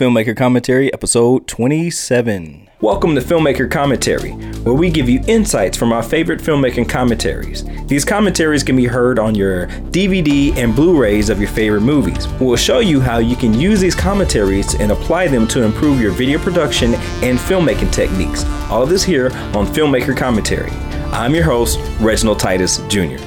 [0.00, 2.70] Filmmaker Commentary, episode 27.
[2.80, 4.30] Welcome to Filmmaker Commentary,
[4.62, 7.66] where we give you insights from our favorite filmmaking commentaries.
[7.84, 12.26] These commentaries can be heard on your DVD and Blu rays of your favorite movies.
[12.40, 16.12] We'll show you how you can use these commentaries and apply them to improve your
[16.12, 18.46] video production and filmmaking techniques.
[18.70, 20.70] All of this here on Filmmaker Commentary.
[21.12, 23.22] I'm your host, Reginald Titus Jr.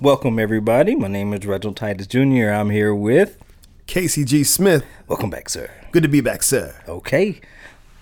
[0.00, 0.96] Welcome, everybody.
[0.96, 2.50] My name is Reginald Titus Jr.
[2.50, 3.43] I'm here with.
[3.86, 4.44] Casey G.
[4.44, 4.84] Smith.
[5.08, 5.70] Welcome back, sir.
[5.92, 6.74] Good to be back, sir.
[6.88, 7.40] Okay.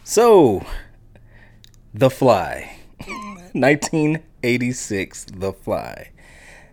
[0.04, 0.64] So,
[1.92, 2.76] The Fly.
[3.52, 6.10] 1986, The Fly.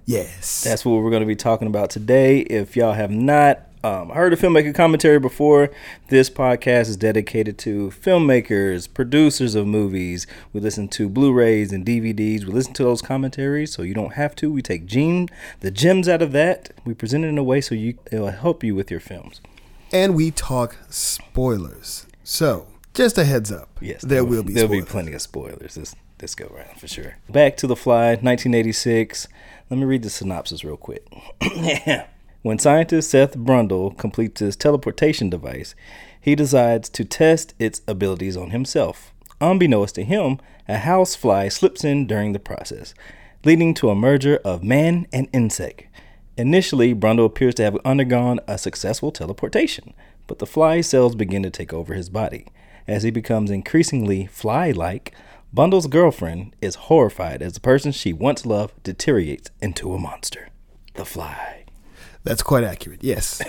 [0.05, 0.63] Yes.
[0.63, 2.39] That's what we're going to be talking about today.
[2.39, 5.69] If y'all have not um, I heard a filmmaker commentary before,
[6.09, 10.27] this podcast is dedicated to filmmakers, producers of movies.
[10.51, 12.43] We listen to Blu-rays and DVDs.
[12.43, 14.51] We listen to those commentaries, so you don't have to.
[14.51, 15.27] We take gem,
[15.61, 16.71] the gems out of that.
[16.83, 19.39] We present it in a way so you it'll help you with your films.
[19.93, 22.05] and we talk spoilers.
[22.23, 23.69] So, just a heads up.
[23.81, 24.85] Yes, there will be there'll spoilers.
[24.85, 27.15] be plenty of spoilers this this go round for sure.
[27.29, 29.27] Back to the Fly, 1986.
[29.69, 31.07] Let me read the synopsis real quick.
[32.41, 35.75] when scientist Seth Brundle completes his teleportation device,
[36.21, 39.13] he decides to test its abilities on himself.
[39.41, 42.93] Unbeknownst to him, a housefly slips in during the process,
[43.43, 45.85] leading to a merger of man and insect.
[46.37, 49.93] Initially, Brundle appears to have undergone a successful teleportation,
[50.27, 52.47] but the fly cells begin to take over his body.
[52.87, 55.13] As he becomes increasingly fly like,
[55.53, 60.49] Brundle's girlfriend is horrified as the person she once loved deteriorates into a monster.
[60.93, 61.58] The fly.
[62.29, 63.03] That's quite accurate.
[63.03, 63.41] Yes.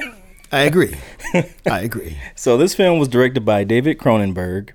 [0.51, 0.97] I agree.
[1.71, 2.17] I agree.
[2.35, 4.71] So, this film was directed by David Cronenberg.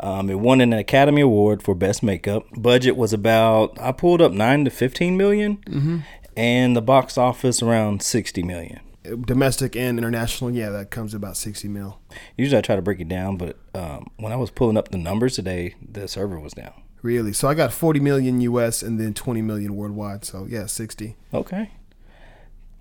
[0.00, 2.46] Um, it won an Academy Award for Best Makeup.
[2.56, 8.02] Budget was about, I pulled up 9 to 15 million, and the box office around
[8.02, 8.80] 60 million.
[9.20, 12.00] Domestic and international, yeah, that comes about 60 mil.
[12.38, 14.98] Usually I try to break it down, but um, when I was pulling up the
[14.98, 16.72] numbers today, the server was down.
[17.02, 17.34] Really.
[17.34, 20.24] So I got 40 million US and then 20 million worldwide.
[20.24, 21.16] So, yeah, 60.
[21.34, 21.70] Okay.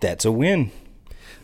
[0.02, 0.72] That's a win.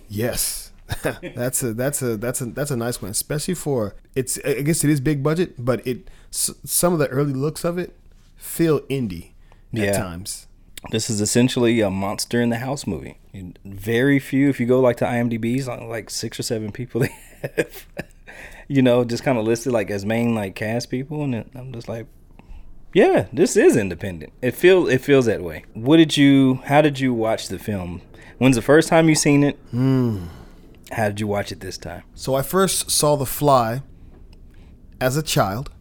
[0.09, 0.72] Yes.
[1.35, 4.84] that's a that's a that's a that's a nice one, especially for it's I guess
[4.85, 7.94] it is big budget, but it s- some of the early looks of it
[8.38, 9.31] feel indie
[9.73, 9.91] at Yeah.
[9.97, 10.47] times.
[10.91, 13.17] This is essentially a monster in the house movie.
[13.66, 17.01] Very few, if you go like to IMDb's, like- uh, like six or seven people
[17.01, 17.13] they
[17.57, 17.85] have,
[18.69, 21.73] you know, just kind of listed like as main like cast people, and it- I'm
[21.73, 22.07] just like,
[22.94, 24.31] yeah, this is independent.
[24.41, 25.66] It feels it feels that way.
[25.73, 26.62] What did you?
[26.66, 28.01] How did you watch the film?
[28.38, 29.58] When's the first time you seen it?
[30.92, 32.03] How did you watch it this time?
[32.14, 33.81] So I first saw The Fly
[35.02, 35.72] as a child,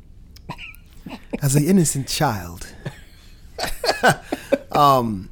[1.42, 2.66] as an innocent child.
[4.72, 5.30] um,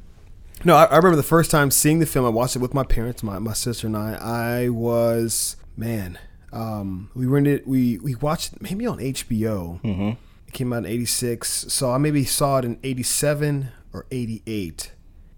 [0.63, 2.25] no, I, I remember the first time seeing the film.
[2.25, 4.13] I watched it with my parents, my, my sister and I.
[4.13, 6.17] I was man.
[6.53, 7.65] Um, we rented.
[7.65, 9.81] We we watched it maybe on HBO.
[9.81, 10.09] Mm-hmm.
[10.47, 14.91] It came out in '86, so I maybe saw it in '87 or '88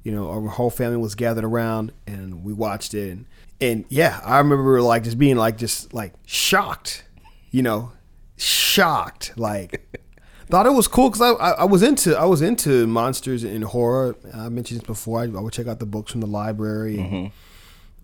[0.08, 3.10] you know, our whole family was gathered around and we watched it.
[3.10, 3.26] And,
[3.60, 7.04] and yeah, I remember like just being like, just like shocked,
[7.52, 7.92] you know,
[8.38, 9.34] shocked.
[9.36, 9.86] Like,
[10.50, 13.66] thought it was cool because I, I, I was into I was into monsters and
[13.66, 14.16] horror.
[14.34, 15.20] I mentioned this before.
[15.20, 17.00] I, I would check out the books from the library.
[17.00, 17.32] And,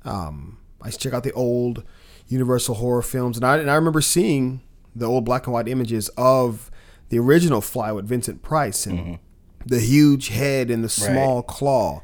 [0.03, 1.85] um, I used to check out the old
[2.27, 4.59] Universal horror films, and I and I remember seeing
[4.93, 6.69] the old black and white images of
[7.07, 9.19] the original Fly with Vincent Price and
[9.65, 12.01] the huge head and the small claw.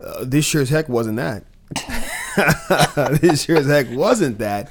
[0.00, 1.44] Uh, this sure as heck wasn't that.
[3.20, 4.70] this sure as heck wasn't that.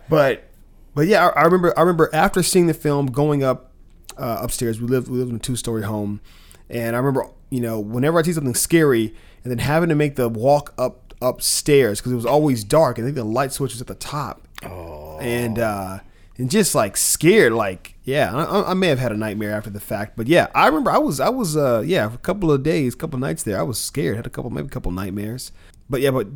[0.08, 0.48] But
[0.94, 3.70] but yeah, I, I remember I remember after seeing the film going up
[4.18, 4.80] uh, upstairs.
[4.80, 6.20] We lived we lived in a two story home,
[6.68, 10.16] and I remember you know whenever I see something scary, and then having to make
[10.16, 12.98] the walk up upstairs because it was always dark.
[12.98, 14.46] and I think the light switch was at the top,
[15.20, 16.00] and uh,
[16.36, 19.80] and just like scared, like yeah, I, I may have had a nightmare after the
[19.92, 22.94] fact, but yeah, I remember I was I was uh yeah a couple of days,
[22.94, 25.52] couple of nights there, I was scared, had a couple maybe a couple nightmares,
[25.88, 26.26] but yeah, but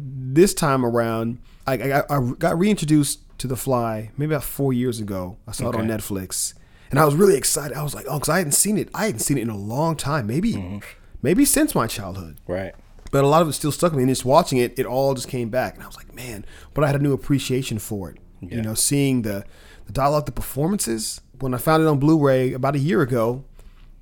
[0.40, 4.72] this time around, I I, got- I got reintroduced to The Fly maybe about four
[4.72, 5.36] years ago.
[5.48, 6.54] I saw it on Netflix,
[6.90, 7.76] and I was really excited.
[7.76, 9.56] I was like, oh, because I hadn't seen it, I hadn't seen it in a
[9.74, 10.80] long time, maybe
[11.22, 12.74] maybe since my childhood Right.
[13.10, 14.02] but a lot of it still stuck with me.
[14.04, 16.44] And just watching it, it all just came back, and I was like, man.
[16.74, 18.18] But I had a new appreciation for it.
[18.40, 18.56] Yeah.
[18.56, 19.44] You know, seeing the
[19.86, 21.20] the dialogue, the performances.
[21.44, 23.44] When I found it on Blu-ray about a year ago,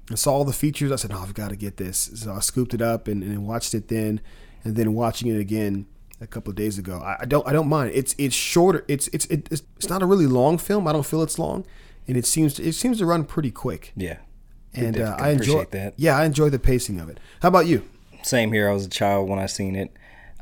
[0.08, 2.38] and saw all the features, I said, "Oh, I've got to get this." So I
[2.38, 4.20] scooped it up and, and watched it then,
[4.62, 5.86] and then watching it again
[6.20, 7.00] a couple of days ago.
[7.04, 7.90] I, I don't I don't mind.
[7.96, 8.84] It's it's shorter.
[8.86, 10.86] It's it's it's it's not a really long film.
[10.86, 11.66] I don't feel it's long,
[12.06, 13.92] and it seems it seems to run pretty quick.
[13.96, 14.18] Yeah.
[14.72, 15.94] And uh, I enjoy appreciate that.
[15.96, 17.18] Yeah, I enjoy the pacing of it.
[17.40, 17.82] How about you?
[18.22, 18.70] Same here.
[18.70, 19.92] I was a child when I seen it,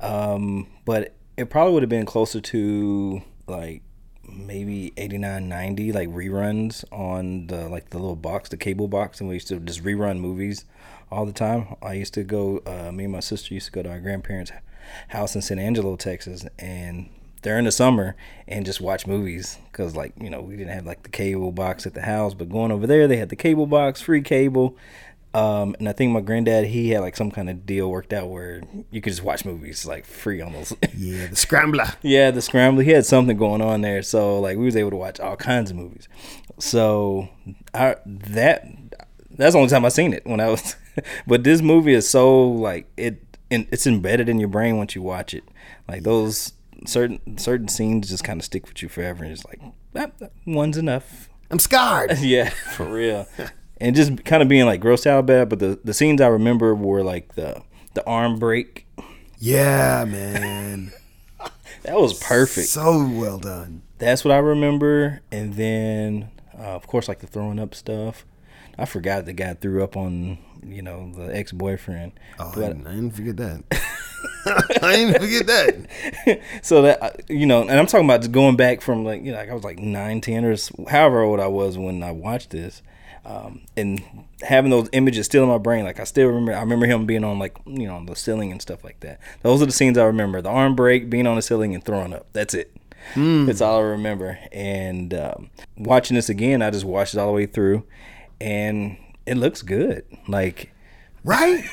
[0.03, 3.81] um, but it probably would have been closer to like
[4.33, 9.29] maybe 89 90 like reruns on the like the little box the cable box and
[9.29, 10.65] we used to just rerun movies
[11.11, 11.77] all the time.
[11.83, 14.53] I used to go uh, me and my sister used to go to our grandparents
[15.09, 17.09] house in san angelo texas and
[17.43, 18.17] during the summer
[18.47, 21.87] and just watch movies because like you know we didn't have like the cable box
[21.87, 24.77] at the house but going over there they had the cable box free cable
[25.33, 28.29] um, and I think my granddad he had like some kind of deal worked out
[28.29, 30.75] where you could just watch movies like free on those.
[30.97, 31.87] Yeah, the scrambler.
[32.03, 32.83] yeah, the scrambler.
[32.83, 35.71] He had something going on there, so like we was able to watch all kinds
[35.71, 36.09] of movies.
[36.59, 37.29] So
[37.73, 38.67] I that
[39.31, 40.75] that's the only time I seen it when I was.
[41.27, 45.33] but this movie is so like it it's embedded in your brain once you watch
[45.33, 45.45] it.
[45.89, 46.55] Like those
[46.87, 49.61] certain certain scenes just kind of stick with you forever, and it's like
[49.95, 50.09] ah,
[50.45, 51.29] one's enough.
[51.53, 52.19] I'm scarred.
[52.21, 53.27] yeah, for real
[53.81, 55.49] and just kind of being like grossed out bad.
[55.49, 57.63] But the, the scenes I remember were like the
[57.95, 58.87] the arm break.
[59.39, 60.93] Yeah, man.
[61.83, 62.69] that was perfect.
[62.69, 63.83] So well done.
[63.99, 65.21] That's what I remember.
[65.33, 68.27] And then, uh, of course, like the throwing up stuff.
[68.79, 72.13] I forgot the guy threw up on, you know, the ex boyfriend.
[72.39, 73.65] Oh, but, I, didn't, I didn't forget that.
[74.83, 76.41] I didn't forget that.
[76.63, 79.33] so that uh, you know, and I'm talking about just going back from like you
[79.33, 80.57] know, like I was like nine, ten, or
[80.89, 82.83] however old I was when I watched this
[83.25, 84.03] um, and
[84.43, 85.85] having those images still in my brain.
[85.85, 88.53] Like I still remember, I remember him being on like you know on the ceiling
[88.53, 89.21] and stuff like that.
[89.43, 92.13] Those are the scenes I remember: the arm break, being on the ceiling, and throwing
[92.13, 92.27] up.
[92.33, 92.75] That's it.
[93.15, 93.47] Mm.
[93.47, 94.39] That's all I remember.
[94.53, 97.85] And um, watching this again, I just watched it all the way through,
[98.41, 98.97] and
[99.27, 100.05] it looks good.
[100.27, 100.73] Like
[101.25, 101.65] right,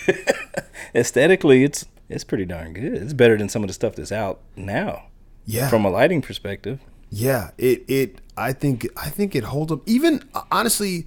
[0.96, 2.94] aesthetically, it's it's pretty darn good.
[2.94, 5.04] It's better than some of the stuff that's out now.
[5.46, 6.80] Yeah, from a lighting perspective.
[7.10, 9.82] Yeah, it it I think I think it holds up.
[9.86, 11.06] Even honestly,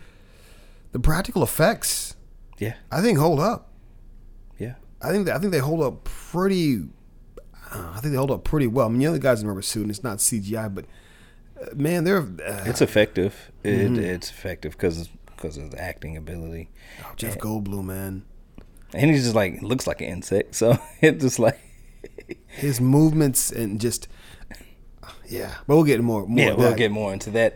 [0.93, 2.17] the practical effects,
[2.59, 3.71] yeah, I think hold up.
[4.59, 6.83] Yeah, I think I think they hold up pretty.
[7.73, 8.87] Uh, I think they hold up pretty well.
[8.87, 10.87] I mean, the other guys in rubber suit, and it's not CGI, but
[11.61, 12.21] uh, man, they're.
[12.21, 13.53] Uh, it's effective.
[13.63, 14.01] It, mm-hmm.
[14.01, 16.71] It's effective because because of the acting ability.
[17.05, 18.25] Oh, Jeff and, Goldblum, man,
[18.93, 21.59] and he just like looks like an insect, so it just like
[22.47, 24.09] his movements and just.
[25.29, 26.27] Yeah, but we'll get more.
[26.27, 27.55] more yeah, we'll get more into that.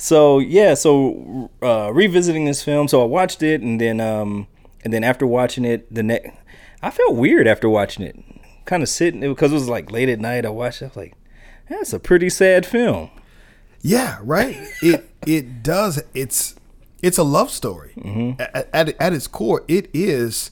[0.00, 4.46] So yeah, so uh, revisiting this film, so I watched it, and then um,
[4.82, 6.30] and then after watching it, the next,
[6.82, 8.16] I felt weird after watching it,
[8.64, 10.46] kind of sitting because it was like late at night.
[10.46, 11.14] I watched it, I was like,
[11.68, 13.10] that's a pretty sad film.
[13.82, 14.56] Yeah, right.
[14.80, 16.02] it it does.
[16.14, 16.54] It's
[17.02, 18.40] it's a love story mm-hmm.
[18.40, 19.64] at, at, at its core.
[19.68, 20.50] It is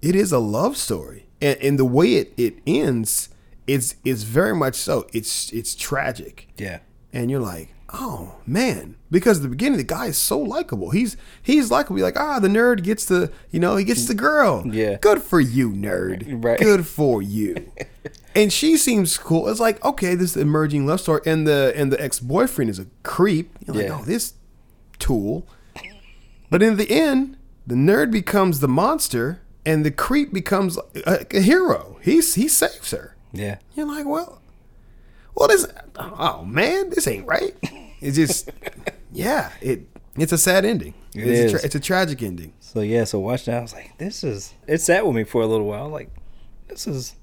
[0.00, 3.28] it is a love story, and, and the way it it ends,
[3.66, 5.06] it's it's very much so.
[5.12, 6.48] It's it's tragic.
[6.56, 6.78] Yeah,
[7.12, 8.96] and you're like, oh man.
[9.10, 10.90] Because at the beginning the guy is so likable.
[10.90, 12.00] He's he's likable.
[12.00, 14.62] Like ah the nerd gets the you know he gets the girl.
[14.66, 14.98] Yeah.
[15.00, 16.26] Good for you nerd.
[16.40, 16.58] Right.
[16.58, 17.70] Good for you.
[18.32, 19.48] And she seems cool.
[19.48, 23.58] It's like okay this emerging love story and the and the ex-boyfriend is a creep.
[23.66, 23.98] You're like yeah.
[24.00, 24.34] oh this
[25.00, 25.48] tool.
[26.48, 31.40] But in the end the nerd becomes the monster and the creep becomes a, a
[31.40, 31.98] hero.
[32.02, 33.16] He's he saves her.
[33.32, 33.58] Yeah.
[33.74, 34.39] You're like well
[35.40, 35.66] well, this,
[35.96, 37.56] oh man, this ain't right.
[38.02, 38.50] It's just,
[39.12, 40.92] yeah, it it's a sad ending.
[41.14, 41.44] It it's, is.
[41.44, 42.52] A tra- it's a tragic ending.
[42.60, 45.40] So yeah, so watching that, I was like, this is it sat with me for
[45.40, 45.88] a little while.
[45.88, 46.10] Like,
[46.68, 47.16] this is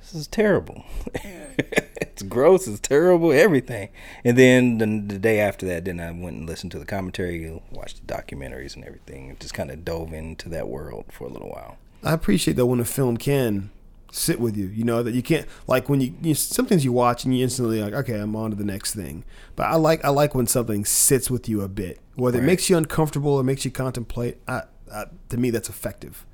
[0.00, 0.84] this is terrible.
[1.16, 2.68] it's gross.
[2.68, 3.32] It's terrible.
[3.32, 3.88] Everything.
[4.24, 7.60] And then the, the, day after that, then I went and listened to the commentary,
[7.72, 11.30] watched the documentaries and everything, and just kind of dove into that world for a
[11.30, 11.78] little while.
[12.04, 13.70] I appreciate that when a film can
[14.10, 14.66] sit with you.
[14.66, 17.42] You know that you can't like when you, you some things you watch and you
[17.42, 19.24] instantly like okay I'm on to the next thing.
[19.56, 22.44] But I like I like when something sits with you a bit, whether right.
[22.44, 24.38] it makes you uncomfortable or makes you contemplate.
[24.46, 24.62] I,
[24.92, 26.24] I, to me, that's effective.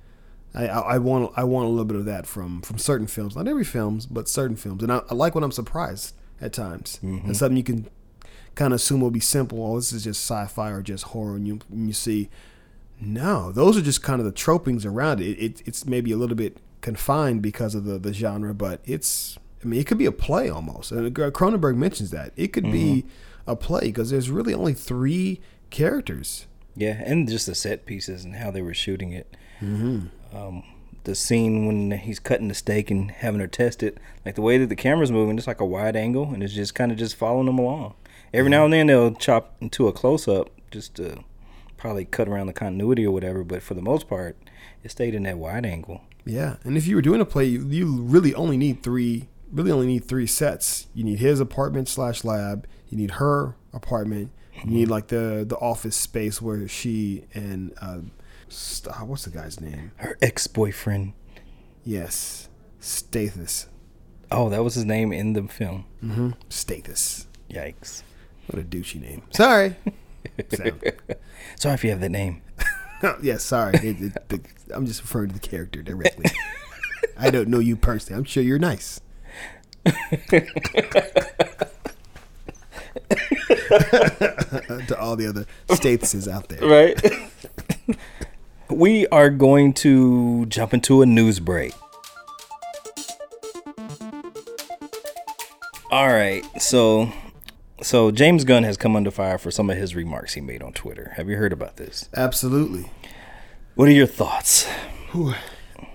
[0.54, 3.48] I, I, want I want a little bit of that from from certain films, not
[3.48, 4.82] every films, but certain films.
[4.84, 7.00] And I, I like when I'm surprised at times.
[7.02, 7.26] Mm-hmm.
[7.26, 7.88] And something you can
[8.54, 9.64] kind of assume will be simple.
[9.64, 12.30] Oh, this is just sci-fi or just horror, and you and you see.
[13.00, 15.36] No, those are just kind of the tropings around it.
[15.38, 15.62] it.
[15.66, 19.80] It's maybe a little bit confined because of the, the genre, but it's I mean
[19.80, 20.92] it could be a play almost.
[20.92, 22.72] And Cronenberg mentions that it could mm-hmm.
[22.72, 23.06] be
[23.46, 26.46] a play because there's really only three characters.
[26.76, 29.34] Yeah, and just the set pieces and how they were shooting it.
[29.60, 30.36] Mm-hmm.
[30.36, 30.62] Um,
[31.04, 34.58] the scene when he's cutting the steak and having her test it, like the way
[34.58, 37.16] that the camera's moving, it's like a wide angle, and it's just kind of just
[37.16, 37.94] following them along.
[38.34, 38.58] Every mm-hmm.
[38.58, 41.24] now and then they'll chop into a close up just to
[41.78, 44.36] probably cut around the continuity or whatever, but for the most part,
[44.82, 46.02] it stayed in that wide angle.
[46.24, 49.28] Yeah, and if you were doing a play, you, you really only need three.
[49.52, 50.86] Really, only need three sets.
[50.94, 52.66] You need his apartment slash lab.
[52.88, 54.30] You need her apartment.
[54.64, 57.98] You need like the the office space where she and uh,
[58.48, 59.92] st- what's the guy's name?
[59.96, 61.12] Her ex boyfriend.
[61.84, 62.48] Yes,
[62.80, 63.66] Stathis.
[64.30, 65.84] Oh, that was his name in the film.
[66.02, 66.30] Mm-hmm.
[66.48, 67.26] Stathis.
[67.50, 68.02] Yikes.
[68.48, 69.22] What a douchey name.
[69.30, 69.76] Sorry.
[70.48, 70.80] Sam.
[71.56, 72.42] Sorry if you have that name.
[73.22, 73.74] yeah, sorry.
[73.74, 74.40] It, it, the,
[74.74, 76.26] I'm just referring to the character directly.
[77.16, 78.18] I don't know you personally.
[78.18, 79.00] I'm sure you're nice.
[79.84, 80.46] to
[84.98, 86.66] all the other Stathises out there.
[86.66, 86.98] Right.
[88.70, 91.74] we are going to jump into a news break.
[95.90, 96.42] All right.
[96.60, 97.12] So
[97.84, 100.72] so James Gunn has come under fire for some of his remarks he made on
[100.72, 101.12] Twitter.
[101.16, 102.08] Have you heard about this?
[102.16, 102.90] Absolutely.
[103.74, 104.66] What are your thoughts?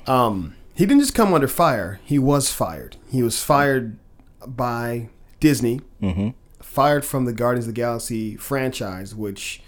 [0.06, 2.00] Um, he didn't just come under fire.
[2.06, 2.98] He was fired.
[3.12, 3.98] He was fired
[4.46, 5.82] by Disney.
[6.02, 6.30] Mm-hmm.
[6.62, 9.62] Fired from the Guardians of the Galaxy franchise, which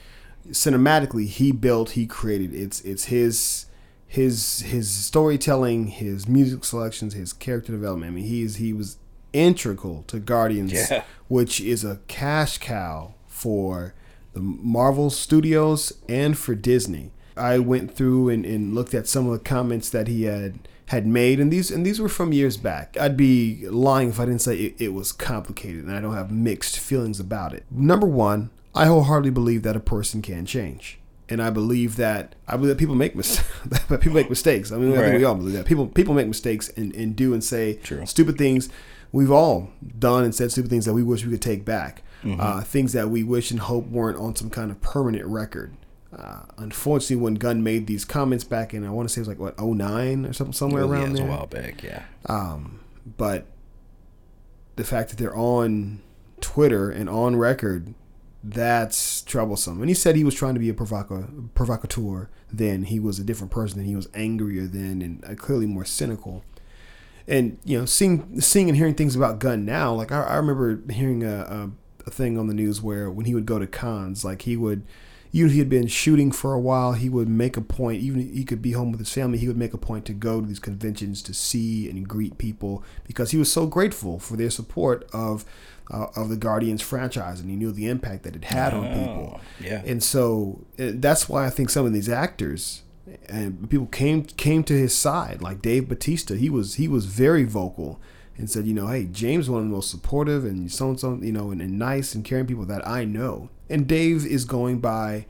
[0.49, 2.53] cinematically he built, he created.
[2.53, 3.65] It's it's his
[4.07, 8.11] his his storytelling, his music selections, his character development.
[8.11, 8.97] I mean, he's he was
[9.33, 11.03] integral to Guardians, Yeah.
[11.27, 13.93] which is a cash cow for
[14.33, 17.11] the Marvel Studios and for Disney.
[17.37, 21.07] I went through and, and looked at some of the comments that he had had
[21.07, 22.97] made, and these and these were from years back.
[22.99, 26.31] I'd be lying if I didn't say it, it was complicated, and I don't have
[26.31, 27.63] mixed feelings about it.
[27.71, 30.99] Number one, I wholeheartedly believe that a person can change.
[31.29, 33.47] And I believe that I believe that people make mistakes.
[33.87, 34.73] people make mistakes.
[34.73, 37.33] I mean, I think we all believe that people people make mistakes and, and do
[37.33, 38.05] and say True.
[38.05, 38.67] stupid things.
[39.11, 42.03] We've all done and said stupid things that we wish we could take back.
[42.23, 45.75] Uh, things that we wish and hope weren't on some kind of permanent record.
[46.15, 49.27] Uh, unfortunately, when Gunn made these comments back in, I want to say it was
[49.27, 51.27] like what 09 or something somewhere yeah, around it was there.
[51.27, 51.81] a while back.
[51.81, 52.03] Yeah.
[52.27, 52.81] Um,
[53.17, 53.45] but
[54.75, 56.01] the fact that they're on
[56.41, 57.95] Twitter and on record,
[58.43, 59.79] that's troublesome.
[59.81, 62.83] And he said he was trying to be a provoca- provocateur then.
[62.83, 66.43] He was a different person and he was angrier then and uh, clearly more cynical.
[67.27, 70.81] And, you know, seeing, seeing and hearing things about Gunn now, like I, I remember
[70.91, 71.71] hearing a, a,
[72.07, 74.83] a thing on the news where when he would go to cons, like he would,
[75.33, 78.19] even if he had been shooting for a while, he would make a point, even
[78.19, 80.41] if he could be home with his family, he would make a point to go
[80.41, 84.49] to these conventions to see and greet people because he was so grateful for their
[84.49, 85.45] support of
[85.89, 89.39] uh, of the Guardians franchise and he knew the impact that it had on people.
[89.39, 89.81] Oh, yeah.
[89.85, 92.83] And so uh, that's why I think some of these actors
[93.27, 96.35] and people came came to his side, like Dave Batista.
[96.35, 97.99] He was he was very vocal
[98.37, 101.19] and said, you know, hey, James one of the most supportive and so and so,
[101.21, 103.49] you know, and, and nice and caring people that I know.
[103.69, 105.25] And Dave is going by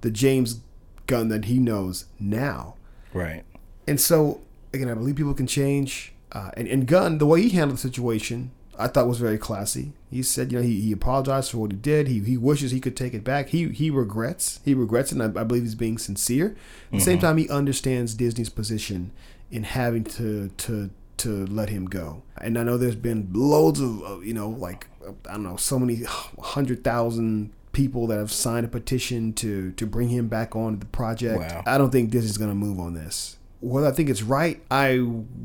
[0.00, 0.60] the James
[1.06, 2.76] Gunn that he knows now.
[3.12, 3.44] Right.
[3.86, 4.40] And so,
[4.72, 6.12] again, I believe people can change.
[6.32, 9.92] Uh, and, and Gunn, the way he handled the situation, I thought was very classy.
[10.10, 12.08] He said, you know, he, he apologized for what he did.
[12.08, 13.48] He, he wishes he could take it back.
[13.50, 14.60] He he regrets.
[14.64, 16.56] He regrets it, and I, I believe he's being sincere.
[16.92, 19.12] At the same time, he understands Disney's position
[19.50, 22.22] in having to to to let him go.
[22.40, 24.86] And I know there's been loads of, uh, you know, like
[25.28, 26.04] I don't know, so many
[26.40, 30.86] hundred thousand people that have signed a petition to to bring him back on the
[30.86, 31.38] project.
[31.38, 31.62] Wow.
[31.66, 33.36] I don't think Disney's going to move on this.
[33.60, 35.00] Whether I think it's right, I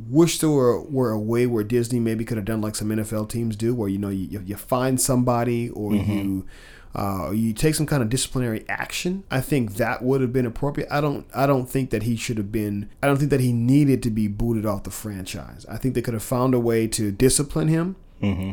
[0.09, 3.29] wish there were, were a way where Disney maybe could have done like some NFL
[3.29, 6.47] teams do, where you know you, you find somebody or you
[6.95, 9.25] uh, you take some kind of disciplinary action.
[9.29, 10.87] I think that would have been appropriate.
[10.89, 12.89] I don't I don't think that he should have been.
[13.03, 15.65] I don't think that he needed to be booted off the franchise.
[15.69, 17.97] I think they could have found a way to discipline him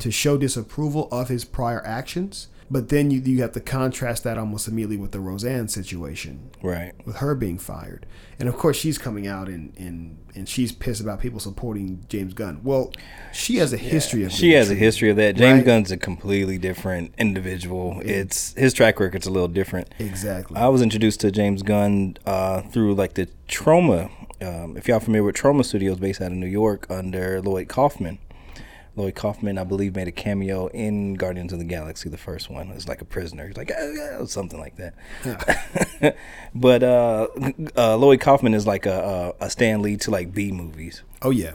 [0.00, 2.48] to show disapproval of his prior actions.
[2.72, 6.94] But then you you have to contrast that almost immediately with the Roseanne situation Right.
[7.04, 8.06] with her being fired.
[8.38, 12.32] And of course, she's coming out and, and, and she's pissed about people supporting James
[12.32, 12.60] Gunn.
[12.64, 12.90] Well,
[13.30, 15.36] she has a history of She has a history of that.
[15.36, 15.66] James Right.
[15.66, 18.00] Gunn's a completely different individual.
[18.02, 19.88] It's his track record's a little different.
[19.98, 20.56] Exactly.
[20.56, 24.10] I was introduced to James Gunn uh, through like the Troma.
[24.40, 28.18] Um, if y'all familiar with Troma Studios, based out of New York, under Lloyd Kaufman.
[28.94, 32.68] Lloyd Kaufman, I believe, made a cameo in Guardians of the Galaxy, the first one.
[32.68, 33.46] It was like a prisoner.
[33.46, 36.16] He's like "Ah, ah," something like that.
[36.54, 37.28] but uh,
[37.76, 41.30] uh, Lloyd Kaufman is like a, a, a Stan Lee to like B movies oh
[41.30, 41.52] yeah.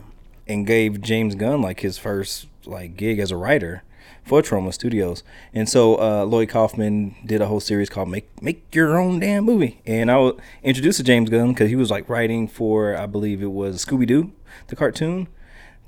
[0.48, 3.84] and gave James Gunn like his first like gig as a writer
[4.24, 5.24] for Troma Studios.
[5.54, 9.44] And so uh, Lloyd Kaufman did a whole series called "Make Make Your Own Damn
[9.44, 13.06] Movie," and I was introduced to James Gunn because he was like writing for I
[13.06, 14.32] believe it was Scooby Doo,
[14.68, 15.28] the cartoon.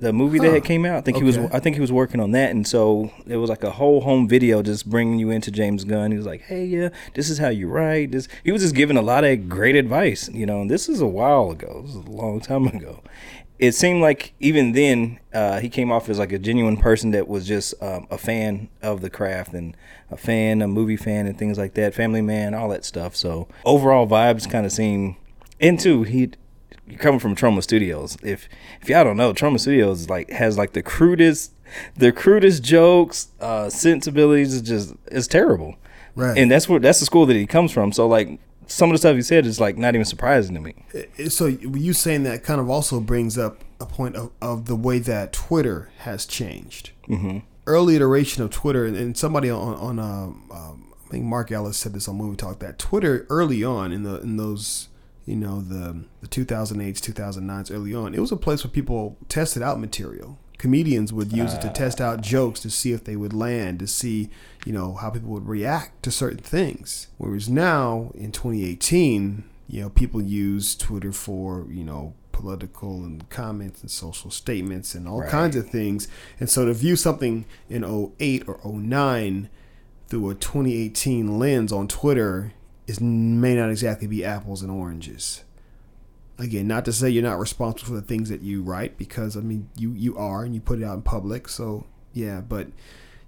[0.00, 2.20] The movie that had came out, I think he was I think he was working
[2.20, 5.50] on that, and so it was like a whole home video just bringing you into
[5.50, 6.10] James Gunn.
[6.10, 8.96] He was like, "Hey, yeah, this is how you write." This he was just giving
[8.96, 10.62] a lot of great advice, you know.
[10.62, 11.82] And this is a while ago.
[11.82, 13.02] This is a long time ago,
[13.60, 17.28] it seemed like even then uh, he came off as like a genuine person that
[17.28, 19.76] was just um, a fan of the craft and
[20.10, 21.94] a fan, a movie fan, and things like that.
[21.94, 23.14] Family man, all that stuff.
[23.14, 25.16] So overall vibes kind of seem
[25.60, 26.30] into he
[26.90, 28.16] you're coming from Troma Studios.
[28.22, 28.48] If
[28.80, 31.52] if y'all don't know, Troma Studios like has like the crudest,
[31.96, 34.54] the crudest jokes, uh, sensibilities.
[34.54, 35.76] Is just it's terrible.
[36.14, 36.36] Right.
[36.36, 37.92] And that's where that's the school that he comes from.
[37.92, 40.74] So like some of the stuff he said is like not even surprising to me.
[41.28, 44.98] So you saying that kind of also brings up a point of, of the way
[45.00, 46.90] that Twitter has changed.
[47.08, 47.38] Mm-hmm.
[47.66, 51.92] Early iteration of Twitter, and somebody on on um, um, I think Mark Ellis said
[51.92, 54.88] this on Movie Talk that Twitter early on in the in those
[55.30, 59.62] you know the the 2008s 2009s early on it was a place where people tested
[59.62, 60.38] out material.
[60.58, 62.22] Comedians would use it to test out ah.
[62.22, 64.28] jokes to see if they would land to see
[64.66, 67.06] you know how people would react to certain things.
[67.16, 73.82] Whereas now in 2018 you know people use twitter for you know political and comments
[73.82, 75.30] and social statements and all Right.
[75.30, 76.08] kinds of things.
[76.40, 79.48] And so to view something in 08 or 09
[80.08, 82.52] through a 2018 lens on twitter
[82.90, 85.44] is may not exactly be apples and oranges.
[86.38, 89.40] Again not to say you're not responsible for the things that you write because i
[89.40, 92.68] mean you you are and you put it out in public so yeah but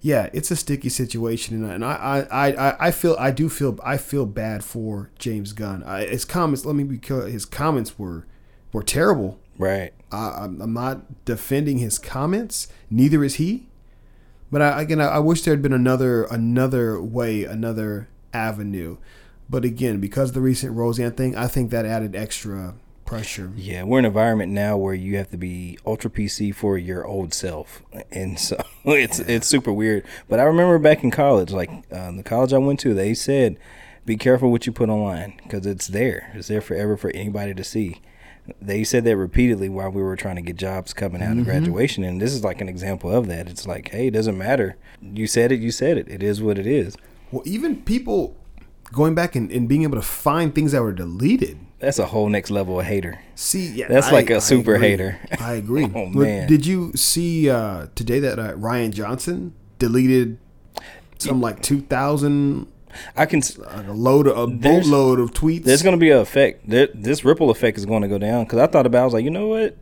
[0.01, 3.77] yeah it's a sticky situation and I, and I I I feel I do feel
[3.83, 5.83] I feel bad for James Gunn.
[5.83, 8.25] I, his comments let me be clear his comments were
[8.71, 9.39] were terrible.
[9.59, 9.93] Right.
[10.11, 13.67] I, I'm I'm not defending his comments neither is he
[14.51, 18.97] but I, again I, I wish there had been another another way another avenue
[19.53, 22.73] but again because of the recent Roseanne thing I think that added extra
[23.05, 26.77] pressure Yeah, we're in an environment now where you have to be ultra PC for
[26.77, 30.05] your old self, and so it's it's super weird.
[30.27, 33.57] But I remember back in college, like uh, the college I went to, they said,
[34.05, 36.31] "Be careful what you put online because it's there.
[36.33, 38.01] It's there forever for anybody to see."
[38.61, 42.03] They said that repeatedly while we were trying to get jobs coming out of graduation,
[42.03, 43.47] and this is like an example of that.
[43.47, 44.75] It's like, hey, it doesn't matter.
[45.01, 45.61] You said it.
[45.61, 46.09] You said it.
[46.09, 46.97] It is what it is.
[47.31, 48.35] Well, even people
[48.93, 51.57] going back and, and being able to find things that were deleted.
[51.79, 53.19] That's a whole next level of hater.
[53.35, 54.87] See, yeah, That's like a super agree.
[54.87, 55.19] hater.
[55.37, 55.83] I agree.
[55.95, 56.47] Oh, man.
[56.47, 60.37] Did you see uh, today that uh, Rian Johnson deleted
[61.17, 62.67] some like two thousand
[63.17, 63.41] I can.
[63.57, 65.63] like a load of a boatload of tweets?
[65.65, 66.69] There's going to be an effect.
[66.69, 68.45] There, this ripple effect is going to go down.
[68.45, 69.75] Because I thought about, it, I was like, you know what?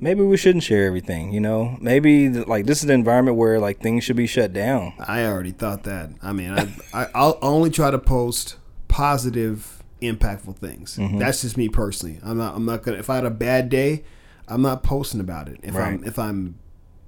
[0.00, 1.32] Maybe we shouldn't share everything.
[1.32, 4.94] You know, maybe like this is the environment where like things should be shut down.
[4.98, 6.10] I already thought that.
[6.22, 8.56] I mean, I, I I'll only try to post
[8.88, 10.96] positive, impactful things.
[10.96, 11.18] Mm-hmm.
[11.18, 12.20] That's just me personally.
[12.22, 12.56] I'm not.
[12.56, 12.98] I'm not gonna.
[12.98, 14.04] If I had a bad day,
[14.48, 15.60] I'm not posting about it.
[15.62, 16.58] If I'm if I'm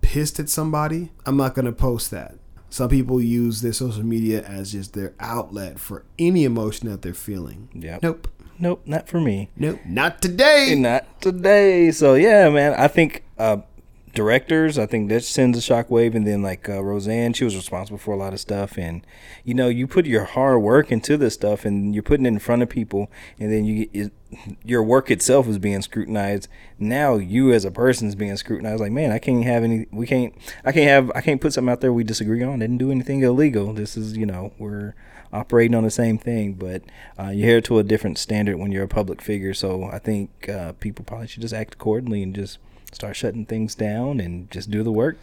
[0.01, 2.37] pissed at somebody, I'm not gonna post that.
[2.69, 7.15] Some people use their social media as just their outlet for any emotion that they're
[7.15, 7.69] feeling.
[7.75, 8.03] Yep.
[8.03, 8.29] Nope.
[8.59, 9.51] Nope, not for me.
[9.57, 9.81] Nope.
[9.85, 10.75] Not today.
[10.77, 11.91] Not today.
[11.91, 12.75] So yeah, man.
[12.75, 13.59] I think uh,
[14.17, 14.79] directors.
[14.79, 18.13] I think that sends a shockwave, and then like uh, Roseanne, she was responsible for
[18.13, 19.07] a lot of stuff, and
[19.45, 22.39] you know, you put your hard work into this stuff, and you're putting it in
[22.41, 24.13] front of people, and then you it,
[24.65, 26.49] your work itself is being scrutinized.
[26.79, 28.81] Now you as a person is being scrutinized.
[28.81, 29.87] Like, man, I can't have any.
[29.93, 30.35] We can't.
[30.65, 31.13] I can't have.
[31.15, 32.59] I can't put something out there we disagree on.
[32.59, 33.73] Didn't do anything illegal.
[33.75, 34.95] This is you know we're
[35.33, 36.83] operating on the same thing, but
[37.19, 39.55] uh, you're held to a different standard when you're a public figure.
[39.55, 42.59] So I think uh, people probably should just act accordingly and just
[42.93, 45.19] start shutting things down and just do the work.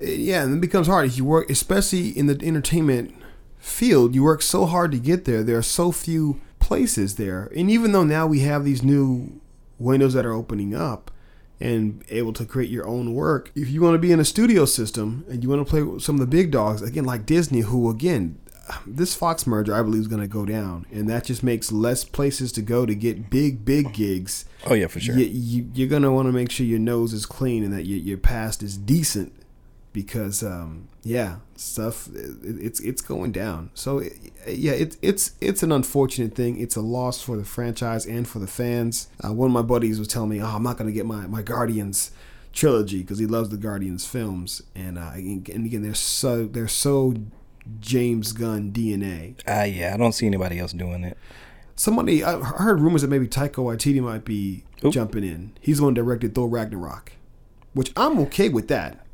[0.00, 1.06] yeah, and it becomes hard.
[1.06, 3.14] If you work, especially in the entertainment
[3.58, 5.42] field, you work so hard to get there.
[5.42, 9.40] There are so few places there, and even though now we have these new
[9.78, 11.10] windows that are opening up
[11.60, 14.64] and able to create your own work, if you want to be in a studio
[14.64, 17.60] system and you want to play with some of the big dogs, again like Disney,
[17.60, 18.38] who again.
[18.86, 22.04] This Fox merger, I believe, is going to go down, and that just makes less
[22.04, 24.44] places to go to get big, big gigs.
[24.64, 25.16] Oh yeah, for sure.
[25.16, 27.98] you, you, you're gonna want to make sure your nose is clean and that your,
[27.98, 29.32] your past is decent
[29.92, 33.70] because um, yeah stuff it, it's it's going down.
[33.74, 34.14] So it,
[34.46, 36.60] yeah it's it's it's an unfortunate thing.
[36.60, 39.08] It's a loss for the franchise and for the fans.
[39.24, 41.42] Uh, one of my buddies was telling me oh i'm not gonna get my my
[41.42, 42.10] guardians
[42.56, 44.62] trilogy because he loves the guardians films.
[44.74, 47.14] And uh, and again they're so they're so
[47.80, 49.92] james gunn dna Ah, yeah.
[49.94, 51.16] I don't see anybody else doing it.
[51.74, 54.92] Somebody I heard rumors that maybe Taika Waititi might be Oop.
[54.92, 55.52] jumping in.
[55.60, 57.12] He's the one who directed Thor Ragnarok,
[57.74, 59.04] which I'm okay with that.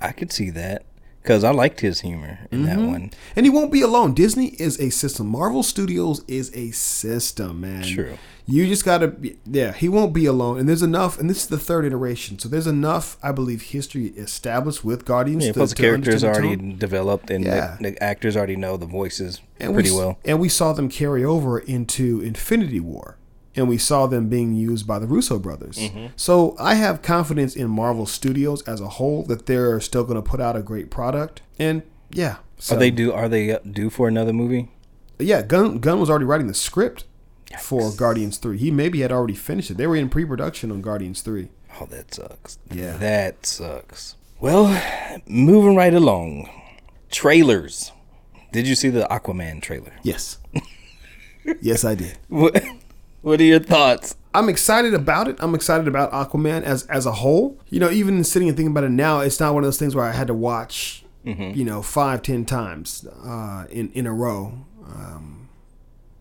[0.00, 0.84] I could see that
[1.22, 3.10] because I liked his humor in that one.
[3.36, 4.12] And he won't be alone.
[4.14, 5.28] Disney is a system.
[5.28, 7.82] Marvel Studios is a system, man.
[7.84, 8.18] True.
[8.50, 9.72] You just gotta, be, yeah.
[9.72, 10.58] He won't be alone.
[10.58, 11.18] And there's enough.
[11.18, 15.44] And this is the third iteration, so there's enough, I believe, history established with Guardians.
[15.46, 16.78] Yeah, to- plus the to characters already tone.
[16.78, 17.76] developed and Yeah.
[17.80, 20.18] the, the actors already know the voices and pretty we, well.
[20.24, 23.16] And we saw them carry over into Infinity War.
[23.56, 25.76] And we saw them being used by the Russo brothers.
[25.76, 26.06] Mm-hmm.
[26.14, 30.22] So I have confidence in Marvel Studios as a whole that they're still going to
[30.22, 31.42] put out a great product.
[31.58, 31.82] And
[32.12, 33.12] yeah, so, Are they do?
[33.12, 34.70] Are they uh, due for another movie?
[35.18, 37.04] Yeah, Gunn, Gunn was already writing the script
[37.58, 38.58] for Guardians Three.
[38.58, 39.76] He maybe had already finished it.
[39.76, 41.48] They were in pre-production on Guardians Three.
[41.80, 42.58] Oh, that sucks.
[42.70, 42.96] Yeah.
[42.96, 44.16] That sucks.
[44.40, 44.80] Well,
[45.26, 46.48] moving right along.
[47.10, 47.92] Trailers.
[48.52, 49.92] Did you see the Aquaman trailer?
[50.02, 50.38] Yes.
[51.60, 52.18] yes, I did.
[52.28, 52.62] What,
[53.22, 54.16] what are your thoughts?
[54.34, 55.36] I'm excited about it.
[55.40, 57.60] I'm excited about Aquaman as as a whole.
[57.68, 59.94] You know, even sitting and thinking about it now, it's not one of those things
[59.94, 64.64] where I had to watch, you know, five, ten times uh, in in a row.
[64.86, 65.48] Um,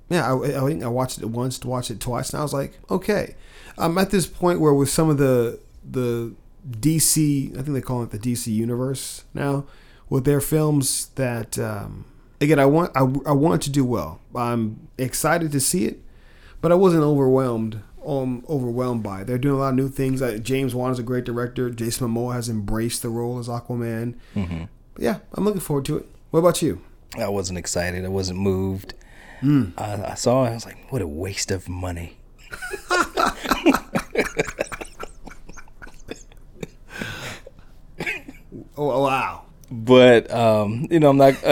[0.09, 2.79] yeah, I, I think I watched it once, watched it twice, and I was like,
[2.89, 3.35] okay.
[3.77, 6.33] I'm at this point where with some of the the
[6.69, 9.65] DC, I think they call it the DC universe now,
[10.09, 12.05] with their films that um,
[12.41, 14.19] again I want I, I want it to do well.
[14.35, 15.99] I'm excited to see it,
[16.61, 17.81] but I wasn't overwhelmed.
[18.05, 19.27] Um, overwhelmed by it.
[19.27, 20.21] They're doing a lot of new things.
[20.21, 21.69] Like James Wan is a great director.
[21.69, 24.15] Jason Momoa has embraced the role as Aquaman.
[24.97, 26.05] Yeah, I'm looking forward to it.
[26.31, 26.81] What about you?
[27.17, 28.05] I wasn't excited.
[28.05, 28.93] I wasn't moved.
[29.41, 30.49] I, I saw it.
[30.49, 32.17] I was like, what a waste of money.
[38.77, 39.43] Oh wow!
[39.69, 41.33] But, um, you know, I'm not.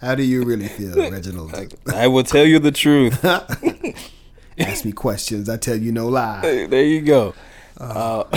[0.00, 1.54] How do you really feel, Reginald?
[1.94, 3.24] I will tell you the truth.
[4.58, 5.48] Ask me questions.
[5.48, 6.40] I tell you no lie.
[6.66, 7.34] there you go.
[7.78, 8.24] Uh,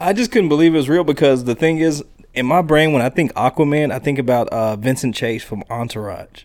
[0.00, 2.02] I just couldn't believe it was real because the thing is,
[2.38, 6.44] in my brain, when I think Aquaman, I think about uh, Vincent Chase from Entourage.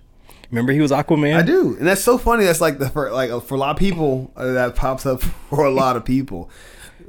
[0.50, 1.36] Remember he was Aquaman?
[1.36, 2.44] I do, and that's so funny.
[2.46, 5.66] That's like the for like for a lot of people uh, that pops up for
[5.66, 6.50] a lot of people.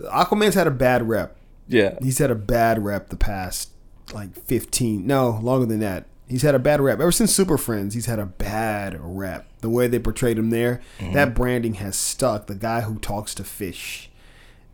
[0.05, 1.37] Aquaman's had a bad rep.
[1.69, 1.99] Yeah.
[2.03, 3.71] He's had a bad rep the past
[4.13, 6.07] like fifteen, no longer than that.
[6.27, 7.93] He's had a bad rep ever since Super Friends.
[7.95, 9.47] He's had a bad rep.
[9.61, 10.81] The way they portrayed him there,
[11.13, 12.47] that branding has stuck.
[12.47, 14.11] The guy who talks to fish,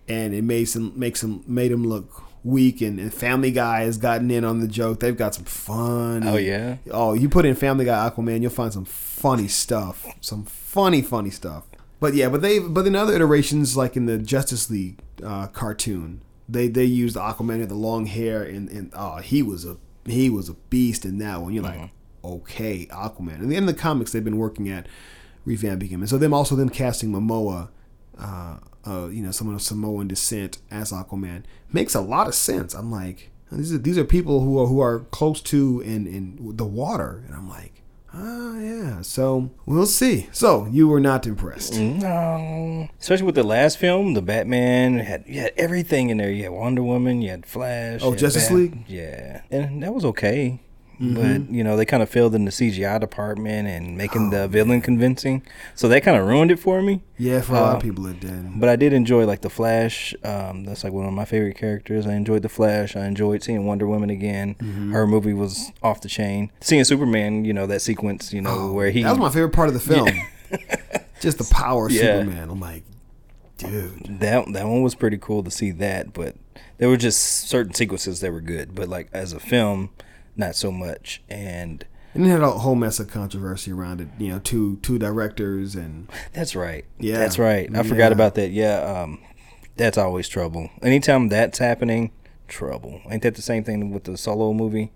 [0.06, 2.80] and it makes him makes him made him look weak.
[2.80, 5.00] And, and Family Guy has gotten in on the joke.
[5.00, 6.26] They've got some fun.
[6.26, 6.76] Oh, yeah?
[6.90, 10.06] Oh, you put in Family Guy Aquaman, you'll find some funny stuff.
[10.20, 11.64] Some funny, funny stuff.
[12.00, 16.22] But yeah, but they but in other iterations, like in the Justice League uh, cartoon,
[16.48, 19.76] they they used Aquaman with the long hair, and and oh, he was a
[20.06, 21.52] he was a beast in that one.
[21.52, 21.90] You're like,
[22.24, 23.40] okay, Aquaman.
[23.40, 24.86] And in the comics, they've been working at
[25.46, 27.68] revamping him, and so them also them casting Momoa,
[28.18, 32.74] uh, uh, you know, someone of Samoan descent as Aquaman makes a lot of sense.
[32.74, 36.56] I'm like, these are these are people who are who are close to in in
[36.56, 37.74] the water, and I'm like.
[38.12, 39.02] Ah, yeah.
[39.02, 40.28] So we'll see.
[40.32, 41.78] So you were not impressed.
[41.78, 42.88] No.
[42.98, 46.28] Especially with the last film, the Batman had you had everything in there.
[46.28, 48.00] You had Wonder Woman, you had Flash.
[48.02, 48.84] Oh, had Justice League?
[48.88, 50.60] Yeah, and that was okay.
[51.02, 54.82] But you know they kind of failed in the CGI department and making the villain
[54.82, 55.42] convincing,
[55.74, 57.00] so they kind of ruined it for me.
[57.16, 58.60] Yeah, for a lot of people it did.
[58.60, 60.14] But I did enjoy like the Flash.
[60.24, 62.06] Um, that's like one of my favorite characters.
[62.06, 62.96] I enjoyed the Flash.
[62.96, 64.56] I enjoyed seeing Wonder Woman again.
[64.56, 64.92] Mm-hmm.
[64.92, 66.52] Her movie was off the chain.
[66.60, 69.54] Seeing Superman, you know that sequence, you know where he Oh, That was my favorite
[69.54, 70.08] part of the film.
[71.20, 72.20] Just the power of Yeah.
[72.20, 72.50] Superman.
[72.50, 72.84] I'm like,
[73.56, 74.18] dude.
[74.20, 76.12] that that one was pretty cool to see that.
[76.12, 76.36] But
[76.78, 78.74] there were just certain sequences that were good.
[78.74, 79.90] But like as a film,
[80.40, 81.22] not so much.
[81.28, 84.08] And And it had a whole mess of controversy around it.
[84.18, 86.84] You know, two two directors and that's right.
[86.98, 87.18] Yeah.
[87.18, 87.68] that's right.
[87.74, 88.12] I forgot Yeah.
[88.14, 88.50] about that.
[88.50, 88.78] Yeah.
[89.02, 89.20] Um,
[89.76, 90.68] that's always trouble.
[90.82, 92.10] Anytime that's happening,
[92.48, 93.00] trouble.
[93.10, 94.90] Ain't that the same thing with the Solo movie,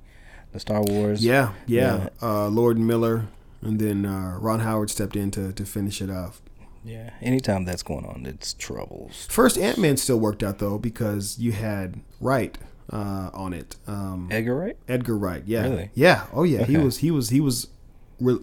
[0.53, 1.25] the Star Wars?
[1.25, 2.09] yeah, yeah.
[2.21, 3.27] Uh, Lord Miller
[3.63, 6.43] and then uh, Ron Howard stepped in to, to finish it off.
[6.85, 7.11] Yeah.
[7.23, 9.27] Anytime that's going on, it's troubles.
[9.31, 12.59] First Ant Man still worked out though because you had Wright
[12.95, 13.77] uh, on it.
[13.87, 14.77] Um, Edgar Wright?
[14.89, 15.43] Edgar Wright.
[15.45, 15.65] Yeah.
[15.65, 15.91] Really?
[15.95, 16.27] Yeah.
[16.33, 16.65] Oh yeah.
[16.65, 17.67] He was he was he was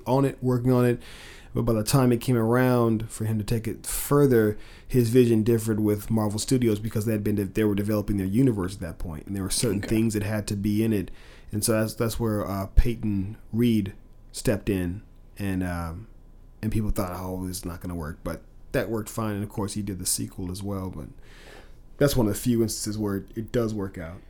[0.06, 1.02] on it, working on it.
[1.54, 5.44] But by the time it came around for him to take it further, his vision
[5.44, 9.00] differed with Marvel Studios because they had been they were developing their universe at that
[9.00, 11.12] point, and there were certain things that had to be in it,
[11.52, 13.94] and so that's that's where uh, Peyton Reed
[14.32, 15.02] stepped in,
[15.38, 16.08] and um,
[16.62, 19.50] and people thought, oh, it's not going to work, but that worked fine, and of
[19.50, 21.08] course he did the sequel as well, but.
[21.98, 24.22] That's one of the few instances where it, it does work out.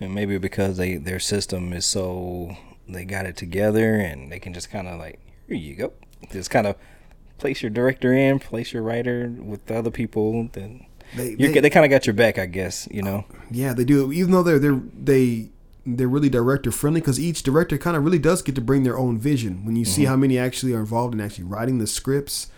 [0.00, 2.56] And maybe because they their system is so
[2.88, 5.92] they got it together and they can just kind of like here you go,
[6.32, 6.76] just kind of
[7.38, 10.48] place your director in, place your writer with the other people.
[10.52, 10.86] Then
[11.16, 12.86] They- they- they, kind of got your back, I guess.
[12.90, 13.24] You know.
[13.50, 14.10] Yeah, they do.
[14.12, 15.50] Even though they're they're they
[15.86, 18.98] they're really director friendly because each director kind of really does get to bring their
[18.98, 19.64] own vision.
[19.64, 22.48] When you see how many actually are involved in actually writing the scripts,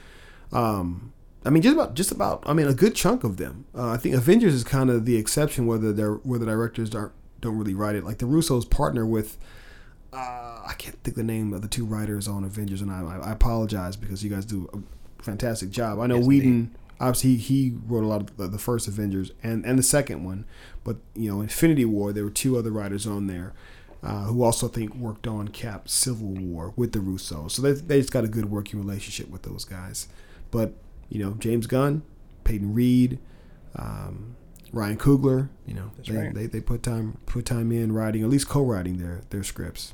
[0.53, 1.13] um,
[1.45, 2.43] I mean, just about just about.
[2.47, 3.65] I mean, a good chunk of them.
[3.75, 7.13] Uh, I think Avengers is kind of the exception, whether they're where the directors don't
[7.43, 8.05] don't really write it.
[8.05, 9.37] Like the Russos partner with.
[10.15, 13.33] Uh, I can't think the name of the two writers on Avengers, and I, I
[13.33, 15.99] apologize because you guys do a fantastic job.
[16.01, 19.33] I know Yes, Whedon obviously he, he wrote a lot of the, the first Avengers
[19.43, 20.45] and and the second one,
[20.85, 23.55] but you know Infinity War there were two other writers on there.
[24.03, 27.49] uh, who also I think worked on Cap Civil War with the Russo.
[27.49, 30.09] So they they just got a good working relationship with those guys.
[30.51, 30.75] But
[31.09, 32.03] you know, James Gunn,
[32.45, 33.19] Peyton Reed,
[33.77, 34.37] um,
[34.73, 36.35] Ryan Coogler, you know, they, right.
[36.35, 39.93] they, they put time put time in writing, at least co-writing their their scripts.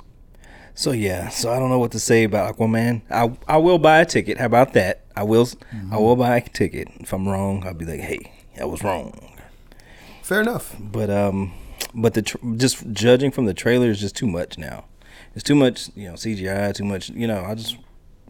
[0.75, 3.03] So yeah, so I don't know what to say about Aquaman.
[3.11, 4.39] I I will buy a ticket.
[4.39, 5.05] How about that?
[5.17, 5.49] I will
[5.91, 6.89] I will buy a ticket.
[7.01, 9.37] If I'm wrong, I'll be like, hey, I was wrong.
[10.23, 10.77] Fair enough.
[10.79, 11.53] But um,
[11.95, 14.85] but the tr- just judging from the trailer is just too much now.
[15.35, 16.73] It's too much, you know, CGI.
[16.75, 17.45] Too much, you know.
[17.45, 17.77] I just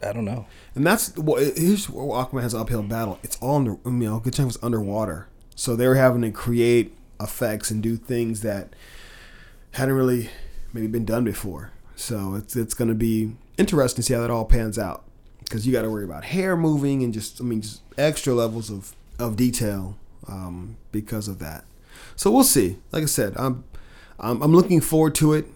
[0.02, 0.46] I don't know.
[0.74, 3.18] And that's well, it- here's where Aquaman has an uphill battle.
[3.22, 6.30] It's all under, you know, a good chunk was underwater, so they were having to
[6.30, 8.74] create effects and do things that
[9.72, 10.30] hadn't really
[10.72, 11.72] maybe been done before.
[11.96, 15.02] So it's it's going to be interesting to see how that all pans out
[15.40, 18.70] because you got to worry about hair moving and just I mean just extra levels
[18.70, 19.96] of of detail
[20.28, 21.64] um, because of that.
[22.14, 22.76] So we'll see.
[22.92, 23.64] Like I said, I'm
[24.20, 25.46] I'm, I'm looking forward to it.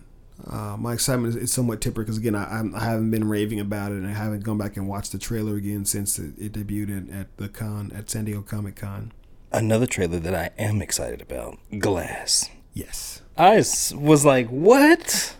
[0.51, 3.93] Uh, my excitement is, is somewhat tempered because again, I, I'm- haven't been raving about
[3.93, 7.09] it, and I haven't gone back and watched the trailer again since it, it debuted
[7.09, 9.13] at, at the con at San Diego Comic Con.
[9.53, 12.49] Another trailer that I am excited about, Glass.
[12.73, 13.57] Yes, I
[13.95, 15.37] was like, what?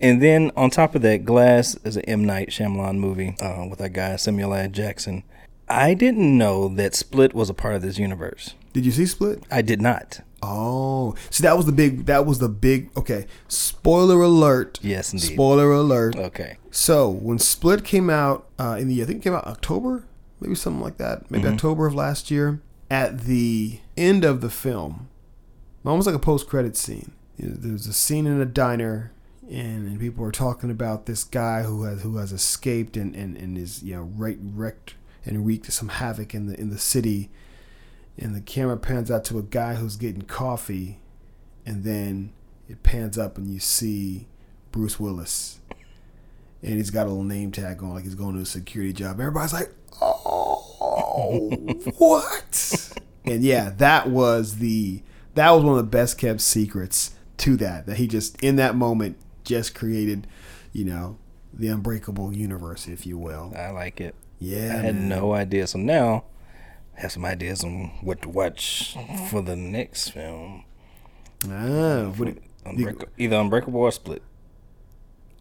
[0.00, 3.78] And then on top of that, Glass is an M Night Shyamalan movie uh, with
[3.78, 4.68] that guy Samuel L.
[4.68, 5.22] Jackson.
[5.68, 8.54] I didn't know that Split was a part of this universe.
[8.72, 9.42] did you see Split?
[9.50, 10.20] I did not.
[10.42, 12.06] Oh, see, that was the big.
[12.06, 12.90] That was the big.
[12.96, 14.80] Okay, spoiler alert.
[14.82, 15.34] Yes, indeed.
[15.34, 16.16] Spoiler alert.
[16.16, 16.56] Okay.
[16.70, 20.04] So when Split came out uh, in the, I think it came out October,
[20.40, 22.60] maybe something like that, maybe October of last year.
[22.92, 25.08] At the end of the film,
[25.82, 29.12] almost like a post-credit scene, there's a scene in a diner,
[29.48, 33.34] and, and people are talking about this guy who has who has escaped and, and,
[33.38, 37.30] and is you know right, wrecked and wreaked some havoc in the in the city.
[38.18, 41.00] And the camera pans out to a guy who's getting coffee,
[41.64, 42.34] and then
[42.68, 44.28] it pans up and you see
[44.70, 45.60] Bruce Willis
[46.62, 49.20] and he's got a little name tag on, like he's going to a security job.
[49.20, 49.70] Everybody's like,
[50.00, 51.50] "Oh,
[51.98, 55.02] what?" And yeah, that was the
[55.34, 57.86] that was one of the best kept secrets to that.
[57.86, 60.26] That he just in that moment just created,
[60.72, 61.18] you know,
[61.52, 63.52] the unbreakable universe, if you will.
[63.56, 64.14] I like it.
[64.38, 65.08] Yeah, I had man.
[65.08, 65.66] no idea.
[65.66, 66.24] So now
[66.96, 68.96] I have some ideas on what to watch
[69.30, 70.64] for the next film.
[71.48, 74.22] Ah, what do you- Unbreak- either Unbreakable or Split.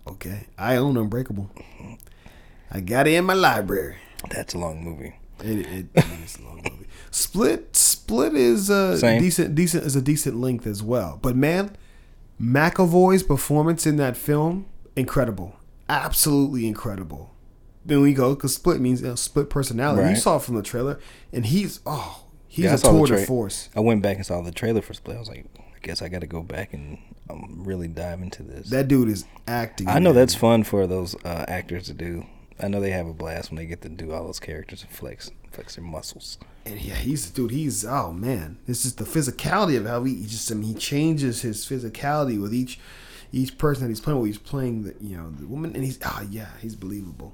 [0.08, 1.50] Okay, I own Unbreakable.
[2.72, 3.98] I got it in my library.
[4.30, 5.16] That's a long movie.
[5.44, 6.88] It, it, it is a long movie.
[7.10, 9.20] Split Split is a Same.
[9.22, 11.20] decent decent is a decent length as well.
[11.22, 11.76] But man,
[12.40, 15.56] McAvoy's performance in that film incredible,
[15.90, 17.34] absolutely incredible.
[17.84, 20.10] Then we go because Split means you know, split personality.
[20.10, 21.00] You saw it from the trailer,
[21.34, 23.70] and he's oh he's Yeah, a tour de force.
[23.76, 25.18] I went back and saw the trailer for Split.
[25.18, 25.46] I was like,
[25.82, 26.98] guess I got to go back and
[27.30, 28.70] um, really dive into this.
[28.70, 29.88] That dude is acting.
[29.88, 30.16] I know man.
[30.16, 32.26] that's fun for those uh, actors to do.
[32.60, 34.92] I know they have a blast when they get to do all those characters and
[34.92, 36.38] flex flex their muscles.
[36.66, 37.52] And yeah, he's dude.
[37.52, 40.76] He's oh man, this is the physicality of how he, he just I mean he
[40.76, 42.80] changes his physicality with each
[43.32, 44.20] each person that he's playing.
[44.20, 47.34] With he's playing the you know the woman, and he's ah yeah, he's believable.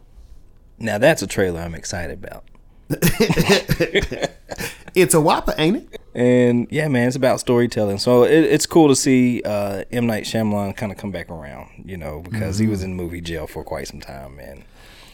[0.80, 2.46] Now that's a trailer I'm excited about.
[4.96, 6.02] It's a whopper, ain't it?
[6.16, 8.00] And yeah, man, it's about storytelling.
[8.00, 11.84] So it, it's cool to see uh, M Night Shyamalan kind of come back around,
[11.86, 14.64] you know, because he was in movie jail for quite some time, man.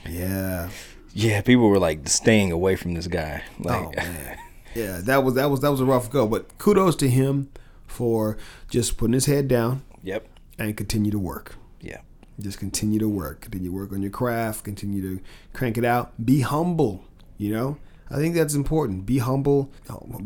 [0.10, 0.70] Yeah.
[1.14, 3.44] Yeah, people were like staying away from this guy.
[3.60, 4.38] Like, Oh man.
[4.76, 7.50] Yeah, that was that was that was a rough go, but kudos to him
[7.86, 8.38] for
[8.70, 10.26] just putting his head down yep,
[10.58, 11.56] and continue to work.
[11.80, 12.02] yeah,
[12.40, 13.42] Just continue to work.
[13.42, 14.64] Continue to work on your craft.
[14.64, 16.14] Continue to crank it out.
[16.26, 17.06] Be humble.
[17.38, 17.78] You know,
[18.13, 19.06] I think that's important.
[19.06, 19.71] Be humble.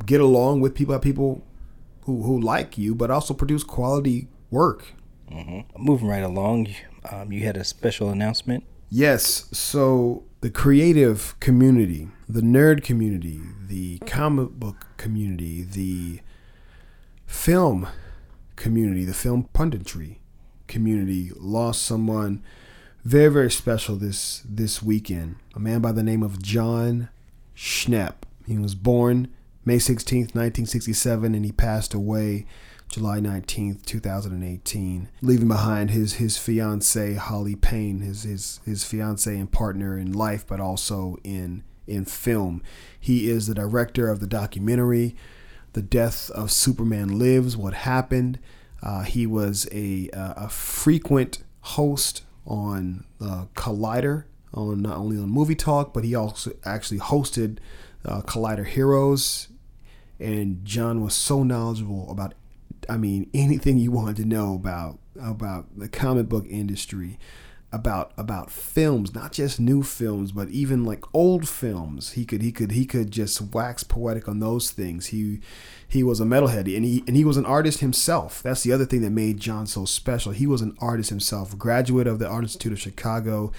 [0.06, 1.43] Get along with people, people
[2.02, 4.93] who who like you, but also produce quality work.
[5.30, 6.67] hmm Moving right along,
[7.12, 8.63] um, you had a special announcement.
[8.89, 9.47] Yes.
[9.52, 16.19] So the creative community, the nerd community, the comic book community, the
[17.26, 17.88] film
[18.56, 20.17] community, the film punditry
[20.67, 22.43] community lost someone
[23.06, 25.38] very very special this this weekend.
[25.56, 27.08] A man by the name of Jon
[27.58, 28.13] Schnepp.
[28.46, 29.30] He was born
[29.65, 32.46] May 16th, 1967 and he passed away
[32.88, 39.52] July 19th, 2018, leaving behind his his fiancee Holly Payne, his his his fiancee and
[39.52, 42.62] partner in life but also in in film.
[42.98, 45.15] He is the director of the documentary
[45.74, 48.39] The Death of Superman Lives: What Happened.
[48.82, 55.30] Uh, he was a uh, a frequent host on uh, Collider on not only on
[55.30, 57.58] Movie Talk, but he also actually hosted
[58.06, 59.48] uh, Collider Heroes.
[60.20, 62.34] And Jon was so knowledgeable about
[62.90, 67.18] I mean, anything you wanted to know about about the comic book industry,
[67.72, 72.14] about about films, not just new films, but even like old films.
[72.14, 75.08] He could he could he could just wax poetic on those things.
[75.08, 75.42] He
[75.88, 78.42] he was a metalhead and he and he was an artist himself.
[78.42, 80.32] That's the other thing that made John so special.
[80.32, 83.52] He was an artist himself, graduate of the Art Institute of Chicago.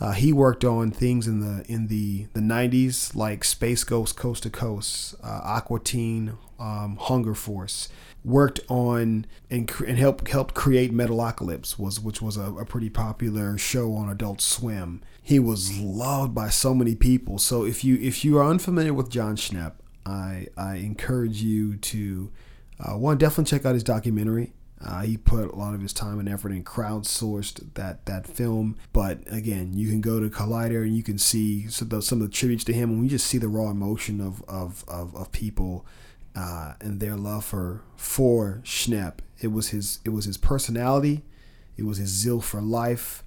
[0.00, 4.44] Uh, he worked on things in the in the the 90s like Space Ghost Coast
[4.44, 7.88] to Coast, uh, Aqua Teen, um, Hunger Force.
[8.24, 13.58] Worked on and, and helped helped create Metalocalypse was which was a, a pretty popular
[13.58, 15.02] show on Adult Swim.
[15.22, 17.38] He was loved by so many people.
[17.38, 19.72] So if you if you are unfamiliar with Jon Schnepp,
[20.06, 22.30] I I encourage you to
[22.80, 24.52] uh, one definitely check out his documentary.
[24.84, 28.76] Uh, he put a lot of his time and effort and crowdsourced that that film.
[28.92, 32.20] But again, you can go to Collider and you can see some of the, some
[32.20, 35.14] of the tributes to him, and we just see the raw emotion of of of,
[35.16, 35.84] of people
[36.36, 39.14] uh, and their love for for Schnepp.
[39.40, 41.24] It was his it was his personality,
[41.76, 43.24] it was his zeal for life,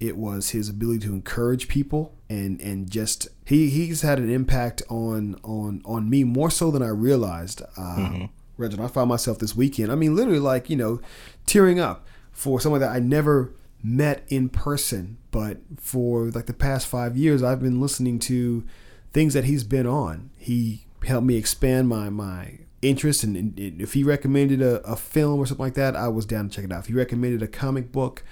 [0.00, 4.82] it was his ability to encourage people and and just he he's had an impact
[4.88, 7.62] on on on me more so than I realized.
[7.76, 8.24] Uh, mm-hmm.
[8.58, 9.90] Reginald, I found myself this weekend.
[9.90, 11.00] I mean, literally, like you know,
[11.46, 16.86] tearing up for someone that I never met in person, but for like the past
[16.86, 18.64] five years, I've been listening to
[19.12, 20.30] things that he's been on.
[20.36, 25.46] He helped me expand my my interest, and, if he recommended a, a, film or
[25.46, 26.80] something like that, I was down to check it out.
[26.80, 28.22] If he recommended a comic book,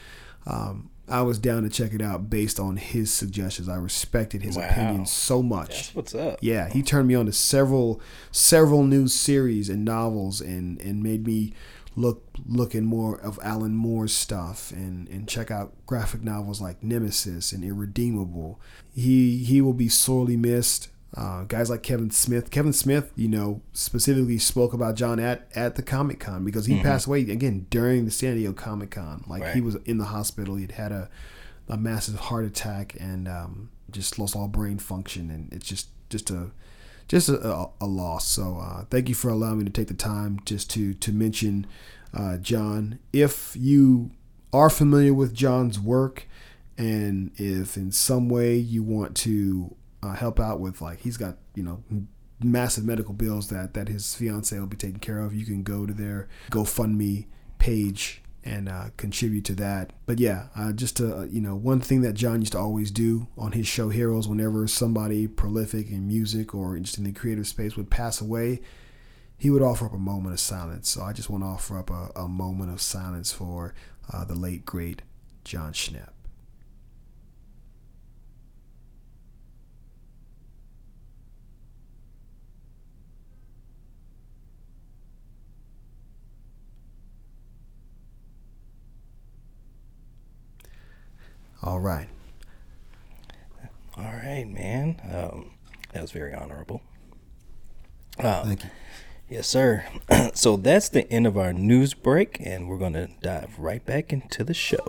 [0.46, 3.68] um, I was down to check it out based on his suggestions.
[3.68, 4.68] I respected his wow.
[4.68, 5.68] opinion so much.
[5.68, 6.38] That's what's up.
[6.42, 8.00] Yeah, he turned me on to several
[8.32, 11.52] several new series and novels and and made me
[11.94, 16.82] look look in more of Alan Moore's stuff and and check out graphic novels like
[16.82, 18.60] Nemesis and Irredeemable.
[18.94, 20.88] He he will be sorely missed.
[21.14, 22.50] Uh, guys like Kevin Smith.
[22.50, 26.74] Kevin Smith, you know, specifically spoke about Jon at, at the Comic Con because he
[26.74, 26.82] mm-hmm.
[26.82, 29.24] passed away again during the San Diego Comic Con.
[29.26, 29.54] Like right.
[29.54, 30.56] he was in the hospital.
[30.56, 31.08] He'd had a,
[31.68, 35.30] a massive heart attack and um, just lost all brain function.
[35.30, 36.50] And it's just just a
[37.08, 38.26] just a, a loss.
[38.26, 41.66] So uh, thank you for allowing me to take the time just to to mention
[42.12, 42.98] uh, Jon.
[43.12, 44.10] If you
[44.52, 46.26] are familiar with Jon's work,
[46.76, 51.36] and if in some way you want to uh, help out with like he's got
[51.54, 51.82] you know
[52.42, 55.34] massive medical bills that that his fiance will be taking care of.
[55.34, 57.26] You can go to their GoFundMe
[57.58, 59.92] page and uh, contribute to that.
[60.06, 62.92] But yeah, uh, just to, uh, you know, one thing that Jon used to always
[62.92, 67.48] do on his show Heroes, whenever somebody prolific in music or just in the creative
[67.48, 68.60] space would pass away,
[69.36, 70.88] he would offer up a moment of silence.
[70.88, 73.74] So I just want to offer up a, a moment of silence for
[74.12, 75.02] uh, the late great
[75.44, 76.10] Jon Schnepp.
[91.66, 92.06] All right.
[93.96, 95.00] All right, man.
[95.12, 95.50] Um,
[95.92, 96.80] that was very honorable.
[98.20, 98.70] Um, Thank you.
[99.28, 99.84] Yes, sir.
[100.34, 104.12] so that's the end of our news break, and we're going to dive right back
[104.12, 104.86] into the show.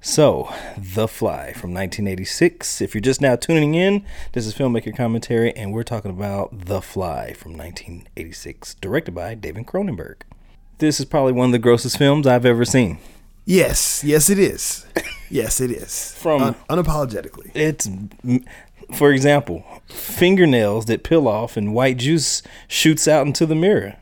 [0.00, 2.80] So, The Fly from 1986.
[2.80, 6.82] If you're just now tuning in, this is Filmmaker Commentary, and we're talking about The
[6.82, 10.22] Fly from 1986, directed by David Cronenberg
[10.80, 12.98] this is probably one of the grossest films I've ever seen.
[13.44, 14.86] Yes, yes, it is.
[15.32, 16.12] Yes, it is.
[16.14, 17.88] From Un- unapologetically, it's
[18.92, 23.96] for example, fingernails that peel off and white juice shoots out into the mirror.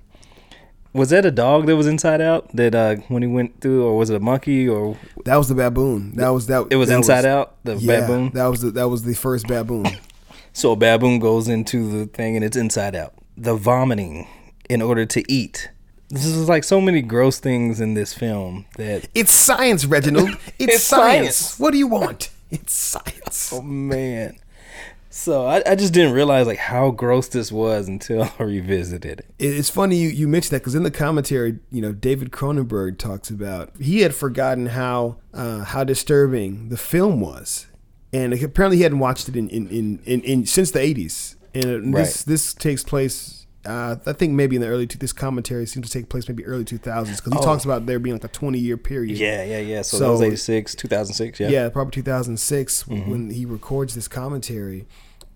[0.94, 3.96] Was that a dog that was inside out that uh, when he went through, or
[3.96, 4.66] was it a monkey?
[4.66, 6.16] Or that was the baboon.
[6.16, 6.66] That was that.
[6.70, 7.56] It was that inside was, out.
[7.64, 8.30] The yeah, baboon.
[8.30, 9.86] That was the, that was the first baboon.
[10.54, 13.12] so a baboon goes into the thing and it's inside out.
[13.36, 14.26] The vomiting
[14.70, 15.68] in order to eat
[16.10, 20.30] this is like so many gross things in this film that it's science, Reginald.
[20.58, 21.36] It's, it's science.
[21.36, 21.60] science.
[21.60, 22.30] What do you want?
[22.50, 23.52] It's science.
[23.52, 24.38] oh man.
[25.10, 29.26] So I, I just didn't realize like how gross this was until I revisited it.
[29.38, 33.28] It's funny you, you mentioned that because in the commentary, you know, David Cronenberg talks
[33.28, 37.66] about he had forgotten how uh, how disturbing the film was,
[38.12, 41.36] and apparently he hadn't watched it in in, in, in, in since the eighties.
[41.54, 42.04] And right.
[42.04, 45.86] this this takes place uh, I think maybe in the early two, this commentary seems
[45.88, 47.42] to take place maybe early 2000s because he oh.
[47.42, 49.18] talks about there being like a 20 year period.
[49.18, 49.82] Yeah, yeah, yeah.
[49.82, 51.40] So, so that was 86, 2006.
[51.40, 53.10] Yeah, yeah, probably 2006 mm-hmm.
[53.10, 54.86] when he records this commentary.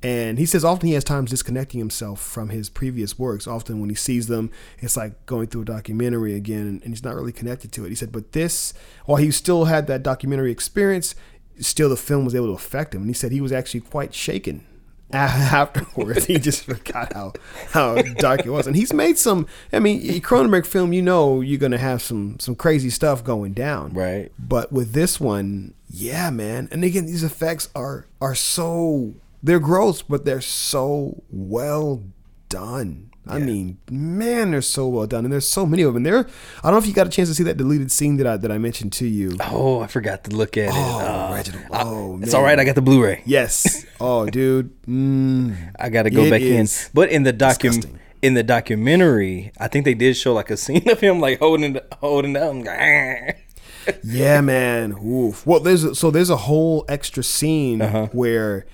[0.05, 3.47] And he says often he has times disconnecting himself from his previous works.
[3.47, 7.15] Often when he sees them, it's like going through a documentary again, and, he's not
[7.15, 7.91] really connected to it.
[7.91, 8.75] He said, but this,
[9.07, 11.15] while he still had that documentary experience,
[11.61, 13.03] still the film was able to affect him.
[13.03, 14.67] And he said he was actually quite shaken
[15.53, 16.25] afterwards.
[16.25, 17.33] he just forgot how
[17.71, 19.47] how dark it was, and he's made some.
[19.73, 23.93] I mean, Cronenberg film, you know, you're gonna have some some crazy stuff going down,
[23.93, 24.33] Right.
[24.39, 26.69] But with this one, yeah, man.
[26.71, 32.03] And again, these effects are are so they're gross, but they're so well
[32.49, 33.12] done.
[33.27, 36.03] I mean, man, they're so well done, and there's so many of them.
[36.03, 38.27] There, I don't know if you got a chance to see that deleted scene that
[38.27, 39.37] I that I mentioned to you.
[39.41, 40.73] Oh, I forgot to look at it.
[40.75, 40.99] Oh,
[41.31, 41.65] Uh, Reginald.
[41.73, 42.35] I- Oh, it's man.
[42.41, 42.59] all right.
[42.59, 43.23] I got the Blu-ray.
[43.25, 43.87] Yes.
[44.01, 44.71] Oh, dude.
[44.87, 45.73] Mm.
[45.79, 46.67] I got to go It back in.
[46.93, 47.99] But in the docu disgusting.
[48.23, 51.77] in the documentary, I think they did show like a scene of him like holding
[51.77, 52.67] it- holding going,
[54.05, 54.93] Yeah, man.
[55.05, 55.47] Oof.
[55.47, 58.09] Well, there's a, so there's a whole extra scene Uh-huh.
[58.13, 58.67] where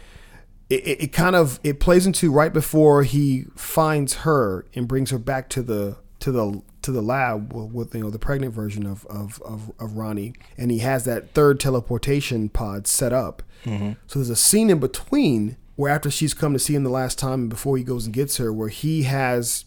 [0.70, 5.10] it, it, it kind of it plays into right before he finds her and brings
[5.10, 8.86] her back to the to the to the lab with, you know the pregnant version
[8.86, 13.42] of of, of of Ronnie, and he has that third teleportation pod set up.
[13.64, 13.92] Mm-hmm.
[14.06, 17.18] So there's a scene in between where after she's come to see him the last
[17.18, 19.64] time and before he goes and gets her, where he has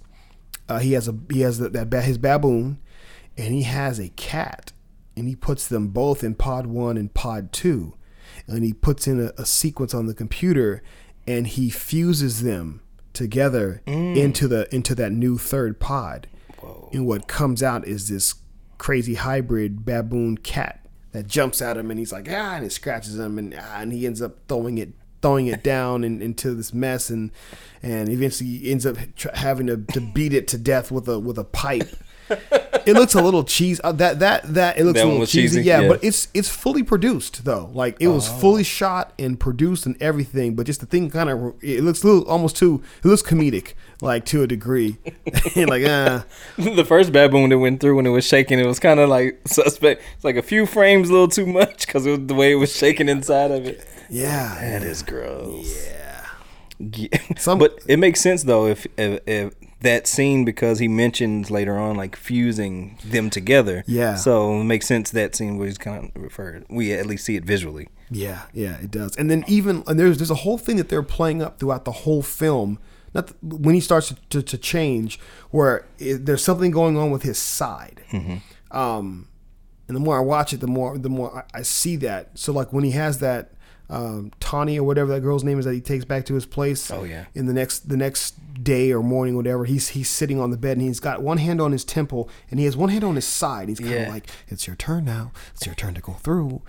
[0.67, 2.79] uh, he has a he has that, that his baboon,
[3.37, 4.71] and he has a cat,
[5.15, 7.95] and he puts them both in pod one and pod two,
[8.47, 10.83] and he puts in a, a sequence on the computer,
[11.27, 12.81] and he fuses them
[13.13, 16.27] together into the into that new third pod,
[16.91, 18.35] and what comes out is this
[18.77, 23.17] crazy hybrid baboon cat that jumps at him, and he's like ah, and it scratches
[23.19, 26.73] him, and ah, and he ends up throwing it throwing it down and, into this
[26.73, 27.31] mess and
[27.83, 31.37] and eventually ends up tr- having to, to beat it to death with a with
[31.37, 31.89] a pipe
[32.85, 35.57] it looks a little cheesy uh, that that that it looks That a little cheesy,
[35.57, 35.63] cheesy?
[35.67, 35.87] Yeah, Yeah.
[35.89, 40.55] but it's it's fully produced though like it was fully shot and produced and everything
[40.55, 43.73] but just the thing kind of it looks a little almost too it looks comedic
[44.01, 44.97] like to a degree
[45.55, 46.21] like uh
[46.57, 49.39] the first baboon that went through when it was shaking, it was kind of like
[49.47, 50.01] suspect.
[50.15, 53.07] It's like a few frames a little too much because the way it was shaking
[53.09, 53.85] inside of it.
[54.09, 55.87] yeah That is gross.
[55.87, 56.25] yeah
[56.79, 57.07] Yeah.
[57.37, 61.77] Some- but it makes sense though if, if if that scene because he mentions later
[61.77, 63.83] on like fusing them together.
[63.87, 64.15] Yeah.
[64.15, 66.65] So it makes sense that scene where he's kind of referred.
[66.69, 67.89] We at least see it visually.
[68.09, 69.15] Yeah, yeah, it does.
[69.15, 71.91] And then even and there's there's a whole thing that they're playing up throughout the
[71.91, 72.79] whole film.
[73.13, 75.19] Not th- when he starts to, to, to change,
[75.49, 78.01] where it, there's something going on with his side.
[78.71, 79.27] Um,
[79.87, 82.37] and the more I watch it, the more the more I, I see that.
[82.37, 83.53] So like when he has that
[83.91, 86.89] um, Tawny or whatever that girl's name is that he takes back to his place.
[86.89, 87.25] Oh, yeah.
[87.35, 90.77] In the next the next day or morning, whatever, he's he's sitting on the bed
[90.77, 93.25] and he's got one hand on his temple and he has one hand on his
[93.27, 93.67] side.
[93.69, 94.09] He's kind of Yeah.
[94.09, 95.31] like, "It's your turn now.
[95.53, 96.61] It's your turn to go through."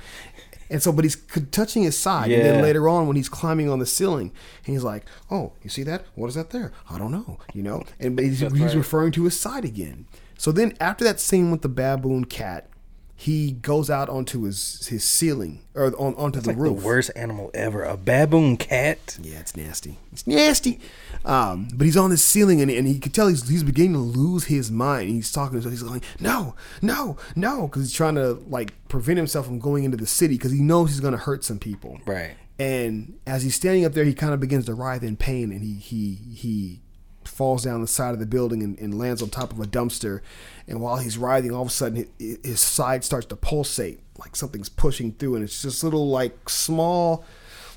[0.68, 1.16] And so, but he's
[1.50, 2.30] touching his side.
[2.32, 4.32] And then later on, when he's climbing on the ceiling,
[4.64, 6.06] and he's like, "Oh, you see that?
[6.14, 6.72] What is that there?
[6.90, 8.74] I don't know." You know, and but he's, he's right.
[8.74, 10.06] referring to his side again.
[10.38, 12.68] So then, after that scene with the baboon cat,
[13.14, 16.78] he goes out onto his his ceiling or on onto the Like roof.
[16.80, 17.84] the worst animal ever.
[17.84, 19.18] A baboon cat.
[19.22, 19.98] Yeah, it's nasty.
[20.12, 20.80] It's nasty.
[21.24, 23.98] Um, but he's on the ceiling and, and he could tell he's, he's beginning to
[24.00, 25.08] lose his mind.
[25.10, 25.72] He's talking to himself.
[25.72, 29.96] He's going, no, no, no, because he's trying to like prevent himself from going into
[29.96, 32.00] the city because he knows he's going to hurt some people.
[32.04, 32.34] Right.
[32.58, 35.62] And as he's standing up there, he kind of begins to writhe in pain, and
[35.62, 36.80] he he he
[37.28, 40.20] falls down the side of the building and, and lands on top of a dumpster.
[40.68, 44.36] And while he's writhing, all of a sudden his, his side starts to pulsate, like
[44.36, 47.24] something's pushing through, and it's just little like small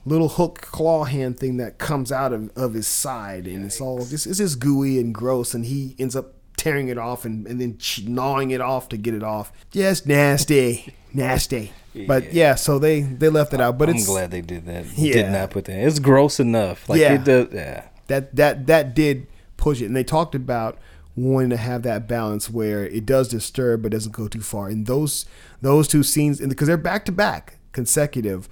[0.08, 3.98] little hook claw hand thing that comes out of, of his side, and it's all
[3.98, 7.60] this it's just gooey and gross, and he ends up tearing it off and, and
[7.60, 9.52] then gnawing it off to get it off.
[9.72, 11.72] Just nasty, nasty.
[12.08, 14.86] But yeah, so they they left it out, but I'm glad they did that.
[14.98, 15.14] Yeah.
[15.14, 15.78] Did not put that.
[15.80, 16.88] It's gross enough.
[16.89, 17.14] Like Yeah.
[17.14, 17.48] it does.
[17.54, 17.86] Yeah.
[18.08, 19.26] that that that did
[19.58, 20.78] push it and they talked about
[21.16, 24.86] wanting to have that balance where it does disturb but doesn't go too far and
[24.86, 25.26] those
[25.62, 28.49] those two scenes because they're back to back consecutive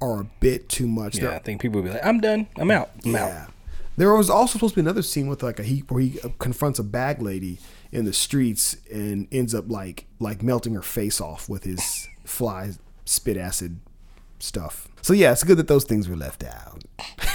[0.00, 1.22] are a bit too much Yeah.
[1.22, 2.46] They're- I think people would be like, I'm done.
[2.56, 2.90] I'm out.
[3.04, 3.44] I'm yeah.
[3.44, 3.50] out.
[3.96, 6.28] There was also supposed to be another scene with like a he where he uh,
[6.38, 7.58] confronts a bag lady
[7.92, 12.72] in the streets and ends up like like melting her face off with his fly
[13.04, 13.78] spit acid
[14.40, 14.88] stuff.
[15.00, 16.82] So yeah, it's good that those things were left out.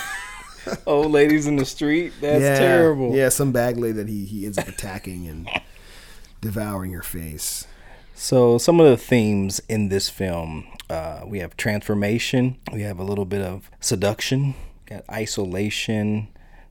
[0.86, 2.14] Old ladies in the street.
[2.22, 3.16] That's yeah, terrible.
[3.16, 5.50] Yeah, some bag lady that he he ends up attacking and
[6.42, 7.68] devouring her face.
[8.16, 13.04] So some of the themes in this film, uh, we have transformation, we have a
[13.04, 14.56] little bit of seduction,
[14.86, 16.28] got isolation,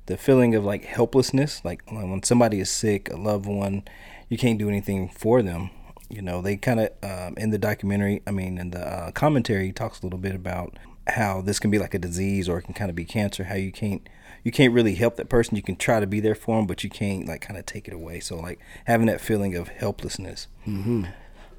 [0.06, 3.82] the feeling of like helplessness, like when somebody is sick, a loved one,
[4.28, 5.70] you can't do anything for them.
[6.10, 9.66] You know, they kind of um, in the documentary, I mean, in the uh, commentary,
[9.66, 10.78] he talks a little bit about
[11.08, 13.44] how this can be like a disease or it can kind of be cancer.
[13.44, 14.08] How you can't
[14.44, 15.56] you can't really help that person.
[15.56, 17.88] You can try to be there for them, but you can't like kind of take
[17.88, 18.20] it away.
[18.20, 20.48] So like having that feeling of helplessness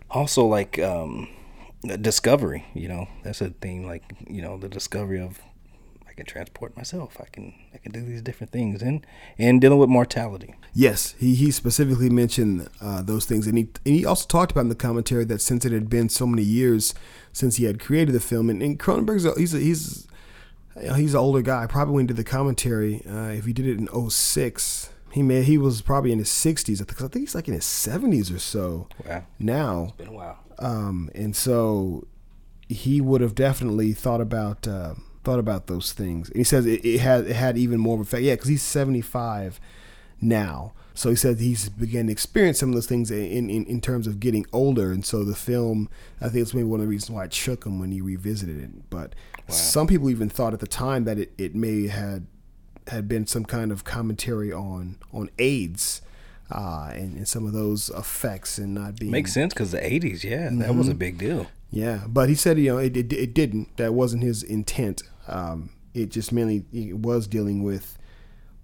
[0.09, 1.27] also like um
[2.01, 5.39] discovery you know that's a thing like you know the discovery of
[6.07, 7.17] i can transport myself.
[7.21, 9.05] I can I can do these different things and
[9.37, 10.55] and dealing with mortality.
[10.73, 14.61] Yes, he, he specifically mentioned uh, those things, and he and he also talked about
[14.61, 16.93] in the commentary that since it had been so many years
[17.33, 20.07] since he had created the film, and, and Cronenberg's he's a, he's
[20.95, 21.65] he's an older guy.
[21.67, 25.41] Probably when he did the commentary, uh, if he did it in 06, he may
[25.43, 26.81] he was probably in his 60s.
[26.81, 28.87] I think I think he's like in his 70s or so.
[29.07, 29.23] Wow.
[29.39, 30.39] Now, It's been a while.
[30.59, 32.07] um, and so
[32.67, 36.29] he would have definitely thought about uh, thought about those things.
[36.29, 38.23] And he says it, it had it had even more of effect.
[38.23, 39.59] Yeah, because he's seventy five
[40.21, 40.73] now.
[40.99, 44.05] So he said he's began to experience some of those things in, in, in terms
[44.05, 45.87] of getting older, and so the film,
[46.19, 48.61] I think it's maybe one of the reasons why it shook him when he revisited
[48.61, 48.89] it.
[48.89, 49.15] But
[49.47, 52.27] some people even thought at the time that it, it may had
[52.87, 56.01] had been some kind of commentary on on AIDS
[56.51, 60.25] uh, and, and some of those effects and not being Makes sense because the '80s,
[60.25, 61.47] yeah, that was a big deal.
[61.71, 63.77] yeah, but he said you know it, it, it didn't.
[63.77, 65.03] That wasn't his intent.
[65.29, 67.97] Um, it just mainly it was dealing with,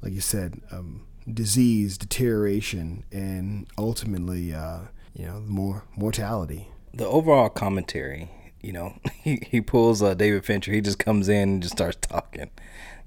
[0.01, 4.79] like you said, um, disease, deterioration, and ultimately, uh,
[5.13, 6.67] you know, more mortality.
[6.93, 8.29] The overall commentary,
[8.61, 10.71] you know, he, he pulls uh, David Fincher.
[10.71, 12.49] He just comes in and just starts talking.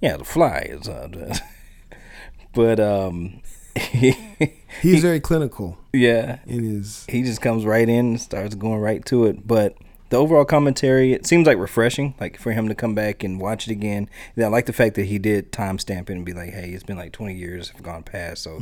[0.00, 1.08] Yeah, the fly is, uh,
[2.54, 3.40] but um,
[4.82, 7.04] He's very clinical yeah, in his.
[7.08, 9.46] he just comes right in and starts going right to it.
[9.46, 9.76] But
[10.10, 13.68] the overall commentary, it seems like refreshing, like for him to come back and watch
[13.68, 14.08] it again.
[14.36, 16.84] And I like the fact that he did timestamp it and be like, "Hey, it's
[16.84, 18.60] been like 20 years have gone past." So,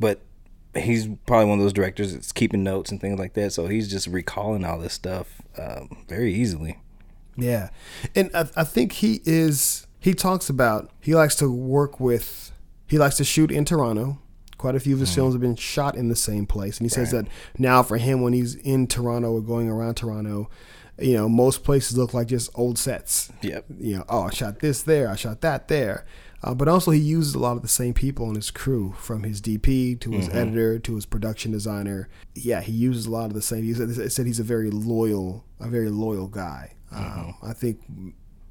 [0.00, 0.20] but
[0.74, 3.52] he's probably one of those directors that's keeping notes and things like that.
[3.52, 6.78] So he's just recalling all this stuff um, very easily.
[7.36, 7.70] Yeah,
[8.14, 9.86] and I, I think he is.
[9.98, 12.52] He talks about he likes to work with.
[12.88, 14.18] He likes to shoot in Toronto.
[14.62, 16.88] Quite a few of his films have been shot in the same place, and he
[16.88, 17.26] says that
[17.58, 20.48] now for him, when he's in Toronto or going around Toronto,
[21.00, 23.32] you know, most places look like just old sets.
[23.42, 23.64] Yep.
[23.76, 26.06] You know, oh, I shot this there, I shot that there.
[26.44, 29.24] Uh, but also, he uses a lot of the same people in his crew, from
[29.24, 32.08] his DP to his editor to his production designer.
[32.36, 33.64] Yeah, he uses a lot of the same.
[33.64, 36.74] He said, he said he's a very loyal, a very loyal guy.
[36.92, 37.80] Um, I think,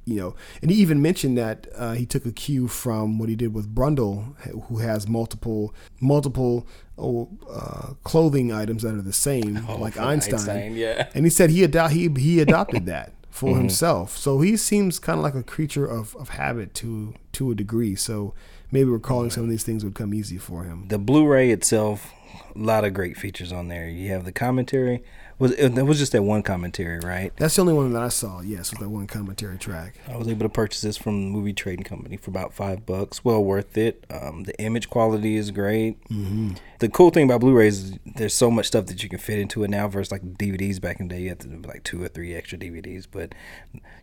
[0.04, 3.36] you know, and he even mentioned that uh, he took a cue from what he
[3.36, 6.66] did with Brundle, who has multiple, multiple
[6.98, 10.34] oh, uh, clothing items that are the same, like Einstein.
[10.34, 11.08] Einstein, yeah.
[11.14, 14.16] And he said he ado- he he adopted that for himself.
[14.16, 17.94] So he seems kind of like a creature of, of habit to to a degree.
[17.94, 18.34] So
[18.70, 20.88] maybe recalling some of these things would come easy for him.
[20.88, 22.12] The Blu-ray itself,
[22.54, 23.88] a lot of great features on there.
[23.88, 25.02] You have the commentary.
[25.42, 27.32] Was it, it was just that one commentary, right?
[27.36, 28.42] That's the only one that I saw.
[28.42, 29.96] Yes, with that one commentary track.
[30.08, 33.24] I was able to purchase this from the movie trading company for about five bucks.
[33.24, 34.06] Well worth it.
[34.08, 36.00] Um, the image quality is great.
[36.10, 36.52] Mm-hmm.
[36.78, 39.64] The cool thing about Blu-rays is there's so much stuff that you can fit into
[39.64, 41.22] it now versus like DVDs back in the day.
[41.22, 43.34] You had to do like two or three extra DVDs, but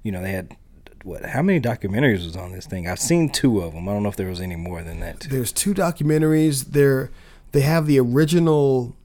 [0.03, 0.57] you know they had
[1.03, 1.23] what?
[1.23, 2.85] How many documentaries was on this thing?
[2.85, 3.87] I've seen two of them.
[3.87, 5.21] I don't know if there was any more than that.
[5.21, 5.29] Too.
[5.29, 6.65] There's two documentaries.
[6.65, 7.11] They're
[7.53, 8.97] they have the original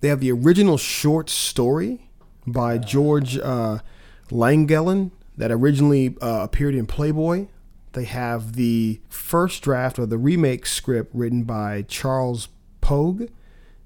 [0.00, 2.10] they have the original short story
[2.46, 3.78] by George uh,
[4.30, 7.46] Langelaan that originally uh, appeared in Playboy.
[7.92, 12.48] They have the first draft of the remake script written by Charles
[12.80, 13.28] Pogue,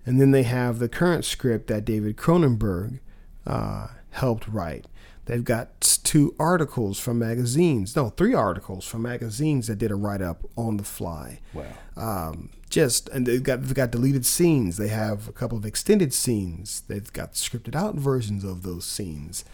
[0.05, 3.01] and then they have the current script that David Cronenberg
[3.47, 4.87] uh, helped write.
[5.27, 10.20] They've got two articles from magazines, no, three articles from magazines that did a write
[10.20, 11.41] up on the fly.
[11.55, 11.64] Wow.
[11.97, 14.77] Um, just and they've got they've got deleted scenes.
[14.77, 16.83] They have a couple of extended scenes.
[16.89, 19.45] They've got scripted out versions of those scenes.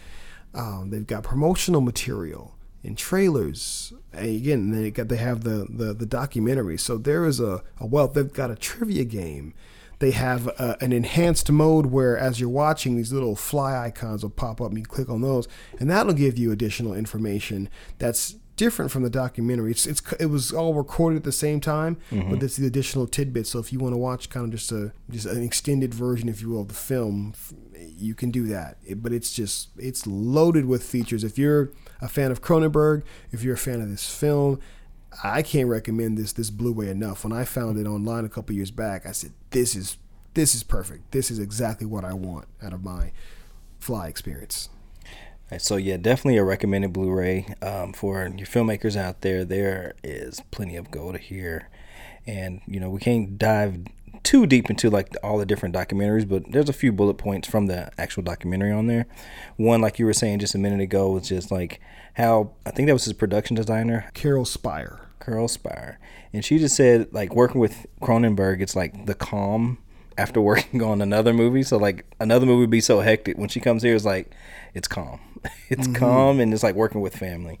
[0.53, 3.93] Um, they've got promotional material and trailers.
[4.11, 6.77] And again, they got they have the the, the documentary.
[6.77, 8.13] So there is a, a wealth.
[8.13, 9.53] They've got a trivia game.
[10.01, 14.29] They have uh, an enhanced mode where, as you're watching, these little fly icons will
[14.31, 14.69] pop up.
[14.71, 15.47] And you click on those,
[15.79, 19.71] and that'll give you additional information that's different from the documentary.
[19.71, 21.97] It's, it's it was all recorded at the same time,
[22.29, 23.49] but it's the additional tidbits.
[23.51, 26.41] So if you want to watch kind of just a just an extended version, if
[26.41, 27.33] you will, of the film,
[27.79, 28.77] you can do that.
[28.85, 31.23] It- but it's just it's loaded with features.
[31.23, 31.71] If you're
[32.01, 34.59] a fan of Cronenberg, if you're a fan of this film,
[35.23, 37.23] I can't recommend this this Blu-ray enough.
[37.23, 39.97] When I found it online a couple years back, I said this is
[40.33, 41.11] this is perfect.
[41.11, 43.11] This is exactly what I want out of my
[43.79, 44.69] fly experience.
[45.57, 49.43] So yeah, definitely a recommended Blu-ray um, for your filmmakers out there.
[49.43, 51.67] There is plenty of gold here,
[52.25, 53.79] and you know we can't dive
[54.23, 57.67] too deep into like all the different documentaries, but there's a few bullet points from
[57.67, 59.07] the actual documentary on there.
[59.57, 61.79] One, like you were saying just a minute ago, was just like
[62.15, 65.07] how I think that was his production designer, Carol Spier.
[65.19, 65.99] Carol Spier,
[66.33, 69.77] and she just said like working with Cronenberg, it's like the calm
[70.17, 71.63] after working on another movie.
[71.63, 74.33] So like another movie would be so hectic when she comes here, it's like
[74.73, 75.19] it's calm,
[75.69, 75.95] it's mm-hmm.
[75.95, 77.59] calm, and it's like working with family.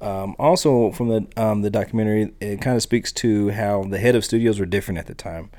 [0.00, 4.14] Um, also, from the um, the documentary, it kind of speaks to how the head
[4.14, 5.50] of studios were different at the time.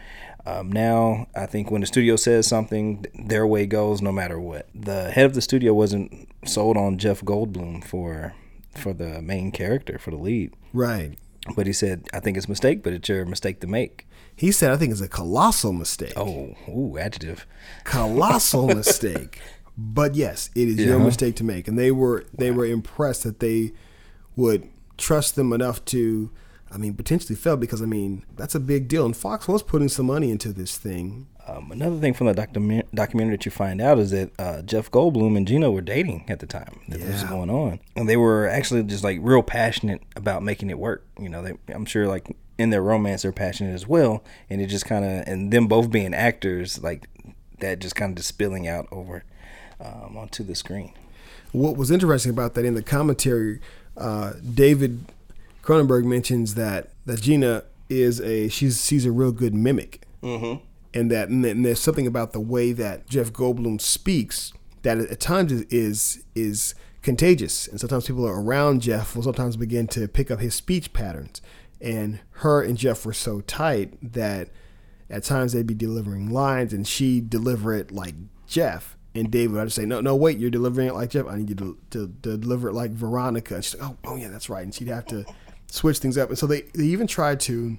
[0.45, 4.67] Um, now, I think when the studio says something, their way goes no matter what.
[4.73, 8.33] The head of the studio wasn't sold on Jeff Goldblum for
[8.75, 11.17] for the main character for the lead, Right.
[11.55, 14.51] but he said, "I think it's a mistake, but it's your mistake to make." He
[14.51, 16.13] said, I think it's a colossal mistake.
[16.15, 17.45] Oh, ooh, adjective.
[17.83, 19.39] Colossal mistake.
[19.77, 21.67] But yes, it is your mistake to make.
[21.67, 23.73] And they were they were impressed that they
[24.36, 26.29] would trust them enough to
[26.71, 29.05] I mean potentially fail because I mean that's a big deal.
[29.05, 31.27] And Fox was putting some money into this thing.
[31.47, 34.91] Um, another thing from the document- documentary that you find out is that uh, Jeff
[34.91, 38.15] Goldblum and Geena were dating at the time that this was going on, and they
[38.15, 41.03] were actually just like real passionate about making it work.
[41.19, 44.67] You know, they, I'm sure like in their romance they're passionate as well, and it
[44.67, 47.07] just kind of and them both being actors like
[47.59, 49.23] that just kind of just spilling out over
[49.79, 50.93] um, onto the screen.
[51.51, 53.59] What was interesting about that in the commentary,
[53.97, 55.05] uh, David
[55.63, 60.63] Cronenberg mentions that that Geena is a she's she's a real good mimic, mm-hmm.
[60.93, 65.51] and that and, there's something about the way that Jeff Goldblum speaks that at times
[65.51, 70.31] is is, is contagious, and sometimes people are around Jeff will sometimes begin to pick
[70.31, 71.41] up his speech patterns,
[71.79, 74.49] and her and Jeff were so tight that
[75.09, 78.15] at times they'd be delivering lines and she'd deliver it like
[78.47, 78.97] Jeff.
[79.14, 81.28] And David would just say, no, no, wait, you're delivering it like Jeff.
[81.28, 83.55] I need you to, to, to deliver it like Veronica.
[83.55, 84.64] And she's like, oh, oh, yeah, that's right.
[84.64, 85.26] And she'd have to
[85.68, 86.30] switch things up.
[86.30, 87.78] And so they, they even tried to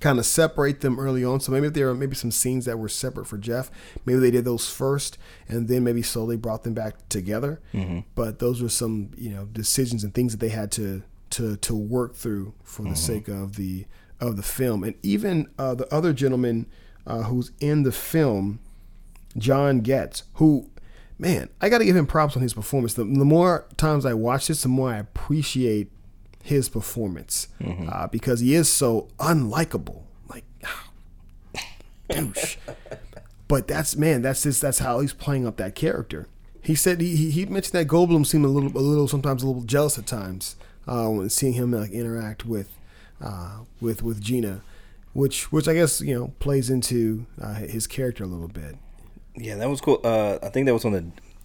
[0.00, 1.40] kind of separate them early on.
[1.40, 3.70] So maybe there were maybe some scenes that were separate for Jeff.
[4.04, 5.18] Maybe they did those first
[5.48, 7.60] and then maybe slowly brought them back together.
[8.14, 11.74] But those were some, you know, decisions and things that they had to to to
[11.74, 13.86] work through for the sake of the
[14.20, 14.84] of the film.
[14.84, 16.66] And even uh, the other gentleman
[17.06, 18.60] uh, who's in the film,
[19.36, 20.70] John Getz, who,
[21.18, 22.94] man, I got to give him props on his performance.
[22.94, 25.90] The, the more times I watch this, the more I appreciate
[26.42, 27.48] his performance
[27.88, 30.02] uh, because he is so unlikable.
[30.28, 30.44] Like,
[32.10, 32.56] douche.
[33.48, 36.28] but that's man, that's just that's how he's playing up that character.
[36.62, 39.46] He said he, he he mentioned that Goldblum seemed a little a little sometimes a
[39.46, 40.56] little jealous at times
[40.86, 42.70] uh, when seeing him like interact with
[43.22, 44.60] uh, with with Geena,
[45.12, 48.76] which which I guess you know plays into uh, his character a little bit.
[49.36, 50.00] Yeah, that was cool.
[50.04, 51.04] Uh, I think that was on the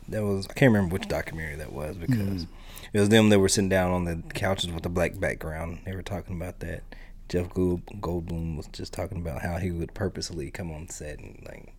[0.09, 2.45] that was I can't remember which documentary that was because
[2.93, 5.79] it was them that were sitting down on the couches with the black background.
[5.85, 6.83] They were talking about that.
[7.27, 11.39] Jeff Gold, Goldblum was just talking about how he would purposely come on set and
[11.47, 11.73] like,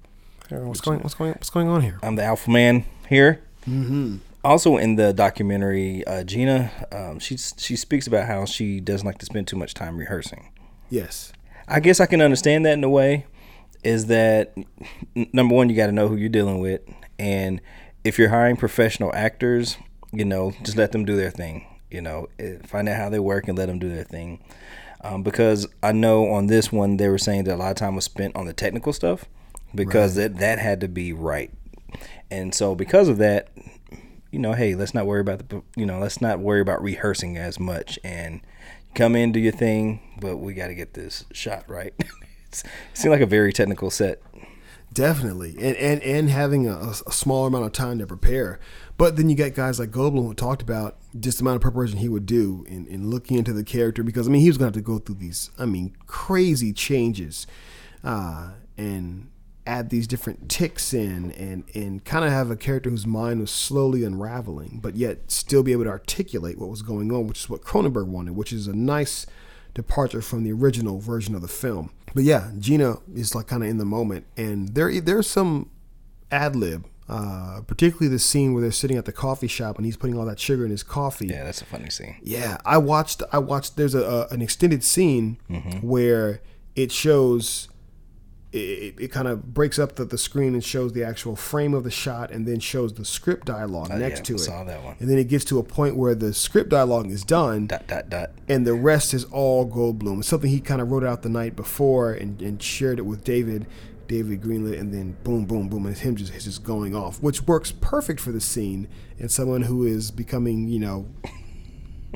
[0.49, 1.99] What's going what's going what's going on here?
[2.03, 3.43] I'm the alpha man here.
[3.69, 4.17] Mm-hmm.
[4.43, 9.19] Also in the documentary, uh, Geena, um, she she speaks about how she doesn't like
[9.19, 10.51] to spend too much time rehearsing.
[10.89, 11.33] Yes,
[11.69, 13.27] I guess I can understand that in a way.
[13.83, 14.55] Is that
[15.33, 15.68] number one?
[15.70, 16.83] You got to know who you're dealing with,
[17.18, 17.61] and
[18.05, 19.76] if you're hiring professional actors,
[20.12, 21.66] you know, just let them do their thing.
[21.91, 24.43] You know, eh, find out how they work and let them do their thing.
[25.03, 27.95] Um, because I know on this one they were saying that a lot of time
[27.95, 29.24] was spent on the technical stuff
[29.74, 31.51] because that that had to be right,
[32.31, 33.49] and so because of that,
[34.31, 37.37] you know, hey, let's not worry about the you know, let's not worry about rehearsing
[37.39, 38.43] as much and
[38.95, 41.95] come in do your thing, but we got to get this shot right.
[42.95, 44.21] seemed like a very technical set.
[44.93, 48.59] definitely, and and and having a, a smaller amount of time to prepare.
[48.97, 51.99] But then you got guys like Goldblum who talked about just the amount of preparation
[51.99, 54.71] he would do in, in looking into the character because I mean he was going
[54.71, 57.47] to have to go through these I mean crazy changes,
[58.05, 59.31] uh, and
[59.67, 63.51] add these different ticks in and and kind of have a character whose mind was
[63.51, 67.49] slowly unraveling, but yet still be able to articulate what was going on, which is
[67.49, 69.25] what Cronenberg wanted, which is a nice
[69.73, 71.91] departure from the original version of the film.
[72.15, 75.71] But yeah, Geena is like kind of in the moment, and there there's some
[76.31, 79.97] ad lib, uh, particularly the scene where they're sitting at the coffee shop and he's
[79.97, 81.27] putting all that sugar in his coffee.
[81.27, 82.17] Yeah, that's a funny scene.
[82.23, 83.23] Yeah, I watched.
[83.33, 83.77] I watched.
[83.77, 85.39] There's a, a an extended scene
[85.81, 86.41] where
[86.77, 87.69] it shows.
[88.53, 91.85] It, it kind of breaks up the, the screen and shows the actual frame of
[91.85, 94.39] the shot, and then shows the script dialogue next yeah, to it.
[94.39, 94.97] saw that one.
[94.99, 98.09] And then it gets to a point where the script dialogue is done, Dot dot
[98.09, 98.31] dot.
[98.49, 100.19] and the rest is all Goldblum.
[100.19, 103.23] It's something he kind of wrote out the night before and, and shared it with
[103.25, 103.67] David.
[104.09, 107.71] David greenlit, and then boom, boom, boom, and him just just going off, which works
[107.71, 108.89] perfect for the scene
[109.21, 111.07] and someone who is becoming, you know,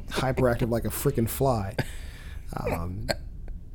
[0.08, 1.76] hyperactive like a freaking fly.
[2.56, 3.06] Um,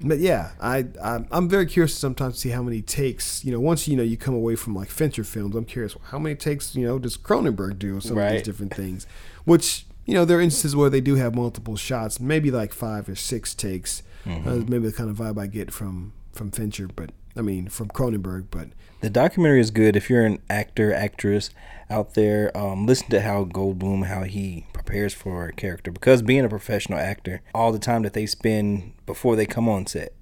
[0.02, 3.44] but yeah, I I'm, I'm very curious sometimes to see how many takes.
[3.44, 6.20] You know, once you know you come away from like Fincher films, I'm curious how
[6.20, 9.06] many takes you know does Cronenberg do some of these different things.
[9.46, 13.10] Which you know there are instances where they do have multiple shots, maybe like five
[13.10, 14.04] or six takes.
[14.26, 17.88] Uh, maybe the kind of vibe I get from from Fincher, but I mean, from
[17.88, 18.68] Cronenberg, but
[19.02, 21.50] The documentary is good if you're an actor, actress
[21.90, 22.56] out there.
[22.58, 25.92] Um, listen to how Goldblum, how he prepares for a character.
[25.92, 29.86] Because being a professional actor, all the time that they spend before they come on
[29.88, 30.14] set.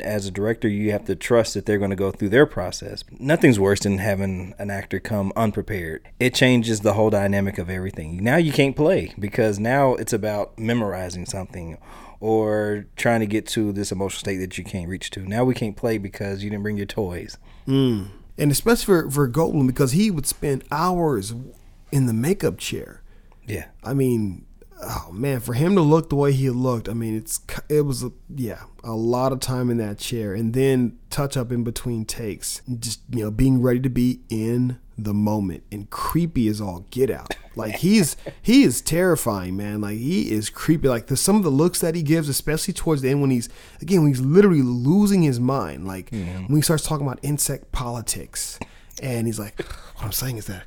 [0.00, 3.02] As a director, you have to trust that they're going to go through their process.
[3.18, 6.08] Nothing's worse than having an actor come unprepared.
[6.20, 8.22] It changes the whole dynamic of everything.
[8.22, 11.78] Now you can't play because now it's about memorizing something
[12.20, 15.20] or trying to get to this emotional state that you can't reach to.
[15.26, 17.36] Now we can't play because you didn't bring your toys.
[18.38, 21.34] And especially for for Goldblum because he would spend hours
[21.92, 23.02] in the makeup chair.
[23.46, 23.66] Yeah.
[23.82, 24.46] I mean,
[24.82, 28.02] oh man, for him to look the way he looked, I mean, it's it was
[28.02, 32.04] a, yeah, a lot of time in that chair, and then touch up in between
[32.04, 36.86] takes, just you know, being ready to be in the moment and creepy as all
[36.90, 37.34] get out.
[37.56, 39.80] Like he's he is terrifying, man.
[39.80, 40.88] Like he is creepy.
[40.88, 43.48] Like the some of the looks that he gives, especially towards the end when he's
[43.80, 45.86] again when he's literally losing his mind.
[45.86, 48.58] Like when he starts talking about insect politics,
[49.02, 49.60] and he's like,
[49.96, 50.64] "What I'm saying is that."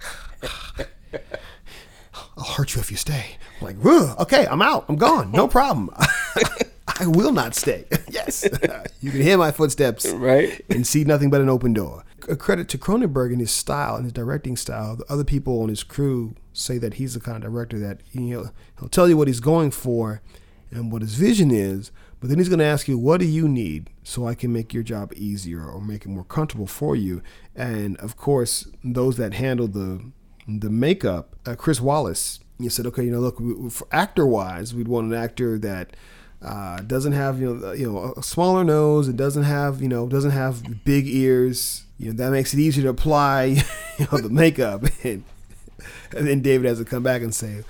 [2.37, 3.37] I'll hurt you if you stay.
[3.61, 4.85] I'm like, "Ugh, okay, I'm out.
[4.89, 5.31] I'm gone.
[5.31, 5.89] No problem.
[6.99, 7.85] I will not stay.
[8.09, 8.45] yes.
[9.01, 10.61] you can hear my footsteps Right.
[10.69, 12.03] and see nothing but an open door.
[12.29, 14.95] A credit to Cronenberg and his style and his directing style.
[14.95, 18.21] The other people on his crew say that he's the kind of director that you
[18.21, 20.21] know, he'll tell you what he's going for
[20.71, 23.47] and what his vision is, but then he's going to ask you, what do you
[23.49, 27.21] need so I can make your job easier or make it more comfortable for you?
[27.55, 30.11] And of course, those that handle the
[30.47, 34.73] the makeup, uh, Chris Walas, you said, okay, you know, look, we, for actor wise,
[34.75, 35.95] we'd want an actor that
[36.43, 40.07] uh, doesn't have you know you know a smaller nose It doesn't have you know
[40.07, 41.83] doesn't have big ears.
[41.97, 43.45] You know that makes it easier to apply
[43.97, 44.83] you know the makeup.
[45.03, 45.23] And,
[46.15, 47.63] and then David has to come back and say,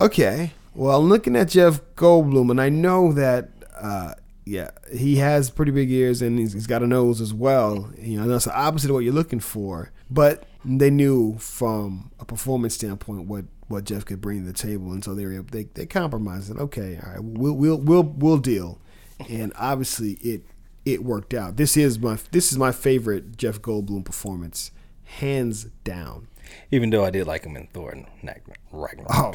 [0.00, 3.50] okay, well, I'm looking at Jeff Goldblum, and I know that.
[3.76, 4.14] Uh,
[4.44, 7.90] yeah, he has pretty big ears and he's, he's got a nose as well.
[7.98, 9.92] You know, that's the opposite of what you're looking for.
[10.10, 14.92] But they knew from a performance standpoint what, what Jeff could bring to the table,
[14.92, 16.50] and so they were they they compromised.
[16.50, 18.80] And okay, all right, we'll we'll we'll we'll deal.
[19.28, 20.42] And obviously, it
[20.84, 21.56] it worked out.
[21.56, 24.70] This is my this is my favorite Jeff Goldblum performance,
[25.04, 26.28] hands down.
[26.70, 28.06] Even though I did like him in Thor and
[28.72, 29.12] Ragnarok.
[29.14, 29.32] Oh,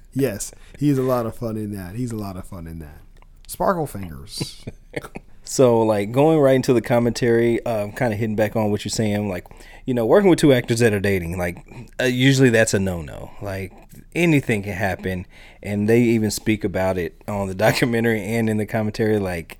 [0.14, 1.94] yes, he's a lot of fun in that.
[1.94, 3.02] He's a lot of fun in that.
[3.46, 4.64] Sparkle fingers.
[5.44, 8.90] So, like going right into the commentary, um, kind of hitting back on what you're
[8.90, 9.46] saying, like
[9.84, 11.58] you know, working with two actors that are dating, like
[12.00, 13.30] uh, usually that's a no-no.
[13.40, 13.72] Like
[14.14, 15.26] anything can happen,
[15.62, 19.18] and they even speak about it on the documentary and in the commentary.
[19.18, 19.58] Like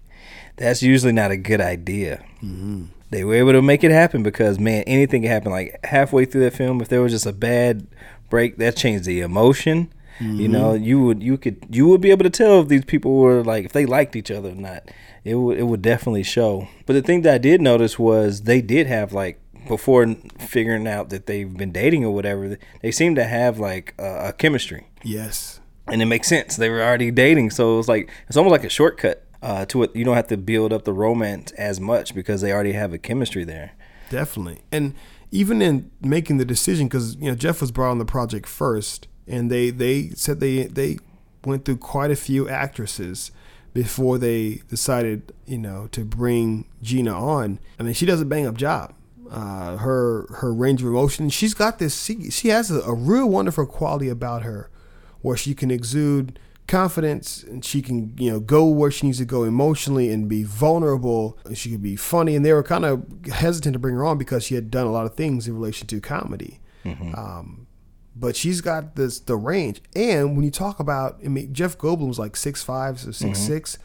[0.56, 2.24] that's usually not a good idea.
[3.10, 5.50] They were able to make it happen because man, anything can happen.
[5.52, 7.86] Like halfway through that film, if there was just a bad
[8.30, 9.92] break, that changed the emotion.
[10.20, 13.16] You know, you would you could you would be able to tell if these people
[13.16, 14.88] were like if they liked each other or not.
[15.24, 16.68] It would it would definitely show.
[16.86, 19.40] But the thing that I did notice was they did have like
[19.72, 20.06] before
[20.38, 24.32] figuring out that they've been dating or whatever, they seem to have like a, a
[24.34, 25.60] chemistry, yes.
[25.86, 26.56] and it makes sense.
[26.56, 29.96] They were already dating, so it's like it's almost like a shortcut uh, to it.
[29.96, 32.98] You don't have to build up the romance as much because they already have a
[32.98, 33.72] chemistry there.
[34.10, 34.60] Definitely.
[34.70, 34.94] And
[35.30, 39.08] even in making the decision, because you know Jeff was brought on the project first,
[39.26, 40.98] and they they said they they
[41.46, 43.32] went through quite a few actresses
[43.72, 47.58] before they decided you know to bring Geena on.
[47.80, 48.94] I mean, she does a bang up job.
[49.32, 52.04] Uh, her her range of emotion, she's got this.
[52.04, 54.68] She, she has a, a real wonderful quality about her,
[55.22, 59.24] where she can exude confidence and she can you know go where she needs to
[59.24, 61.38] go emotionally and be vulnerable.
[61.54, 62.36] She could be funny.
[62.36, 64.92] And they were kind of hesitant to bring her on because she had done a
[64.92, 66.60] lot of things in relation to comedy.
[67.14, 67.66] Um,
[68.14, 69.80] but she's got this the range.
[69.96, 73.78] And when you talk about i mean jeff goldblum's like six five so 6 six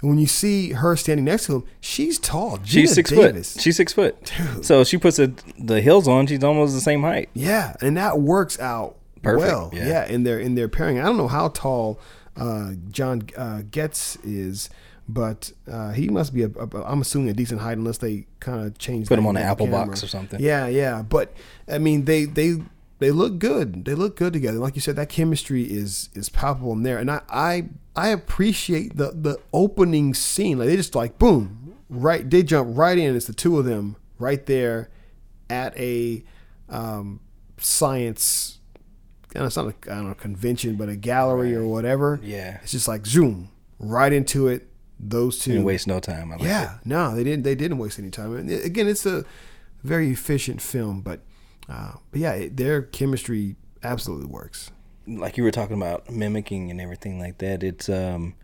[0.00, 3.52] and when you see her standing next to him she's tall Geena She's six Davis,
[3.54, 3.62] foot.
[3.62, 4.32] She's six foot.
[4.62, 6.26] So she puts the the heels on.
[6.26, 7.28] She's almost the same height.
[7.34, 9.70] Yeah, and that works out Perfect, well.
[9.72, 9.88] yeah.
[9.88, 10.06] Yeah.
[10.06, 11.00] in their in their pairing.
[11.00, 11.98] I don't know how tall
[12.36, 14.68] uh, John uh, Getz is,
[15.08, 16.82] but uh, he must be a, a.
[16.84, 19.08] I'm assuming a decent height, unless they kind of change.
[19.08, 19.86] Put him on an the apple camera.
[19.86, 20.38] box or something.
[20.40, 21.32] Yeah, yeah, but
[21.68, 22.56] I mean they they.
[22.98, 23.84] They look good.
[23.84, 24.58] They look good together.
[24.58, 28.96] Like you said, that chemistry is is palpable in there, and I I, I appreciate
[28.96, 30.58] the the opening scene.
[30.58, 32.28] Like they just like boom, right.
[32.28, 33.14] They jump right in.
[33.14, 34.88] It's the two of them right there
[35.50, 36.24] at a
[36.68, 37.20] um,
[37.58, 38.58] science.
[39.34, 42.18] Know, it's not a I don't know convention, but a gallery or whatever.
[42.22, 42.60] Yeah.
[42.62, 44.68] it's just like zoom right into it.
[44.98, 45.52] Those two.
[45.52, 46.32] Didn't waste no time.
[46.32, 47.42] I like yeah, no, they didn't.
[47.42, 48.34] They didn't waste any time.
[48.34, 49.26] And again, it's a
[49.82, 51.20] very efficient film, but
[51.68, 54.70] uh, but yeah, it, their chemistry absolutely works.
[55.06, 57.62] like you were talking about mimicking and everything like that.
[57.62, 58.34] It's um,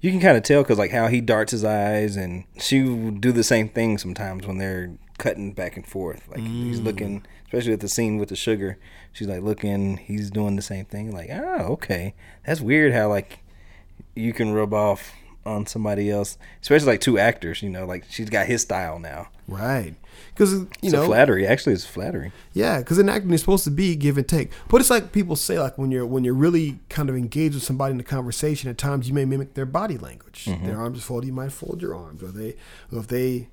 [0.00, 3.10] you can kind of tell because like how he darts his eyes, and she will
[3.10, 6.26] do the same thing sometimes when they're cutting back and forth.
[6.28, 8.78] Like he's looking, especially at the scene with the sugar.
[9.12, 9.98] She's like looking.
[9.98, 11.12] He's doing the same thing.
[11.12, 12.14] Like, oh, okay,
[12.46, 12.92] that's weird.
[12.92, 13.40] How like
[14.14, 15.12] you can rub off
[15.44, 17.62] on somebody else, especially like two actors.
[17.62, 19.28] You know, like she's got his style now.
[19.50, 19.94] Right.
[20.32, 21.46] Because you It's know, flattery.
[21.46, 22.32] Actually, it's flattery.
[22.52, 24.50] Yeah, because in acting is supposed to be give and take.
[24.68, 27.64] But it's like people say, like when you're when you're really kind of engaged with
[27.64, 30.46] somebody in the conversation, at times you may mimic their body language.
[30.46, 30.66] Mm-hmm.
[30.66, 32.54] Their arms folded, you might fold your arms, or they,
[32.92, 33.48] or if they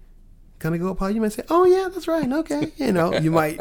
[0.59, 3.13] kind of go up high, you might say, "Oh yeah, that's right, okay." You know,
[3.13, 3.59] you might.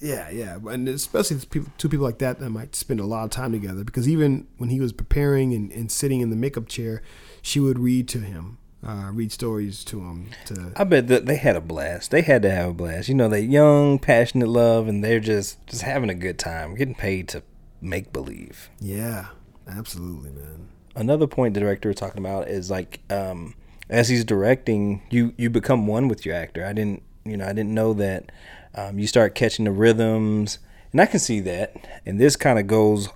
[0.00, 3.30] Yeah, yeah, and especially people, two people like that that might spend a lot of
[3.30, 3.84] time together.
[3.84, 7.00] Because even when he was preparing and, and sitting in the makeup chair,
[7.40, 10.30] she would read to him, uh, read stories to them.
[10.46, 12.10] To I bet that they had a blast.
[12.10, 13.08] They had to have a blast.
[13.08, 16.94] You know, they young, passionate love, and they're just just having a good time, getting
[16.94, 17.42] paid to
[17.80, 18.70] make believe.
[18.80, 19.26] yeah,
[19.68, 20.68] absolutely, man.
[20.96, 23.54] Another point the director was talking about is like, um,
[23.90, 26.64] as he's directing, you you become one with your actor.
[26.64, 28.30] I didn't, you know, I didn't know that.
[28.76, 30.58] Um, you start catching the rhythms,
[30.92, 31.76] and I can see that.
[32.04, 33.08] And this kind of goes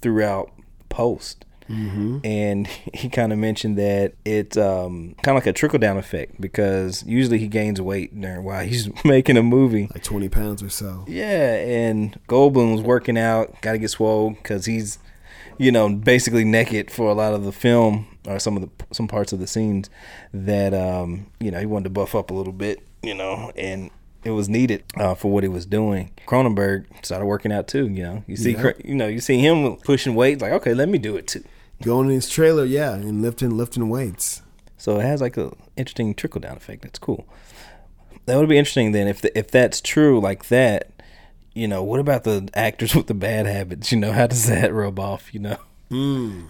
[0.00, 0.52] throughout
[0.88, 1.44] post.
[1.68, 6.40] And he kind of mentioned that it's um, kind of like a trickle down effect
[6.40, 9.88] because usually he gains weight during while he's making a movie.
[9.92, 11.04] Like twenty pounds or so.
[11.08, 14.98] Yeah, and Goldblum's working out, got to get swole because he's,
[15.58, 19.08] you know, basically naked for a lot of the film or some of the some
[19.08, 19.90] parts of the scenes
[20.32, 23.90] that um, you know he wanted to buff up a little bit, you know, and
[24.24, 26.10] it was needed uh, for what he was doing.
[26.26, 28.24] Cronenberg started working out too, you know.
[28.26, 28.72] You see, Yeah.
[28.84, 31.44] You know, you see him pushing weight, like okay, let me do it too.
[31.82, 34.42] Going in his trailer, yeah, and lifting lifting weights.
[34.78, 36.82] So it has like a interesting trickle down effect.
[36.82, 37.26] That's cool.
[38.26, 40.90] That would be interesting then if the, if that's true like that.
[41.54, 43.90] You know, what about the actors with the bad habits?
[43.90, 45.32] You know, how does that rub off?
[45.32, 45.58] You know,
[45.90, 46.48] mm.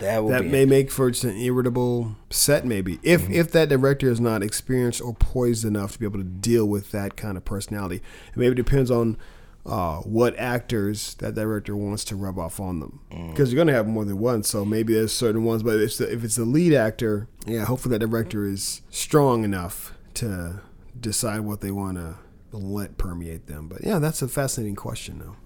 [0.00, 4.10] that would That may make for just an irritable set, maybe if if that director
[4.10, 7.44] is not experienced or poised enough to be able to deal with that kind of
[7.44, 7.96] personality.
[7.96, 9.18] It maybe depends on
[9.66, 13.00] uh, what actors that director wants to rub off on them,
[13.30, 14.42] because you're gonna have more than one.
[14.42, 17.64] So maybe there's certain ones, but if it's the, if it's the lead actor, yeah,
[17.64, 20.60] hopefully that director is strong enough to
[21.00, 22.16] decide what they want to
[22.52, 23.68] let permeate them.
[23.68, 25.36] But yeah, that's a fascinating question, though.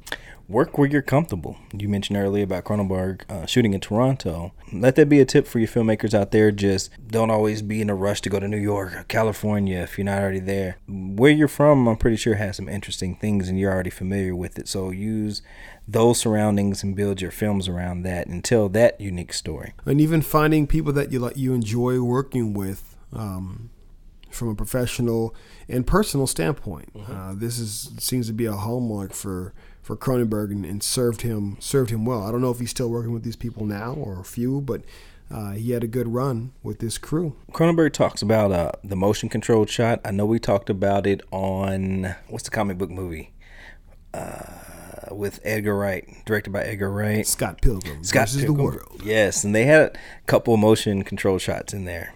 [0.49, 1.57] Work where you're comfortable.
[1.73, 4.53] You mentioned earlier about Cronenberg uh, shooting in Toronto.
[4.73, 6.51] Let that be a tip for your filmmakers out there.
[6.51, 9.99] Just don't always be in a rush to go to New York or California if
[9.99, 10.79] you're not already there.
[10.89, 14.59] Where you're from, I'm pretty sure has some interesting things and you're already familiar with
[14.59, 14.69] it.
[14.69, 15.43] So use
[15.87, 19.75] those surroundings and build your films around that and tell that unique story.
[19.85, 23.71] and even finding people that you like you enjoy working with um,
[24.31, 25.35] from a professional
[25.69, 26.91] and personal standpoint.
[27.09, 29.55] Uh, this is seems to be a hallmark for
[29.89, 32.23] for Cronenberg and, and served him served him well.
[32.23, 34.83] I don't know if he's still working with these people now or a few, but
[35.31, 37.37] uh, he had a good run with this crew.
[37.53, 40.03] Cronenberg talks about uh, the motion controlled shot.
[40.05, 43.33] I know we talked about it on what's the comic book movie
[44.13, 44.45] uh,
[45.11, 47.27] with Edgar Wright, directed by Edgar Wright.
[47.27, 48.57] Scott Pilgrim Scott Pilgrim.
[48.59, 49.01] the world.
[49.03, 52.13] Yes, and they had a couple motion control shots in there.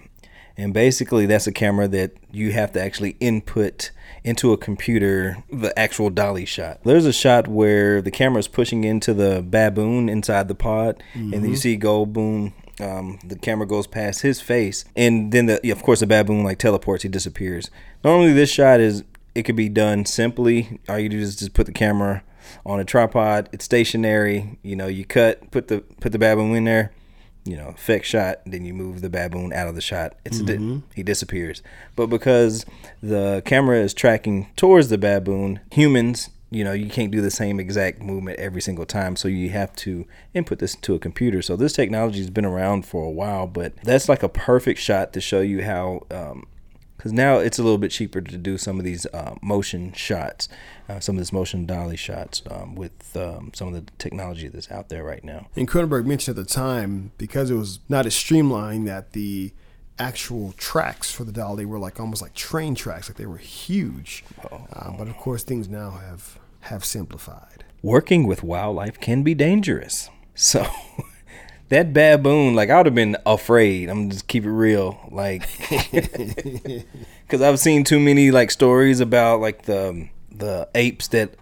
[0.58, 3.92] And basically, that's a camera that you have to actually input
[4.24, 6.80] into a computer the actual dolly shot.
[6.84, 11.48] There's a shot where the camera is pushing into the baboon inside the pod, and
[11.48, 12.52] you see Goldblum.
[12.80, 16.58] Um, the camera goes past his face, and then the of course the baboon like
[16.58, 17.02] teleports.
[17.02, 17.70] He disappears.
[18.02, 19.04] Normally, this shot is
[19.34, 20.80] it could be done simply.
[20.88, 22.22] All you do is just put the camera
[22.64, 23.48] on a tripod.
[23.52, 24.58] It's stationary.
[24.62, 26.92] You know, you cut, put the put the baboon in there.
[27.44, 28.40] You know, effect shot.
[28.46, 30.14] Then you move the baboon out of the shot.
[30.24, 31.62] It's a di- he disappears.
[31.96, 32.64] But because
[33.02, 37.58] the camera is tracking towards the baboon, humans, you know, you can't do the same
[37.58, 39.16] exact movement every single time.
[39.16, 41.40] So you have to input this into a computer.
[41.42, 45.12] So this technology has been around for a while, but that's like a perfect shot
[45.14, 46.06] to show you how.
[46.10, 46.46] Um,
[47.02, 50.48] because now it's a little bit cheaper to do some of these uh, motion shots,
[50.88, 54.70] uh, some of this motion dolly shots um, with um, some of the technology that's
[54.70, 55.48] out there right now.
[55.56, 59.52] And Cronenberg mentioned at the time because it was not as streamlined that the
[59.98, 64.24] actual tracks for the dolly were like almost like train tracks, like they were huge.
[64.52, 67.64] Uh, but of course, things now have have simplified.
[67.82, 70.08] Working with wildlife can be dangerous.
[70.36, 70.64] So
[71.72, 73.88] that baboon, like I would have been afraid.
[73.88, 75.48] I'm just keep it real, like
[75.90, 81.34] because I've seen too many like stories about like the the apes that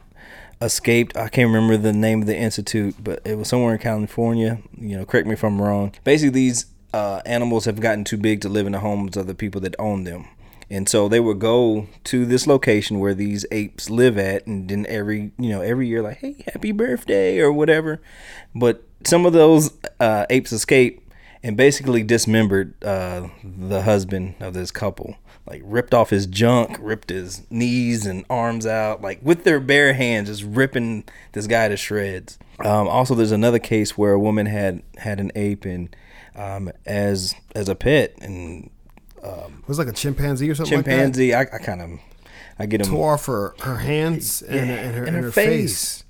[0.63, 1.17] escaped.
[1.17, 4.61] I can't remember the name of the institute, but it was somewhere in California.
[4.79, 5.95] You know, correct me if I'm wrong.
[6.05, 9.35] Basically, these uh, animals have gotten too big to live in the homes of the
[9.35, 10.29] people that own them.
[10.73, 14.87] And so they would go to this location where these apes live at, and then
[14.89, 18.01] every you know every year like, hey, happy birthday or whatever.
[18.55, 21.03] But some of those uh, apes escape,
[21.43, 25.17] and basically dismembered uh, the husband of this couple.
[25.47, 29.95] Like ripped off his junk, ripped his knees and arms out, like with their bare
[29.95, 32.39] hands, just ripping this guy to shreds.
[32.61, 35.95] Um, also, there's another case where a woman had had an ape and
[36.37, 38.71] um, as as a pet, and
[39.23, 40.91] it was like a chimpanzee or something like that.
[40.91, 41.35] chimpanzee.
[41.35, 41.91] I, I kind of
[42.59, 42.95] I get like him.
[42.95, 46.05] Tore off her, her hands and, and her, and and her her face.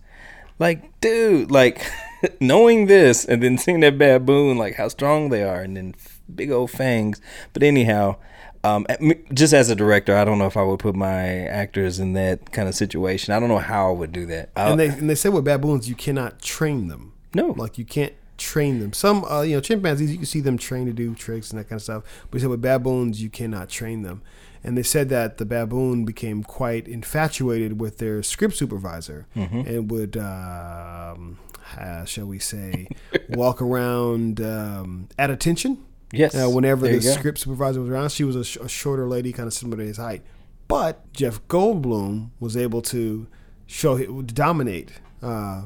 [0.59, 1.87] Like, dude, like
[2.41, 5.95] knowing this and then seeing that baboon, like how strong they are, and then
[6.35, 7.21] big old fangs.
[7.53, 8.17] But anyhow,
[8.63, 8.87] um,
[9.33, 12.53] just as a director, I don't know if I would put my actors in that
[12.53, 13.33] kind of situation.
[13.33, 14.51] I don't know how I would do that.
[14.55, 17.15] And they and they say with baboons you cannot train them.
[17.35, 18.93] no, Like you can't train them.
[18.93, 21.69] Some uh, you know chimpanzees you can see them trained to do tricks and that
[21.69, 22.05] kind of stuff.
[22.25, 24.23] But they said with baboons you cannot train them.
[24.63, 29.59] And they said that the baboon became quite infatuated with their script supervisor Mm-hmm.
[29.61, 31.39] and would, um,
[31.79, 32.89] uh, shall we say,
[33.31, 35.79] walk around um, at attention.
[36.13, 36.35] yes.
[36.35, 39.33] Uh, whenever There the script supervisor was around, she was a, sh- a shorter lady,
[39.33, 40.23] kind of similar to his height.
[40.69, 43.27] But Jeff Goldblum was able to
[43.67, 44.93] show dominate
[45.23, 45.63] uh,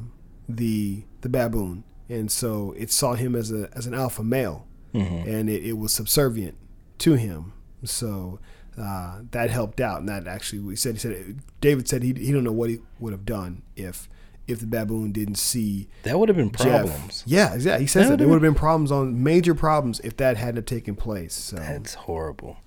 [0.49, 4.65] the the baboon, and so it saw him as a as an alpha male,
[4.95, 5.29] Mm-hmm.
[5.29, 6.55] and it, it was subservient
[6.99, 7.53] to him.
[7.83, 8.39] So
[8.77, 12.31] uh, that helped out, and that actually we said he said David said he he
[12.31, 14.09] don't know what he would have done if
[14.47, 16.85] if the baboon didn't see that would have been Jeff.
[16.85, 17.23] problems.
[17.25, 17.83] Yeah, exactly.
[17.83, 20.65] He says That that there would've been problems on major problems if that hadn't have
[20.65, 21.33] taken place.
[21.33, 22.57] So That's horrible.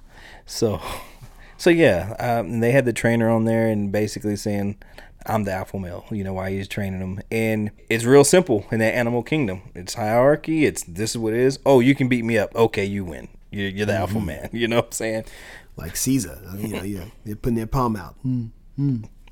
[0.44, 0.80] So,
[1.56, 4.78] so yeah, um, and they had the trainer on there and basically saying,
[5.26, 8.80] "I'm the alpha male." You know why he's training them, and it's real simple in
[8.80, 9.62] that animal kingdom.
[9.74, 10.64] It's hierarchy.
[10.66, 11.58] It's this is what it is.
[11.64, 12.54] Oh, you can beat me up.
[12.56, 13.28] Okay, you win.
[13.50, 14.50] You're, you're the alpha man.
[14.52, 15.24] You know what I'm saying?
[15.78, 18.16] Like Caesar, you know, yeah, they're putting their palm out.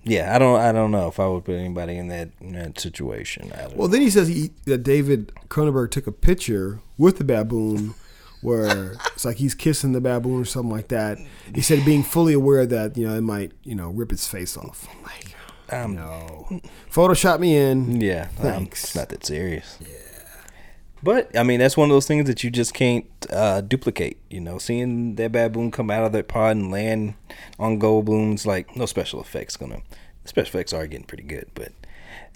[0.04, 0.60] Yeah, I don't.
[0.60, 3.52] I don't know if I would put anybody in that, in that situation.
[3.74, 7.94] Well, then he says he, that David Cronenberg took a picture with the baboon,
[8.40, 11.18] where it's like he's kissing the baboon or something like that.
[11.52, 14.56] He said being fully aware that you know it might you know rip its face
[14.56, 14.86] off.
[14.96, 15.34] I'm like,
[15.72, 16.60] Um, no,
[16.92, 18.00] Photoshop me in.
[18.00, 18.84] Yeah, um, Thanks.
[18.84, 19.76] it's not that serious.
[19.80, 19.88] Yeah.
[21.02, 24.18] But I mean, that's one of those things that you just can't uh, duplicate.
[24.30, 27.14] You know, seeing that baboon come out of that pod and land
[27.58, 29.82] on Goldblum's like no special effects gonna.
[30.24, 31.72] Special effects are getting pretty good, but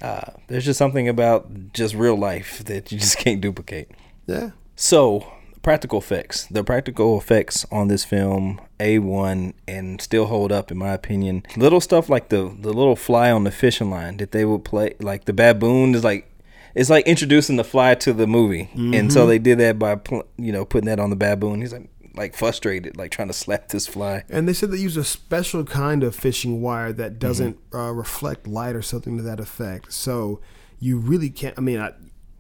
[0.03, 3.91] uh, there's just something about just real life that you just can't duplicate.
[4.27, 5.27] Yeah, So,
[5.63, 6.47] practical effects.
[6.47, 11.45] The practical effects on this film, A1, and still hold up, in my opinion.
[11.57, 14.95] Little stuff like the, the little fly on the fishing line that they would play,
[15.01, 16.30] like the baboon is like,
[16.75, 18.71] it's like introducing the fly to the movie.
[18.75, 21.61] And so they did that by, pl- you know, putting that on the baboon.
[21.61, 24.25] He's like, like frustrated, like trying to slap this fly.
[24.29, 27.77] and they said they use a special kind of fishing wire that doesn't Mm-hmm.
[27.77, 29.93] uh, reflect light or something to that effect.
[29.93, 30.41] So
[30.81, 31.57] you really can't.
[31.57, 31.93] I mean, I,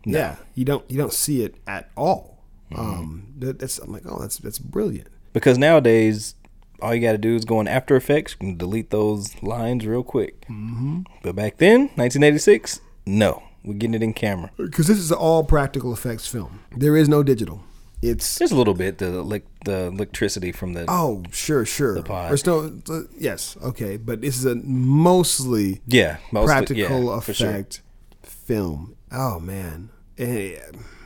[0.04, 2.42] yeah, you don't you don't see it at all.
[2.72, 2.80] Mm-hmm.
[2.80, 5.08] Um, that, that's I'm like, oh, that's that's brilliant.
[5.32, 6.34] Because nowadays,
[6.82, 10.02] all you got to do is go in After Effects, and delete those lines real
[10.02, 10.40] quick.
[10.48, 11.02] Mm-hmm.
[11.22, 13.42] But back then, 1986, no.
[13.64, 14.50] We're getting it in camera.
[14.56, 16.60] because this is an all practical effects film.
[16.76, 17.62] There is no digital.
[18.02, 21.94] It's Just a little bit the elec the electricity from the oh sure sure.
[21.94, 22.48] The pod.
[22.48, 27.50] Uh, yes okay, but this is a mostly yeah mostly, practical yeah, for sure.
[27.50, 27.82] effect
[28.22, 28.96] film.
[29.12, 30.56] Oh man, Eh,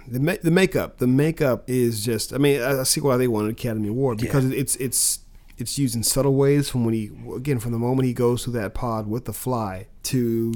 [0.07, 2.33] the ma- the makeup the makeup is just.
[2.33, 5.21] I mean, I I see why they won an Academy Award because it's it's
[5.59, 8.53] it's used in subtle ways from when he again from the moment he goes through
[8.55, 10.53] that pod with the fly to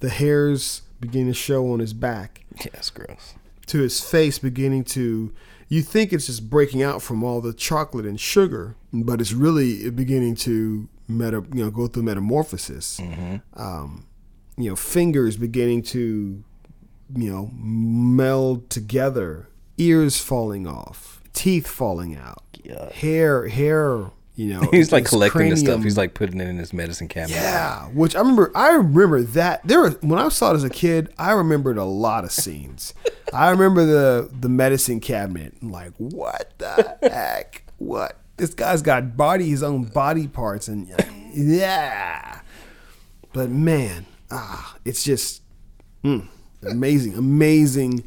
[0.00, 3.34] the hairs beginning to show on his back Yeah, it's gross.
[3.66, 5.34] to his face beginning to
[5.68, 9.90] you think it's just breaking out from all the chocolate and sugar but it's really
[9.90, 13.00] beginning to meta you know go through metamorphosis
[13.54, 14.06] um,
[14.56, 16.42] you know fingers beginning to
[17.14, 19.48] you know meld together
[19.78, 22.90] ears falling off teeth falling out Yeah.
[22.92, 25.82] hair hair you know He's like collecting the stuff.
[25.82, 27.36] He's like putting it in his medicine cabinet.
[27.36, 28.50] yeah, which I remember.
[28.54, 31.12] I remember that there were when I saw it as a kid.
[31.18, 32.94] I remembered a lot of scenes.
[33.32, 35.54] I remember the the medicine cabinet.
[35.60, 37.64] I'm like, what the heck?
[37.78, 40.88] What this guy's got body his own body parts and
[41.34, 42.40] yeah.
[43.32, 45.42] But man, ah, it's just
[46.04, 46.26] mm,
[46.62, 48.04] amazing, amazing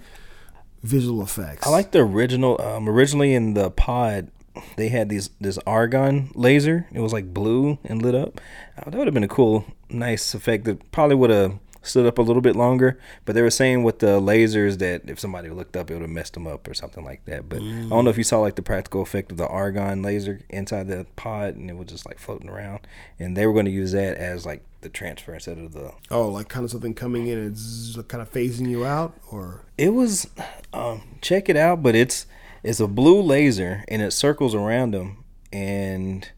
[0.83, 1.65] visual effects.
[1.65, 2.61] I like the original.
[2.61, 4.31] Um, originally in the pod,
[4.75, 6.87] they had these this argon laser.
[6.91, 8.41] It was like blue and lit up.
[8.77, 10.65] Uh, that would have been a cool, nice effect.
[10.65, 12.99] That probably would have stood up a little bit longer.
[13.25, 16.09] But they were saying with the lasers that if somebody looked up, it would have
[16.09, 17.47] messed them up or something like that.
[17.47, 20.41] But I don't know if you saw like the practical effect of the argon laser
[20.49, 22.87] inside the pod, and it was just like floating around.
[23.19, 26.27] And they were going to use that as like the transfer instead of the oh,
[26.27, 29.93] like kind of something coming in and zzz, kind of phasing you out, or It
[29.93, 30.27] was
[30.73, 32.25] um check it out, but it's
[32.65, 36.29] It's a blue laser and it circles around him and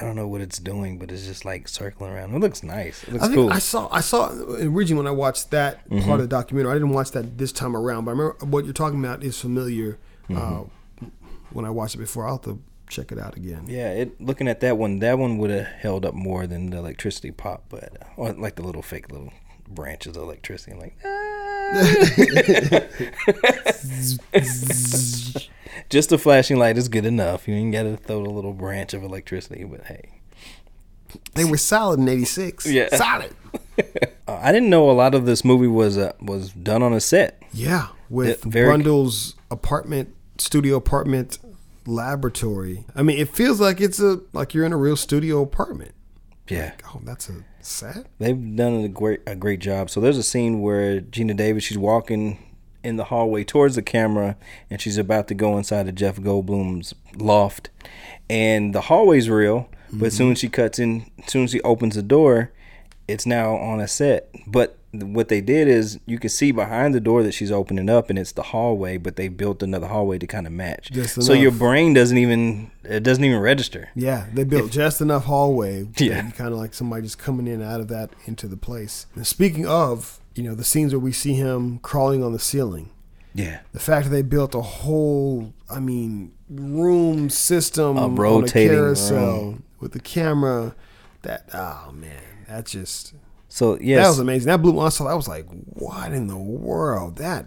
[0.00, 2.32] I don't know what it's doing, but it's just like circling around.
[2.34, 3.02] It looks nice.
[3.04, 3.50] It looks I cool.
[3.52, 6.06] I saw I saw originally when I watched that Mm-hmm.
[6.06, 6.70] part of the documentary.
[6.70, 9.40] I didn't watch that this time around, but I remember what you're talking about is
[9.40, 9.98] familiar.
[10.28, 10.36] Mm-hmm.
[10.36, 10.64] Uh,
[11.50, 13.64] when I watched it before, I'll have to check it out again.
[13.66, 16.76] yeah, it looking at that one, that one would have held up more than the
[16.78, 19.32] electricity pop, but uh, or like the little fake little
[19.68, 20.72] branches of electricity.
[20.72, 21.08] I'm like, ah.
[25.90, 27.48] just a flashing light is good enough.
[27.48, 30.20] You ain't got to throw the little branch of electricity, but hey.
[31.34, 32.66] They were solid in '86.
[32.66, 32.94] Yeah.
[32.94, 33.34] solid.
[34.28, 37.00] Uh, I didn't know a lot of this movie was uh, was done on a
[37.00, 37.42] set.
[37.52, 41.38] Yeah, with very- Brundle's apartment, studio apartment,
[41.86, 42.84] laboratory.
[42.94, 45.92] I mean, it feels like it's a like you're in a real studio apartment.
[46.48, 46.72] Yeah.
[46.88, 48.06] Oh, that's a set.
[48.18, 49.88] They've done a great a great job.
[49.90, 52.38] So there's a scene where Geena Davis she's walking
[52.82, 54.36] in the hallway towards the camera
[54.70, 57.70] and she's about to go inside of Jeff Goldblum's loft.
[58.30, 62.02] And the hallway's real, but soon as she cuts in, soon as she opens the
[62.02, 62.52] door,
[63.06, 64.28] it's now on a set.
[64.46, 68.08] But what they did is you can see behind the door that she's opening up
[68.08, 70.92] and it's the hallway, but they built another hallway to kind of match.
[71.08, 73.90] So your brain doesn't even it doesn't even register.
[73.94, 75.88] Yeah, they built just enough hallway.
[75.98, 76.30] Yeah.
[76.30, 79.06] kind of like somebody just coming in out of that into the place.
[79.14, 82.90] And speaking of, you know, the scenes where we see him crawling on the ceiling.
[83.34, 83.58] Yeah.
[83.72, 89.42] The fact that they built a whole, I mean, room system A on rotating carousel
[89.42, 89.62] room.
[89.80, 90.76] with the camera.
[91.22, 93.14] That oh man, that just
[93.48, 94.46] So yeah, that was amazing.
[94.46, 95.08] That blew my soul.
[95.08, 97.16] I was like, what in the world?
[97.16, 97.46] That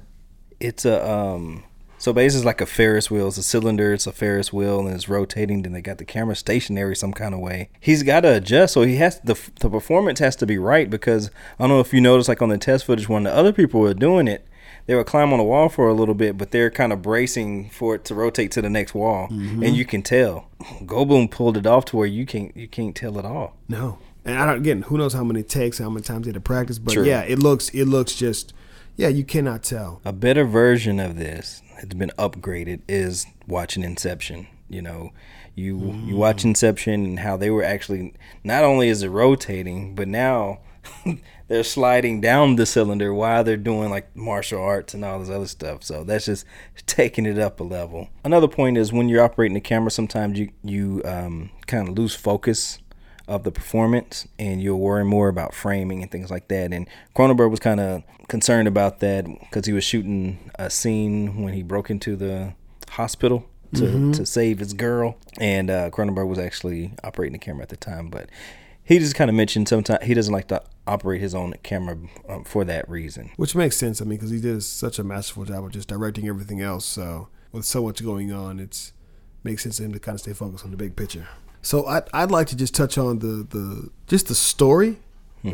[0.60, 1.64] it's a um
[2.02, 3.28] so basically it's like a Ferris wheel.
[3.28, 6.36] It's a cylinder, it's a Ferris wheel and it's rotating, then they got the camera
[6.36, 7.70] stationary some kind of way.
[7.80, 11.30] He's gotta adjust, so he has the the performance has to be right because
[11.60, 13.82] I don't know if you noticed like on the test footage when the other people
[13.82, 14.48] were doing it,
[14.88, 17.70] they would climb on the wall for a little bit, but they're kind of bracing
[17.70, 19.28] for it to rotate to the next wall.
[19.28, 19.62] Mm-hmm.
[19.62, 20.48] And you can tell.
[20.84, 23.58] Goldblum pulled it off to where you can't you can't tell at all.
[23.68, 24.00] no.
[24.24, 26.42] And I don't again, who knows how many takes, how many times they had to
[26.42, 27.06] practice, but True.
[27.06, 28.54] yeah, it looks it looks just
[28.96, 30.02] yeah, you cannot tell.
[30.06, 35.12] a better version of this it's been upgraded is watching inception you know.
[35.54, 40.08] You you watch inception and how they were actually not only is it rotating but
[40.08, 40.60] now
[41.50, 45.48] they're sliding down the cylinder while they're doing like martial arts and all this other
[45.48, 45.84] stuff.
[45.84, 46.46] So that's just
[46.88, 48.08] taking it up a level.
[48.24, 52.16] Another point is when you're operating the camera sometimes you you um, kind of lose
[52.16, 52.80] focus
[53.32, 56.74] of the performance and you'll worry more about framing and things like that.
[56.74, 61.54] And Cronenberg was kind of concerned about that because he was shooting a scene when
[61.54, 62.54] he broke into the
[62.90, 65.18] hospital to, to save his girl.
[65.40, 68.10] And uh, Cronenberg was actually operating the camera at the time.
[68.10, 68.30] But
[68.84, 72.44] he just kind of mentioned sometimes he doesn't like to operate his own camera um,
[72.44, 73.32] for that reason.
[73.38, 74.02] Which makes sense.
[74.02, 76.84] I mean, because he did such a masterful job of just directing everything else.
[76.84, 78.92] So with so much going on, it's
[79.44, 81.28] makes sense for him to kind of stay focused on the big picture.
[81.62, 84.98] So I'd, I'd like to just touch on the, the just the story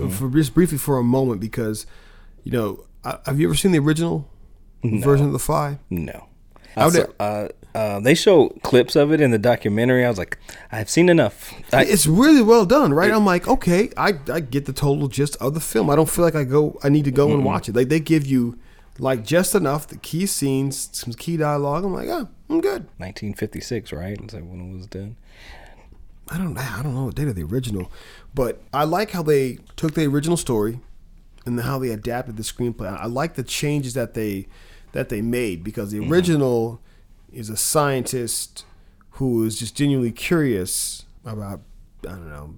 [0.10, 1.86] for just briefly for a moment because
[2.44, 4.30] you know I, have you ever seen the original
[4.84, 5.80] version of the Fly?
[5.90, 6.28] No.
[6.76, 10.04] I I would- uh, uh, they show clips of it in the documentary.
[10.04, 10.38] I was like,
[10.72, 11.54] I've seen enough.
[11.72, 13.12] I, it's really well done, right?
[13.12, 15.90] I'm like, okay, I, I get the total gist of the film.
[15.92, 17.76] I don't feel like I go I need to go and watch it.
[17.76, 18.58] Like they give you
[19.00, 21.84] like just enough the key scenes, some key dialogue.
[21.84, 22.84] I'm like, oh, I'm good.
[22.98, 24.20] 1956, right?
[24.20, 25.16] Is that when it was done?
[26.30, 27.92] I don't I don't know the date of the original,
[28.34, 30.80] but I like how they took the original story
[31.46, 32.88] and how they adapted the screenplay.
[32.88, 34.48] I like the changes that they
[34.92, 36.82] that they made because the original
[37.32, 38.66] is a scientist
[39.12, 41.62] who is just genuinely curious about
[42.04, 42.56] I don't know,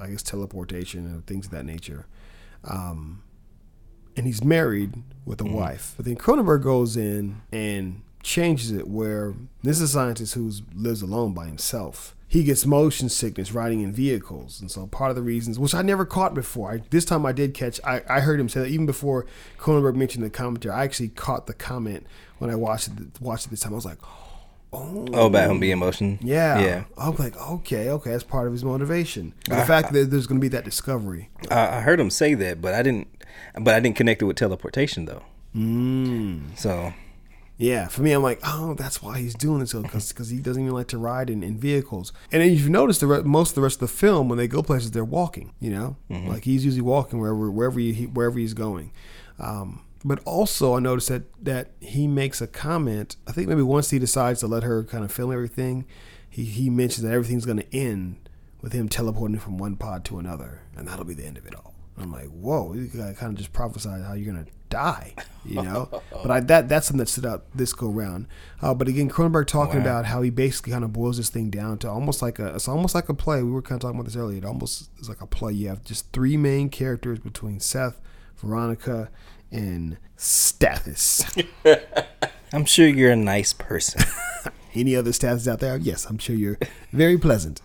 [0.00, 2.06] I guess teleportation and things of that nature.
[2.64, 3.22] Um,
[4.16, 5.94] and he's married with a wife.
[5.96, 11.02] But then Cronenberg goes in and changes it where this is a scientist who lives
[11.02, 12.13] alone by himself.
[12.34, 15.82] He gets motion sickness riding in vehicles, and so part of the reasons, which I
[15.82, 17.78] never caught before, I, this time I did catch.
[17.84, 19.24] I, I heard him say that even before
[19.56, 20.74] Cronenberg mentioned the commentary.
[20.74, 22.04] I actually caught the comment
[22.38, 23.20] when I watched it.
[23.20, 23.70] Watched it this time.
[23.70, 23.98] I was like,
[24.72, 26.18] oh, Oh, about him being motion?
[26.22, 26.84] yeah, yeah.
[26.98, 29.32] I was like, okay, okay, that's part of his motivation.
[29.48, 31.30] The fact that there's going to be that discovery.
[31.52, 33.06] I, I heard him say that, but I didn't.
[33.60, 35.22] But I didn't connect it with teleportation though.
[35.54, 36.58] Mm.
[36.58, 36.92] So
[37.56, 40.74] Yeah, for me, I'm like, oh, that's why he's doing this because he doesn't even
[40.74, 42.12] like to ride in, in vehicles.
[42.32, 44.48] And then you've noticed the re- most of the rest of the film when they
[44.48, 45.54] go places, they're walking.
[45.60, 45.96] You know,
[46.28, 48.92] like he's usually walking wherever wherever he wherever he's going.
[49.38, 53.16] Um, but also, I noticed that that he makes a comment.
[53.26, 55.86] I think maybe once he decides to let her kind of film everything,
[56.28, 58.28] he he mentions that everything's going to end
[58.60, 61.54] with him teleporting from one pod to another, and that'll be the end of it
[61.54, 61.74] all.
[61.96, 65.14] I'm like, whoa, you kind of just prophesied how you're gonna die.
[65.46, 68.26] You know, but I, that that's something that stood out this go round.
[68.62, 69.86] Uh, but again, Cronenberg talking Wow.
[69.86, 72.66] about how he basically kind of boils this thing down to almost like a it's
[72.68, 73.42] almost like a play.
[73.42, 74.38] We were kind of talking about this earlier.
[74.38, 75.52] It almost is like a play.
[75.52, 78.00] You have just three main characters between Seth,
[78.38, 79.10] Veronica,
[79.52, 81.46] and Stathis.
[82.52, 84.02] I'm sure you're a nice person.
[84.74, 85.76] Any other Stathis out there?
[85.76, 86.58] Yes, I'm sure you're
[86.92, 87.60] very pleasant.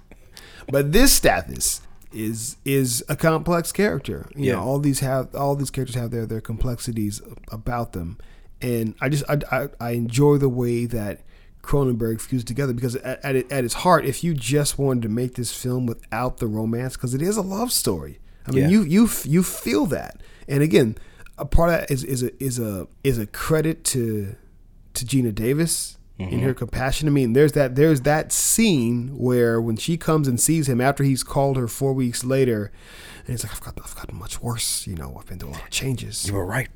[0.68, 1.82] But this Stathis
[2.12, 4.28] is is a complex character.
[4.36, 4.54] You Yeah.
[4.54, 7.22] know, all these have all these characters have their their complexities
[7.52, 8.18] about them,
[8.62, 11.22] and I just I, I, I enjoy the way that
[11.62, 15.10] Cronenberg fused together because at at, it, at its heart, if you just wanted to
[15.10, 18.20] make this film without the romance, because it is a love story.
[18.48, 18.70] I mean, Yeah.
[18.70, 20.96] you you you feel that, and again,
[21.38, 24.36] a part of that is is a is a is a credit to
[24.96, 26.34] to Geena Davis Mm-hmm.
[26.34, 27.08] in her compassion.
[27.08, 31.04] I mean, there's that there's that scene where when she comes and sees him after
[31.06, 32.74] he's called her four weeks later,
[33.20, 34.86] and he's like, "I've got I've gotten much worse.
[34.86, 36.70] You know, I've been through a lot of changes." you were right.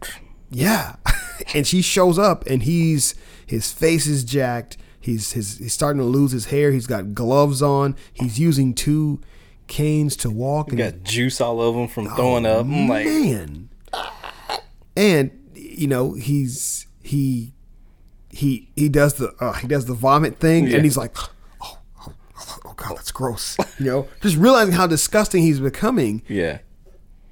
[0.50, 0.96] Yeah,
[1.54, 3.16] and she shows up and he's
[3.46, 4.78] his face is jacked.
[4.98, 6.72] He's his he's starting to lose his hair.
[6.72, 7.98] He's got gloves on.
[8.14, 9.20] He's using two
[9.68, 10.72] canes to walk.
[10.72, 12.62] You And got juice all over him from oh, throwing up.
[12.62, 13.70] I'm like, man.
[14.96, 17.54] And you know he's he
[18.34, 20.76] he he does the uh, he does the vomit thing, Yeah.
[20.78, 21.16] and he's like,
[21.62, 22.14] oh, oh,
[22.66, 23.58] oh god, that's gross.
[23.80, 26.60] You know, just realizing how disgusting he's becoming, yeah.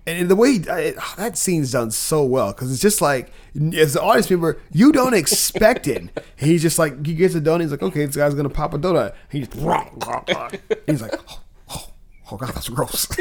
[0.05, 3.31] and the way he, it, that scene's done so well because it's just like
[3.73, 6.09] as the audience member, you don't expect it.
[6.37, 7.61] He's just like he gets a donut.
[7.61, 9.13] He's like, okay, this guy's gonna pop a donut.
[9.29, 9.53] He just
[10.87, 11.89] he's like, oh, oh,
[12.31, 13.07] oh god, that's gross.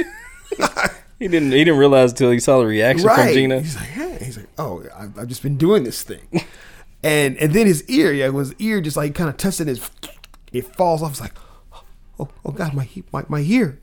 [1.20, 1.52] He didn't.
[1.52, 3.19] He didn't realize until he saw the reaction from.
[3.19, 3.61] Geena.
[3.61, 4.19] He's like, hey.
[4.24, 6.27] He's like, oh, I've, I've just been doing this thing.
[7.02, 9.90] And and then his ear, yeah, his ear just like kind of touched it, his,
[10.52, 11.12] it falls off.
[11.12, 11.35] It's like,
[12.18, 13.78] oh, oh God, my my, my ear.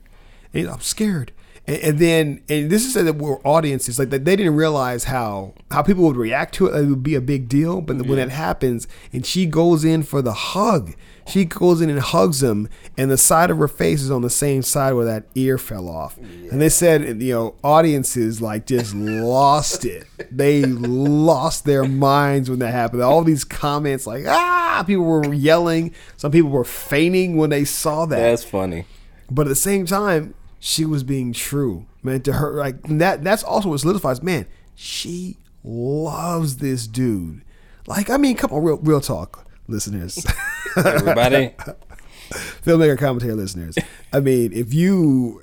[0.54, 1.32] And I'm scared.
[1.68, 5.52] And, and then, and this is that we're audiences like that they didn't realize how
[5.70, 6.80] how people would react to it.
[6.80, 10.22] It would be a big deal, but when that happens, and she goes in for
[10.22, 10.94] the hug,
[11.26, 14.30] she goes in and hugs him, and the side of her face is on the
[14.30, 16.16] same side where that ear fell off.
[16.16, 20.06] And they said, you know, audiences like just lost it.
[20.34, 23.02] They lost their minds when that happened.
[23.02, 25.94] All these comments, like ah, people were yelling.
[26.16, 28.16] Some people were fainting when they saw that.
[28.18, 28.86] That's funny.
[29.30, 32.22] But at the same time, she was being true, man.
[32.22, 33.22] To her, like that.
[33.24, 34.46] That's also what solidifies, man.
[34.74, 37.42] She loves this dude.
[37.86, 40.24] Like, I mean, come on, real, real talk, listeners,
[40.76, 41.54] Everybody.
[42.30, 43.76] filmmaker commentary listeners.
[44.12, 45.42] I mean, if you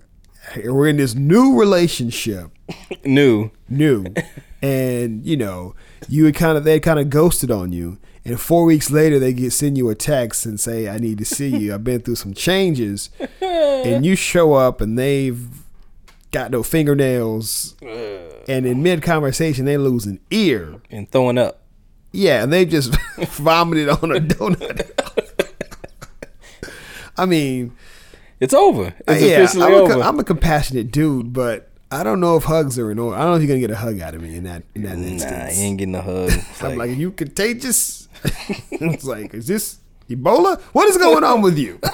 [0.63, 2.51] were in this new relationship,
[3.03, 3.51] New.
[3.67, 4.05] new,
[4.61, 5.75] and you know,
[6.07, 9.31] you had kind of they kind of ghosted on you, and four weeks later they
[9.33, 11.73] get send you a text and say, "I need to see you.
[11.73, 13.09] I've been through some changes,"
[13.41, 15.47] and you show up and they've
[16.31, 20.81] got no fingernails, and in mid conversation they lose an ear.
[20.89, 21.61] And throwing up.
[22.11, 24.91] Yeah, and they just vomited on a donut.
[27.17, 27.75] I mean,
[28.39, 28.93] It's over.
[29.07, 30.01] It's uh, yeah, officially I'm a, over.
[30.01, 33.15] I'm a compassionate dude, but I don't know if hugs are in order.
[33.15, 34.83] I don't know if you're gonna get a hug out of me in that in
[34.83, 35.55] that nah, instance.
[35.55, 36.29] he ain't getting a hug.
[36.31, 38.04] It's I'm like, like, are you contagious?
[38.71, 39.79] it's like, is this
[40.09, 40.59] Ebola?
[40.73, 41.79] What is going on with you?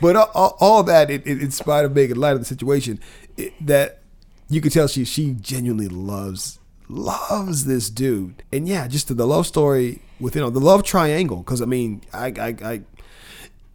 [0.00, 3.00] but all, all, that, it, it, in spite of making light of the situation,
[3.36, 4.00] it, that
[4.48, 9.26] you could tell she she genuinely loves loves this dude, and yeah, just the, the
[9.26, 11.38] love story within the love triangle.
[11.38, 12.56] Because I mean, I I.
[12.62, 12.82] I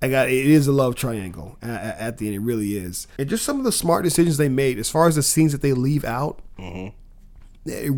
[0.02, 2.36] I got it is a love triangle at, at the end.
[2.36, 5.16] It really is, and just some of the smart decisions they made as far as
[5.16, 6.90] the scenes that they leave out mm-hmm.
[7.64, 7.90] they,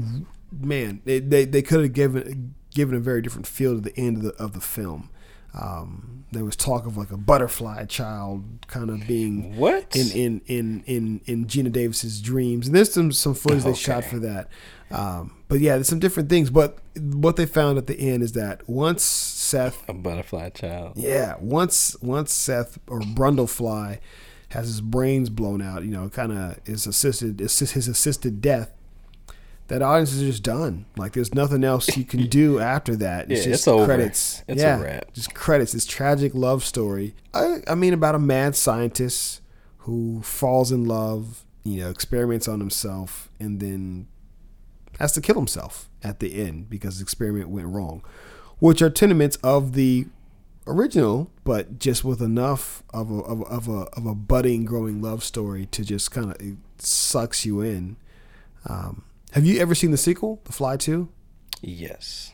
[0.52, 4.18] man, they, they, they could have given given a very different feel to the end
[4.18, 5.10] of the of the film.
[5.54, 9.96] Um, there was talk of like a butterfly child kind of being What?
[9.96, 12.68] in in in in, in Geena Davis's dreams.
[12.68, 14.50] And there's some some footage they shot for that.
[14.92, 16.50] Um, but yeah, there's some different things.
[16.50, 20.94] But what they found at the end is that once Seth a butterfly child.
[20.98, 24.00] yeah, once once Seth or Brundlefly
[24.50, 28.74] has his brains blown out, you know, kind of is assisted assist his assisted death.
[29.68, 30.86] That audience is just done.
[30.96, 33.32] Like there's nothing else you can do after that.
[33.32, 34.44] It's Yeah, just it's credits.
[34.48, 35.14] It's a yeah, wrap.
[35.14, 35.72] Just credits.
[35.72, 37.16] This tragic love story.
[37.34, 39.42] I, I mean, about a mad scientist
[39.80, 44.08] who falls in love, you know, experiments on himself, and then
[45.00, 48.04] has to kill himself at the end because the experiment went wrong,
[48.60, 50.06] which are tenements of the
[50.68, 55.02] original, but just with enough of a of, a- of a of a budding, growing
[55.02, 56.40] love story to just kind of
[56.78, 57.98] sucks you in.
[58.68, 59.04] Um,
[59.36, 61.10] have you ever seen the sequel, The Fly Two?
[61.62, 62.34] Yes.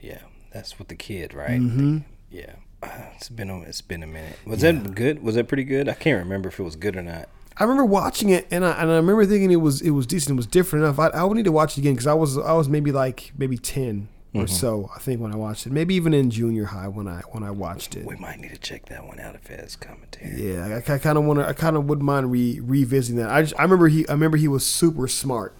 [0.00, 0.20] Yeah,
[0.52, 1.60] that's with the kid, right?
[1.60, 1.98] Mm-hmm.
[2.30, 2.54] Yeah.
[3.16, 4.38] It's been a, it's been a minute.
[4.46, 5.22] Was that good?
[5.22, 5.90] Was that pretty good?
[5.90, 7.28] I can't remember if it was good or not.
[7.58, 10.36] I remember watching it, and I and I remember thinking it was it was decent.
[10.36, 10.98] It was different enough.
[10.98, 13.32] I, I would need to watch it again because I was I was maybe like
[13.36, 14.90] maybe 10 or so.
[14.96, 17.50] I think when I watched it, maybe even in junior high when I when I
[17.50, 18.06] watched it.
[18.06, 20.40] We might need to check that one out if it has commentary.
[20.40, 21.46] Yeah, I, I kind of want to.
[21.48, 23.28] I kind of wouldn't mind re, revisiting that.
[23.28, 24.08] I just, I remember he.
[24.08, 25.54] I remember he was super smart,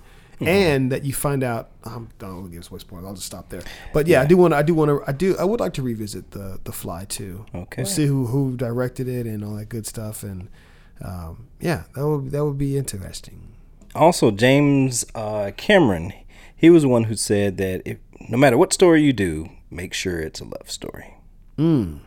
[0.48, 1.70] and that you find out.
[1.84, 3.06] Um, don't give away spoilers.
[3.06, 3.62] I'll just stop there.
[3.92, 4.54] But yeah, I do want.
[4.54, 5.02] I do want to.
[5.06, 5.36] I do.
[5.38, 7.46] I would like to revisit the the Fly too.
[7.54, 7.84] Okay.
[7.84, 10.22] See who who directed it and all that good stuff.
[10.22, 10.48] And
[11.04, 13.48] um, yeah, that would that would be interesting.
[13.94, 16.12] Also, James uh, Cameron,
[16.56, 17.98] he was the one who said that if
[18.28, 21.14] no matter what story you do, make sure it's a love story.
[21.58, 22.00] Mm.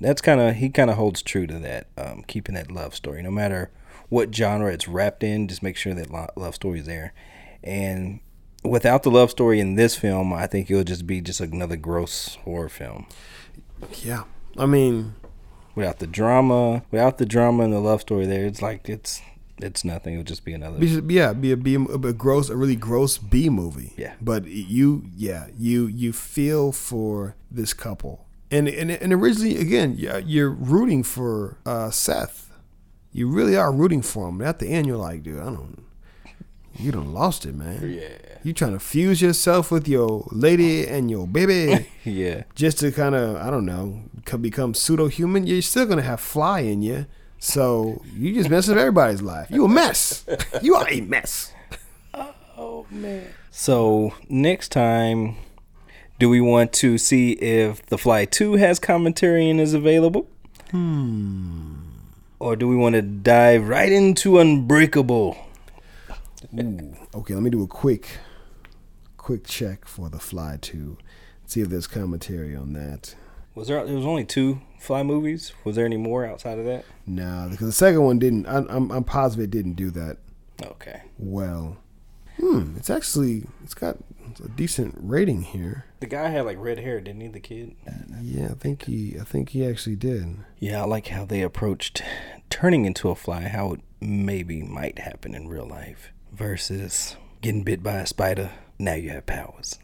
[0.00, 3.22] That's kind of he kind of holds true to that, um, keeping that love story.
[3.22, 3.70] No matter
[4.08, 7.14] what genre it's wrapped in, just make sure that love story is there.
[7.64, 8.20] And
[8.64, 12.36] without the love story in this film, I think it'll just be just another gross
[12.44, 13.06] horror film.
[14.02, 14.24] Yeah,
[14.56, 15.14] I mean,
[15.74, 19.22] Without the drama, without the drama and the love story there, it's like it's
[19.56, 20.14] it's nothing.
[20.14, 20.78] It'll just be another.
[20.78, 23.94] be, yeah, be a, be a, a gross, a really gross B movie.
[23.96, 24.14] Yeah.
[24.20, 30.18] but you, yeah, you you feel for this couple, and and and originally, again, yeah,
[30.18, 32.50] you're rooting for uh, Seth.
[33.10, 34.42] You really are rooting for him.
[34.42, 35.84] At the end, you're like, dude, I don't.
[36.78, 37.92] You done lost it, man.
[37.92, 38.08] Yeah.
[38.42, 42.42] You trying to fuse yourself with your lady and your baby Yeah.
[42.54, 44.02] just to kind of, I don't know,
[44.40, 45.46] become pseudo human.
[45.46, 47.06] You're still gonna have fly in you,
[47.38, 49.48] so you just mess up everybody's life.
[49.50, 50.24] You a mess.
[50.62, 51.52] You are a mess.
[52.56, 53.26] Oh man.
[53.50, 55.36] So next time,
[56.18, 60.28] do we want to see if The Fly Two has commentary and is available?
[60.70, 61.74] Hmm.
[62.38, 65.36] Or do we want to dive right into Unbreakable?
[66.54, 68.18] Okay, let me do a quick,
[69.16, 70.98] quick check for the Fly Two.
[71.46, 73.14] See if there's commentary on that.
[73.54, 73.84] Was there?
[73.86, 75.52] There was only two Fly movies.
[75.64, 76.84] Was there any more outside of that?
[77.06, 78.46] No, because the second one didn't.
[78.46, 80.18] I, I'm I'm positive it didn't do that
[80.62, 81.02] Okay.
[81.18, 81.78] well.
[82.38, 83.98] Hmm, it's actually it's got
[84.44, 85.84] a decent rating here.
[86.00, 87.28] The guy had like red hair, didn't he?
[87.28, 87.76] The kid.
[88.20, 90.36] Yeah, I think he I think he actually did.
[90.58, 92.02] Yeah, I like how they approached
[92.50, 93.42] turning into a fly.
[93.48, 98.50] How it maybe might happen in real life versus getting bit by a spider.
[98.78, 99.78] Now you have powers.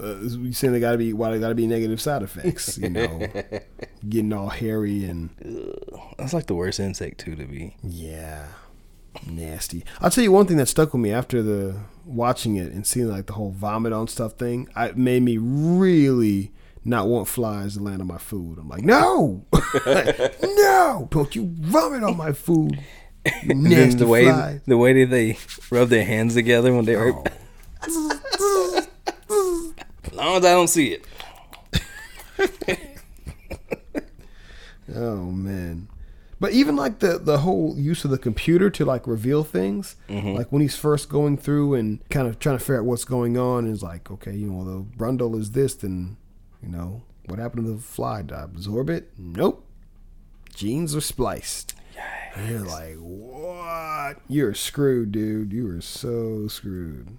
[0.00, 3.20] Uh, you saying they gotta be why they gotta be negative side effects, you know,
[4.08, 5.30] getting all hairy and
[6.16, 7.76] That's like the worst insect too to be.
[7.82, 8.46] yeah,
[9.26, 9.84] nasty.
[10.00, 13.08] I'll tell you one thing that stuck with me after the watching it and seeing
[13.08, 14.68] like the whole vomit on stuff thing.
[14.74, 16.52] I it made me really
[16.82, 18.58] not want flies to land on my food.
[18.58, 19.44] I'm like, no,
[19.86, 22.78] no, don't you vomit on my food.
[23.24, 24.60] You And then nasty the way flies.
[24.66, 25.38] the way that they
[25.70, 27.24] rub their hands together when they are Oh.
[30.04, 31.06] as long as I don't see it.
[34.94, 35.88] Oh man.
[36.40, 40.30] But even like the the whole use of the computer to like reveal things, mm-hmm.
[40.34, 43.36] like when he's first going through and kind of trying to figure out what's going
[43.36, 46.16] on, is like, okay, you know, the Brundle is this, then
[46.62, 48.22] you know what happened to the fly?
[48.22, 49.12] Did I absorb it?
[49.18, 49.64] Nope.
[50.54, 51.74] Genes are spliced.
[52.36, 54.18] And you're like, what?
[54.28, 55.52] You're screwed, dude.
[55.52, 57.16] You are so screwed.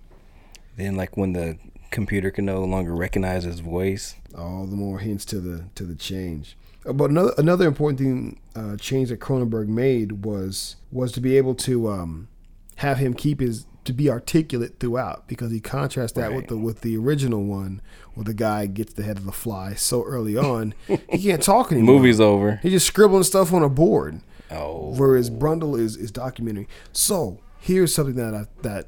[0.77, 1.57] Then like when the
[1.91, 4.15] computer can no longer recognize his voice.
[4.37, 6.57] all the more hints to the to the change.
[6.85, 11.37] Uh, But another another important thing uh, change that Cronenberg made was was to be
[11.37, 12.29] able to um,
[12.77, 16.81] have him keep his to be articulate throughout because he contrasts that with the with
[16.81, 17.81] the original one
[18.13, 21.71] where the guy gets the head of the fly so early on he can't talk
[21.71, 21.95] anymore.
[21.99, 22.57] Movie's over.
[22.61, 24.21] He's just scribbling stuff on a board.
[24.51, 24.93] Oh.
[24.97, 26.67] Whereas Brundle is is documentary.
[26.91, 28.87] So here's something that I that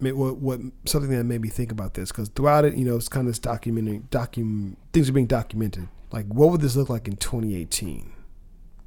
[0.00, 2.96] made, what what something that made me think about this because throughout it, you know,
[2.96, 5.88] it's kind of this documentary document things are being documented.
[6.12, 8.12] Like, what would this look like in 2018?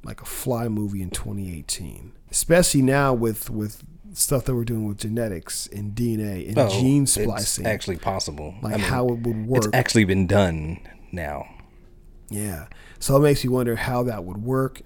[0.04, 3.82] Like a fly movie in 2018, especially now with with
[4.14, 7.66] stuff that we're doing with genetics and DNA and Oh, gene it's splicing.
[7.66, 8.54] actually possible.
[8.62, 9.64] like I mean, how it would work.
[9.64, 10.78] it's actually been done
[11.12, 11.44] now.
[12.30, 12.68] Yeah.
[13.00, 14.82] So it makes you wonder how that would work.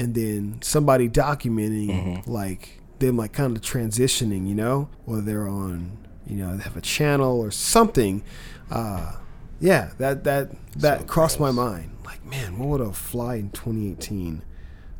[0.00, 2.30] And then somebody documenting Mm-hmm.
[2.30, 6.76] like them like kind of transitioning, you know, whether they're on, you know, they have
[6.76, 8.22] a channel or something.
[8.70, 9.12] Uh
[9.60, 11.90] yeah, that that that So crossed my mind.
[12.04, 14.42] Like, man, what would a fly in 2018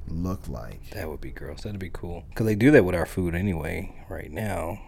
[0.09, 0.91] look like?
[0.91, 1.63] That would be gross.
[1.63, 2.25] That'd be cool.
[2.29, 4.81] Because they do that with our food anyway, right now.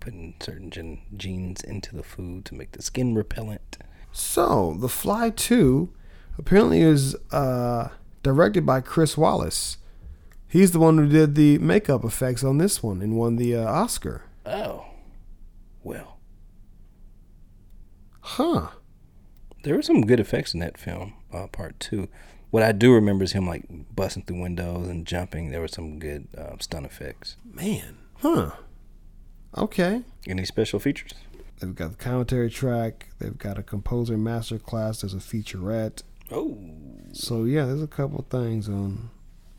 [0.00, 3.78] Putting certain gen- genes into the food to make the skin repellent.
[4.10, 5.88] So, The Fly 2
[6.38, 7.88] apparently is uh,
[8.22, 9.76] directed by Chris Walas.
[10.48, 13.64] He's the one who did the makeup effects on this one and won the uh,
[13.64, 14.22] Oscar.
[14.44, 14.84] Oh.
[15.82, 16.18] Well,
[18.20, 18.68] Huh.
[19.64, 22.08] there were some good effects in that film, uh, part two.
[22.50, 25.50] What I do remember is him like busting through windows and jumping.
[25.50, 27.36] There were some good uh, stunt effects.
[27.44, 28.52] Man, huh?
[29.56, 30.02] Okay.
[30.26, 31.14] Any special features?
[31.58, 33.08] They've got the commentary track.
[33.18, 35.00] They've got a composer master class.
[35.00, 36.02] There's a featurette.
[36.32, 36.58] Oh.
[37.12, 39.10] So yeah, there's a couple things on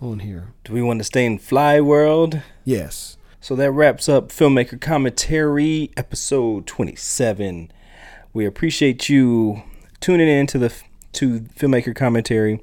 [0.02, 0.54] on here.
[0.64, 2.42] Do we want to stay in Fly World?
[2.66, 3.18] Yes.
[3.40, 7.72] So that wraps up Filmmaker Commentary, episode 27.
[8.34, 9.64] We appreciate you
[10.00, 10.74] tuning in to the
[11.14, 12.60] to Filmmaker Commentary.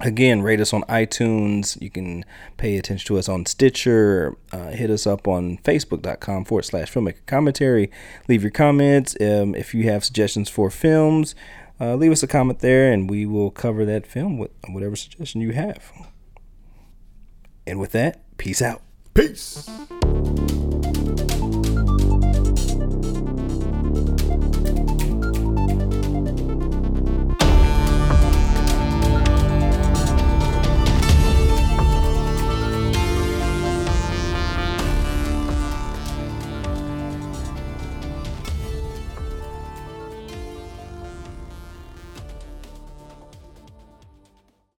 [0.00, 1.80] Again, rate us on iTunes.
[1.82, 2.24] You can
[2.56, 4.36] pay attention to us on Stitcher.
[4.52, 7.90] Uh, hit us up on Facebook.com forward slash Filmmaker Commentary.
[8.28, 9.16] Leave your comments.
[9.20, 11.34] Um, if you have suggestions for films,
[11.80, 15.40] uh, leave us a comment there and we will cover that film with whatever suggestion
[15.40, 15.92] you have.
[17.66, 18.82] And with that, peace out.
[19.14, 19.68] Peace.